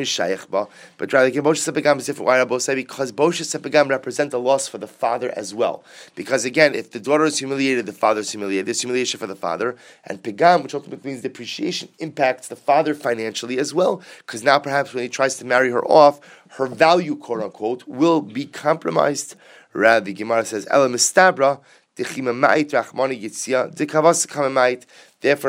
but 0.98 1.14
rather 1.14 1.32
boshes 1.32 1.68
and 1.68 1.78
pegam 1.78 1.98
is 1.98 2.06
different. 2.06 2.28
Why 2.28 2.38
Rabbi 2.38 2.58
say 2.58 2.76
because 2.76 3.12
boshes 3.12 3.54
and 3.54 3.64
pegam 3.64 3.90
represent 3.90 4.34
a 4.34 4.38
loss 4.38 4.68
for 4.68 4.78
the 4.78 4.88
father 4.88 5.34
as 5.36 5.54
well. 5.54 5.84
Because 6.16 6.46
again, 6.46 6.74
if 6.76 6.92
the 6.92 7.00
daughter 7.00 7.26
is 7.26 7.40
humiliated, 7.40 7.86
the 7.86 7.94
father 7.94 8.22
is 8.22 8.32
humiliated. 8.32 8.68
There's 8.68 8.82
humiliation 8.82 9.20
for 9.20 9.28
the 9.28 9.36
father, 9.36 9.76
and 10.06 10.24
pegam, 10.24 10.64
which 10.64 10.74
ultimately 10.74 11.12
means 11.12 11.22
depreciation, 11.22 11.90
impacts 12.00 12.48
the 12.48 12.56
father 12.56 12.94
financially 12.94 13.58
as 13.58 13.74
well. 13.74 14.02
Because 14.20 14.44
now 14.44 14.60
perhaps 14.60 14.94
when 14.94 15.04
he 15.04 15.10
tries 15.10 15.38
to 15.38 15.46
marry 15.46 15.70
her 15.72 15.86
off, 15.86 16.20
her 16.58 16.68
value, 16.68 17.16
quote 17.16 17.44
unquote, 17.44 17.88
will 17.88 18.22
be 18.22 18.46
compromised. 18.46 19.36
The 19.76 20.14
Gemara 20.14 20.46
says, 20.46 20.66
Ela 20.72 20.88
mistabra, 20.88 21.60
Therefore, 21.98 22.34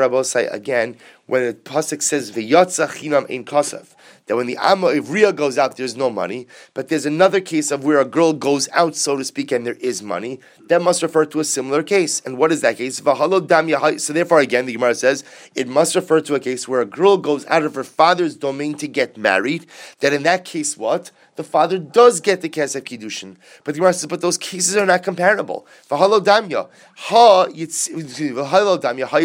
I 0.03 0.07
will 0.07 0.23
say 0.23 0.47
again, 0.47 0.95
when 1.25 1.45
the 1.45 1.53
pasuk 1.53 2.01
says 2.01 2.31
v'yatza 2.31 2.87
chinam 2.87 3.29
ein 3.29 3.43
kasav, 3.43 3.93
that 4.27 4.37
when 4.37 4.47
the 4.47 4.55
amma 4.57 4.87
ivriya 4.87 5.35
goes 5.35 5.57
out, 5.57 5.75
there's 5.75 5.97
no 5.97 6.09
money. 6.09 6.47
But 6.73 6.87
there's 6.87 7.05
another 7.05 7.41
case 7.41 7.69
of 7.69 7.83
where 7.83 7.99
a 7.99 8.05
girl 8.05 8.31
goes 8.31 8.69
out, 8.71 8.95
so 8.95 9.17
to 9.17 9.25
speak, 9.25 9.51
and 9.51 9.65
there 9.65 9.75
is 9.75 10.01
money. 10.01 10.39
That 10.67 10.81
must 10.81 11.03
refer 11.03 11.25
to 11.25 11.41
a 11.41 11.43
similar 11.43 11.83
case. 11.83 12.21
And 12.21 12.37
what 12.37 12.53
is 12.53 12.61
that 12.61 12.77
case? 12.77 12.97
So 12.97 14.13
therefore, 14.13 14.39
again, 14.39 14.65
the 14.65 14.73
Gemara 14.73 14.95
says 14.95 15.25
it 15.53 15.67
must 15.67 15.95
refer 15.95 16.21
to 16.21 16.35
a 16.35 16.39
case 16.39 16.67
where 16.67 16.81
a 16.81 16.85
girl 16.85 17.17
goes 17.17 17.45
out 17.47 17.63
of 17.63 17.75
her 17.75 17.83
father's 17.83 18.37
domain 18.37 18.75
to 18.75 18.87
get 18.87 19.17
married. 19.17 19.65
That 19.99 20.13
in 20.13 20.23
that 20.23 20.45
case, 20.45 20.77
what? 20.77 21.11
The 21.37 21.43
father 21.43 21.77
does 21.79 22.19
get 22.19 22.41
the 22.41 22.49
kesef 22.49 22.81
kiddushin. 22.81 23.37
But 23.63 23.73
the 23.73 23.79
Gemara 23.79 23.93
says, 23.93 24.07
but 24.07 24.21
those 24.21 24.37
cases 24.37 24.75
are 24.75 24.85
not 24.85 25.03
comparable. 25.03 25.65
V'halo 25.89 26.19
damya, 26.19 26.67
ha 26.95 27.47
v'halo 27.47 28.81
damya, 28.81 29.07
ha 29.07 29.19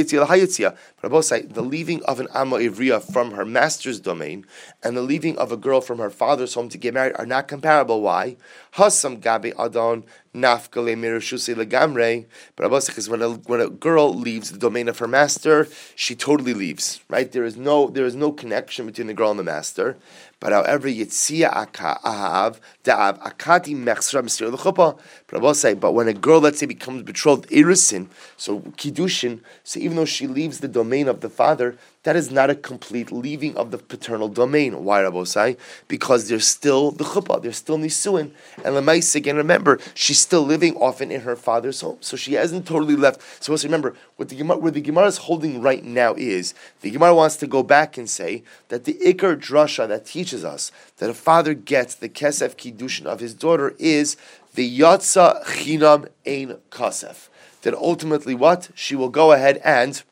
the 1.03 1.63
leaving 1.63 2.05
of 2.05 2.21
an 2.21 2.29
amma 2.33 2.57
ivriya 2.59 3.13
from 3.13 3.33
her 3.33 3.45
master's 3.45 3.99
domain 3.99 4.47
and 4.85 4.97
the 4.97 5.03
leaving 5.03 5.37
of 5.37 5.51
a 5.51 5.57
girl 5.57 5.81
from 5.81 5.99
her 5.99 6.11
father's 6.11 6.55
home 6.55 6.69
to 6.69 6.79
get 6.79 6.95
married 6.95 7.15
are 7.17 7.27
not 7.27 7.49
comparable. 7.49 8.03
Why? 8.03 8.37
Hasam 8.77 9.21
gabe 9.21 9.53
adon 9.59 10.05
nafkale 10.35 10.97
mirushuse 10.97 11.55
legamre. 11.55 12.25
But 12.57 12.65
Rabbi 12.65 12.79
says 12.79 13.09
when 13.09 13.21
a 13.21 13.31
when 13.31 13.61
a 13.61 13.69
girl 13.69 14.15
leaves 14.15 14.51
the 14.51 14.59
domain 14.59 14.89
of 14.89 14.99
her 14.99 15.09
master, 15.09 15.69
she 15.95 16.15
totally 16.15 16.55
leaves. 16.55 17.01
Right? 17.09 17.31
There 17.31 17.45
is 17.45 17.57
no 17.57 17.89
there 17.89 18.07
is 18.07 18.15
no 18.15 18.33
connection 18.33 18.87
between 18.87 19.09
the 19.09 19.15
girl 19.15 19.31
and 19.31 19.39
the 19.39 19.45
master. 19.45 19.97
But 20.41 20.53
however, 20.53 20.89
Yitzia 20.89 21.53
Ahav, 21.53 22.59
Da'av, 22.85 23.19
Akati 23.23 23.77
Mechsra 23.77 24.23
Mr. 24.23 24.53
L'chuppah. 24.53 24.99
But 25.29 25.55
say, 25.55 25.75
but 25.75 25.93
when 25.93 26.09
a 26.09 26.13
girl, 26.13 26.41
let's 26.41 26.59
say, 26.59 26.67
becomes 26.67 27.03
betrothed 27.03 27.49
Irisin, 27.51 28.09
so 28.37 28.61
Kiddushin, 28.61 29.41
so 29.65 29.81
even 29.81 29.97
though 29.97 30.05
she 30.05 30.27
leaves 30.27 30.59
the 30.59 30.69
domain 30.69 31.09
of 31.09 31.21
the 31.21 31.31
father, 31.31 31.77
that 32.03 32.17
is 32.17 32.33
not 32.33 32.51
a 32.51 32.55
complete 32.55 33.13
leaving 33.13 33.57
of 33.57 33.71
the 33.71 33.79
paternal 33.79 34.29
domain. 34.29 34.85
Why, 34.85 35.03
Rabosai? 35.03 35.57
Because 35.87 36.29
there's 36.29 36.47
still 36.47 36.91
the 36.91 37.05
chuppah, 37.05 37.41
there's 37.41 37.57
still 37.57 37.79
nisuin. 37.79 38.33
And 38.65 38.75
Lemais, 38.75 39.15
again, 39.15 39.37
remember, 39.37 39.79
she's 39.95 40.19
still 40.19 40.43
living 40.43 40.77
often 40.77 41.13
in 41.13 41.21
her 41.21 41.37
father's 41.37 41.81
home. 41.81 41.99
So 42.01 42.17
she 42.17 42.33
hasn't 42.35 42.67
totally 42.67 42.97
left. 42.97 43.23
So 43.43 43.53
let's 43.53 43.65
remember, 43.65 43.95
what 44.17 44.29
the 44.29 44.37
Gemara, 44.37 44.59
where 44.59 44.73
the 44.73 44.81
Gemara 44.81 45.07
is 45.07 45.19
holding 45.19 45.63
right 45.63 45.85
now 45.85 46.15
is, 46.15 46.55
the 46.81 46.91
Gemara 46.91 47.15
wants 47.15 47.37
to 47.37 47.47
go 47.47 47.63
back 47.63 47.97
and 47.97 48.11
say 48.11 48.43
that 48.69 48.85
the 48.85 48.95
Iker 48.95 49.37
Drasha 49.37 49.87
that 49.87 50.05
teaches 50.05 50.45
us 50.45 50.73
that 50.97 51.09
a 51.09 51.15
father 51.15 51.55
gets 51.55 51.95
the 51.95 52.09
Kesef 52.09 52.57
Kiddushin 52.73 53.07
of 53.07 53.21
his 53.21 53.35
daughter 53.35 53.75
is 53.79 54.17
the 54.55 54.81
Yatsa 54.81 55.45
Chinam 55.45 56.09
Ein 56.27 56.59
Kasef. 56.71 57.29
That 57.63 57.75
ultimately 57.75 58.35
what? 58.35 58.71
She 58.75 58.97
will 58.97 59.09
go 59.09 59.33
ahead 59.33 59.61
and 59.65 60.03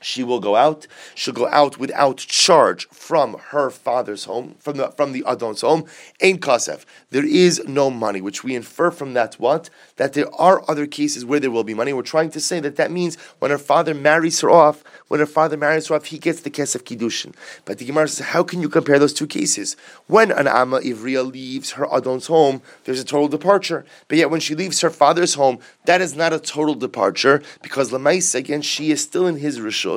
she 0.00 0.24
will 0.24 0.40
go 0.40 0.56
out. 0.56 0.86
She'll 1.14 1.34
go 1.34 1.48
out 1.48 1.78
without 1.78 2.18
charge 2.18 2.88
from 2.88 3.36
her 3.50 3.70
father's 3.70 4.24
home, 4.24 4.56
from 4.58 4.76
the 4.76 4.90
from 4.90 5.12
the 5.12 5.24
Adon's 5.26 5.60
home. 5.60 5.84
Ein 6.22 6.38
kasef. 6.38 6.84
There 7.10 7.24
is 7.24 7.62
no 7.66 7.90
money, 7.90 8.20
which 8.20 8.42
we 8.42 8.54
infer 8.54 8.90
from 8.90 9.14
that 9.14 9.34
what 9.34 9.70
that 9.96 10.14
there 10.14 10.32
are 10.34 10.64
other 10.68 10.86
cases 10.86 11.24
where 11.24 11.40
there 11.40 11.50
will 11.50 11.64
be 11.64 11.74
money. 11.74 11.92
We're 11.92 12.02
trying 12.02 12.30
to 12.30 12.40
say 12.40 12.60
that 12.60 12.76
that 12.76 12.90
means 12.90 13.16
when 13.38 13.50
her 13.50 13.58
father 13.58 13.94
marries 13.94 14.40
her 14.40 14.50
off, 14.50 14.82
when 15.08 15.20
her 15.20 15.26
father 15.26 15.56
marries 15.56 15.88
her 15.88 15.96
off, 15.96 16.06
he 16.06 16.18
gets 16.18 16.40
the 16.40 16.50
kesef 16.50 16.82
kiddushin. 16.82 17.34
But 17.64 17.78
the 17.78 17.84
Gemara 17.84 18.08
says, 18.08 18.26
how 18.26 18.42
can 18.42 18.62
you 18.62 18.68
compare 18.68 18.98
those 18.98 19.12
two 19.12 19.26
cases? 19.26 19.76
When 20.06 20.30
an 20.30 20.46
amma 20.46 20.80
ivriya 20.80 21.30
leaves 21.30 21.72
her 21.72 21.86
Adon's 21.92 22.28
home, 22.28 22.62
there's 22.84 23.00
a 23.00 23.04
total 23.04 23.28
departure. 23.28 23.84
But 24.08 24.18
yet 24.18 24.30
when 24.30 24.40
she 24.40 24.54
leaves 24.54 24.80
her 24.80 24.90
father's 24.90 25.34
home, 25.34 25.58
that 25.84 26.00
is 26.00 26.14
not 26.14 26.32
a 26.32 26.38
total 26.38 26.74
departure 26.74 27.42
because 27.62 27.90
lemaisa 27.90 28.36
again 28.36 28.62
she 28.62 28.90
is 28.90 29.02
still 29.02 29.26
in 29.26 29.36
his 29.36 29.58
rishon 29.58 29.89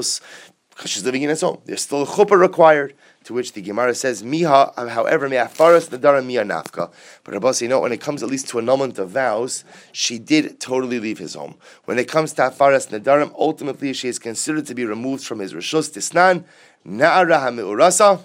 because 0.76 0.92
she's 0.92 1.06
living 1.06 1.22
in 1.22 1.30
his 1.30 1.42
home. 1.42 1.62
There's 1.66 1.82
still 1.82 2.04
a 2.04 2.06
chuppah 2.06 2.40
required. 2.40 2.94
To 3.26 3.34
which 3.34 3.54
the 3.54 3.62
Gemara 3.62 3.96
says, 3.96 4.22
Miha, 4.22 4.90
however, 4.90 5.30
me'afaras 5.30 5.88
nadara 5.88 6.26
miya 6.26 6.44
nafka. 6.44 6.92
But 7.24 7.34
Rabbi 7.34 7.54
you 7.62 7.70
know, 7.70 7.80
when 7.80 7.94
it 7.94 8.02
comes 8.02 8.22
at 8.22 8.30
least 8.30 8.50
to 8.50 8.60
annulment 8.60 9.00
of 9.00 9.12
vows, 9.12 9.64
she 9.94 10.20
did 10.20 10.60
totally 10.60 11.00
leave 11.00 11.20
his 11.20 11.36
home. 11.36 11.56
When 11.86 11.98
it 11.98 12.10
comes 12.10 12.34
to 12.34 12.42
afaras 12.42 12.90
nadarim, 12.90 13.34
ultimately 13.38 13.94
she 13.94 14.10
is 14.10 14.20
considered 14.20 14.66
to 14.66 14.76
be 14.76 14.84
removed 14.84 15.24
from 15.24 15.40
his 15.40 15.54
rishus 15.54 15.90
tisnan, 15.90 16.44
na'ara 16.86 17.40
ha'me'urasa, 17.40 18.20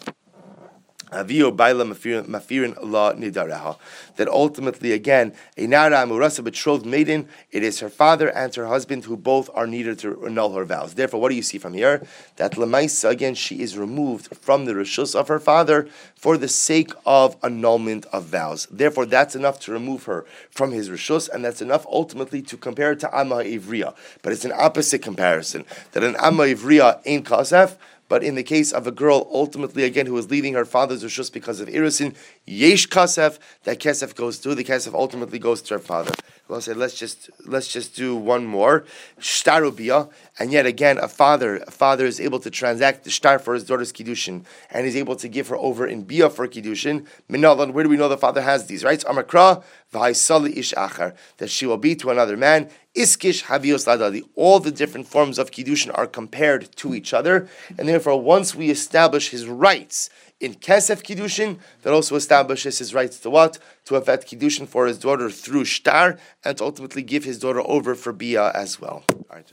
That 4.17 4.29
ultimately, 4.29 4.93
again, 4.93 5.33
a 5.57 5.67
Nara 5.67 5.97
Amurasa 5.97 6.43
betrothed 6.43 6.85
maiden, 6.85 7.29
it 7.51 7.63
is 7.63 7.81
her 7.81 7.89
father 7.89 8.29
and 8.29 8.55
her 8.55 8.67
husband 8.67 9.05
who 9.05 9.17
both 9.17 9.49
are 9.55 9.67
needed 9.67 9.99
to 10.01 10.27
annul 10.27 10.53
her 10.53 10.65
vows. 10.65 10.95
Therefore, 10.95 11.21
what 11.21 11.31
do 11.31 11.35
you 11.35 11.43
see 11.43 11.59
from 11.59 11.75
here? 11.75 12.07
That 12.37 12.53
Lemaisa, 12.53 13.11
again, 13.11 13.35
she 13.35 13.63
is 13.63 13.79
removed 13.79 14.37
from 14.37 14.65
the 14.67 14.75
Rishus 14.75 15.15
of 15.15 15.29
her 15.29 15.39
father 15.39 15.89
for 16.15 16.37
the 16.37 16.49
sake 16.49 16.93
of 17.07 17.37
annulment 17.43 18.05
of 18.13 18.25
vows. 18.25 18.67
Therefore, 18.71 19.07
that's 19.07 19.35
enough 19.35 19.61
to 19.61 19.73
remove 19.73 20.05
her 20.05 20.27
from 20.51 20.73
his 20.73 20.91
Rishus, 20.91 21.29
and 21.29 21.45
that's 21.45 21.63
enough 21.63 21.87
ultimately 21.87 22.43
to 22.43 22.57
compare 22.57 22.93
it 22.93 23.01
to 23.01 23.17
Amma 23.17 23.37
Ivriya. 23.37 23.95
But 24.23 24.33
it's 24.33 24.45
an 24.45 24.53
opposite 24.55 25.01
comparison. 25.01 25.65
That 25.93 26.05
an 26.05 26.17
Amma 26.17 26.45
Ivriya 26.45 27.01
ain't 27.07 27.25
Kasef, 27.25 27.77
but 28.09 28.25
in 28.25 28.35
the 28.35 28.43
case 28.43 28.73
of 28.73 28.87
a 28.87 28.91
girl, 28.91 29.29
ultimately 29.33 29.85
again, 29.85 30.07
who 30.07 30.17
is 30.17 30.31
leaving 30.31 30.55
her 30.55 30.65
father's 30.65 31.05
rishus 31.05 31.33
because 31.33 31.61
of 31.61 31.69
irisin, 31.69 32.15
yesh 32.49 32.89
kasef, 32.89 33.39
that 33.65 33.79
kasef 33.79 34.15
goes 34.15 34.39
to 34.41 34.55
the 34.55 34.65
kasef 34.65 34.95
ultimately 34.95 35.39
goes 35.39 35.63
to 35.63 35.75
her 35.75 35.81
father. 35.81 36.13
Well, 36.49 36.63
said, 36.63 36.79
let's 36.79 36.95
just 36.95 37.29
let's 37.45 37.69
just 37.69 37.95
do 37.95 38.17
one 38.17 38.47
more 38.47 38.85
shtarubia, 39.21 40.11
and 40.39 40.51
yet 40.51 40.65
again, 40.65 40.97
a 40.97 41.09
father 41.09 41.59
a 41.59 41.71
father 41.71 42.07
is 42.07 42.21
able 42.21 42.41
to 42.41 42.51
transact 42.51 43.05
the 43.05 43.11
shtar 43.11 43.39
for 43.39 43.53
his 43.53 43.65
daughter's 43.65 43.93
kiddushin, 43.93 44.45
and 44.71 44.87
is 44.87 44.97
able 44.97 45.17
to 45.17 45.29
give 45.29 45.49
her 45.49 45.57
over 45.57 45.87
in 45.87 46.05
bia 46.05 46.31
for 46.31 46.49
kiddushin. 46.49 47.07
Minalan, 47.31 47.73
where 47.73 47.85
do 47.85 47.91
we 47.91 47.99
know 47.99 48.09
the 48.09 48.17
father 48.17 48.41
has 48.41 48.67
these? 48.67 48.83
rights? 48.83 49.05
Amakra 49.05 49.63
v'haisali 49.93 50.57
ish 50.57 50.73
achar 50.73 51.15
that 51.37 51.51
she 51.51 51.67
will 51.67 51.77
be 51.77 51.95
to 51.97 52.09
another 52.09 52.37
man. 52.37 52.71
Iskish 52.97 53.45
havios 53.45 53.87
ladali. 53.87 54.23
All 54.35 54.59
the 54.59 54.71
different 54.71 55.07
forms 55.07 55.39
of 55.39 55.51
kiddushin 55.51 55.91
are 55.99 56.07
compared 56.07 56.75
to 56.77 56.95
each 56.95 57.13
other, 57.13 57.47
and 57.79 57.87
therefore, 57.87 58.21
once 58.21 58.55
we 58.55 58.71
establish 58.71 59.29
his 59.29 59.47
rights 59.47 60.09
in 60.41 60.55
Kesef 60.55 61.03
Kiddushin 61.03 61.59
that 61.83 61.93
also 61.93 62.15
establishes 62.17 62.79
his 62.79 62.95
rights 62.95 63.19
to 63.21 63.31
what? 63.31 63.59
To 63.87 63.97
effect 63.97 64.31
Kiddushin 64.31 64.69
for 64.69 64.87
his 64.87 64.99
daughter 64.99 65.31
through 65.31 65.65
Shtar 65.65 66.19
and 66.45 66.57
to 66.59 66.65
ultimately 66.65 67.03
give 67.03 67.25
his 67.25 67.39
daughter 67.39 67.61
over 67.61 67.95
for 67.95 68.13
Bia 68.13 68.51
as 68.53 68.81
well. 68.81 69.05
All 69.13 69.27
right, 69.33 69.47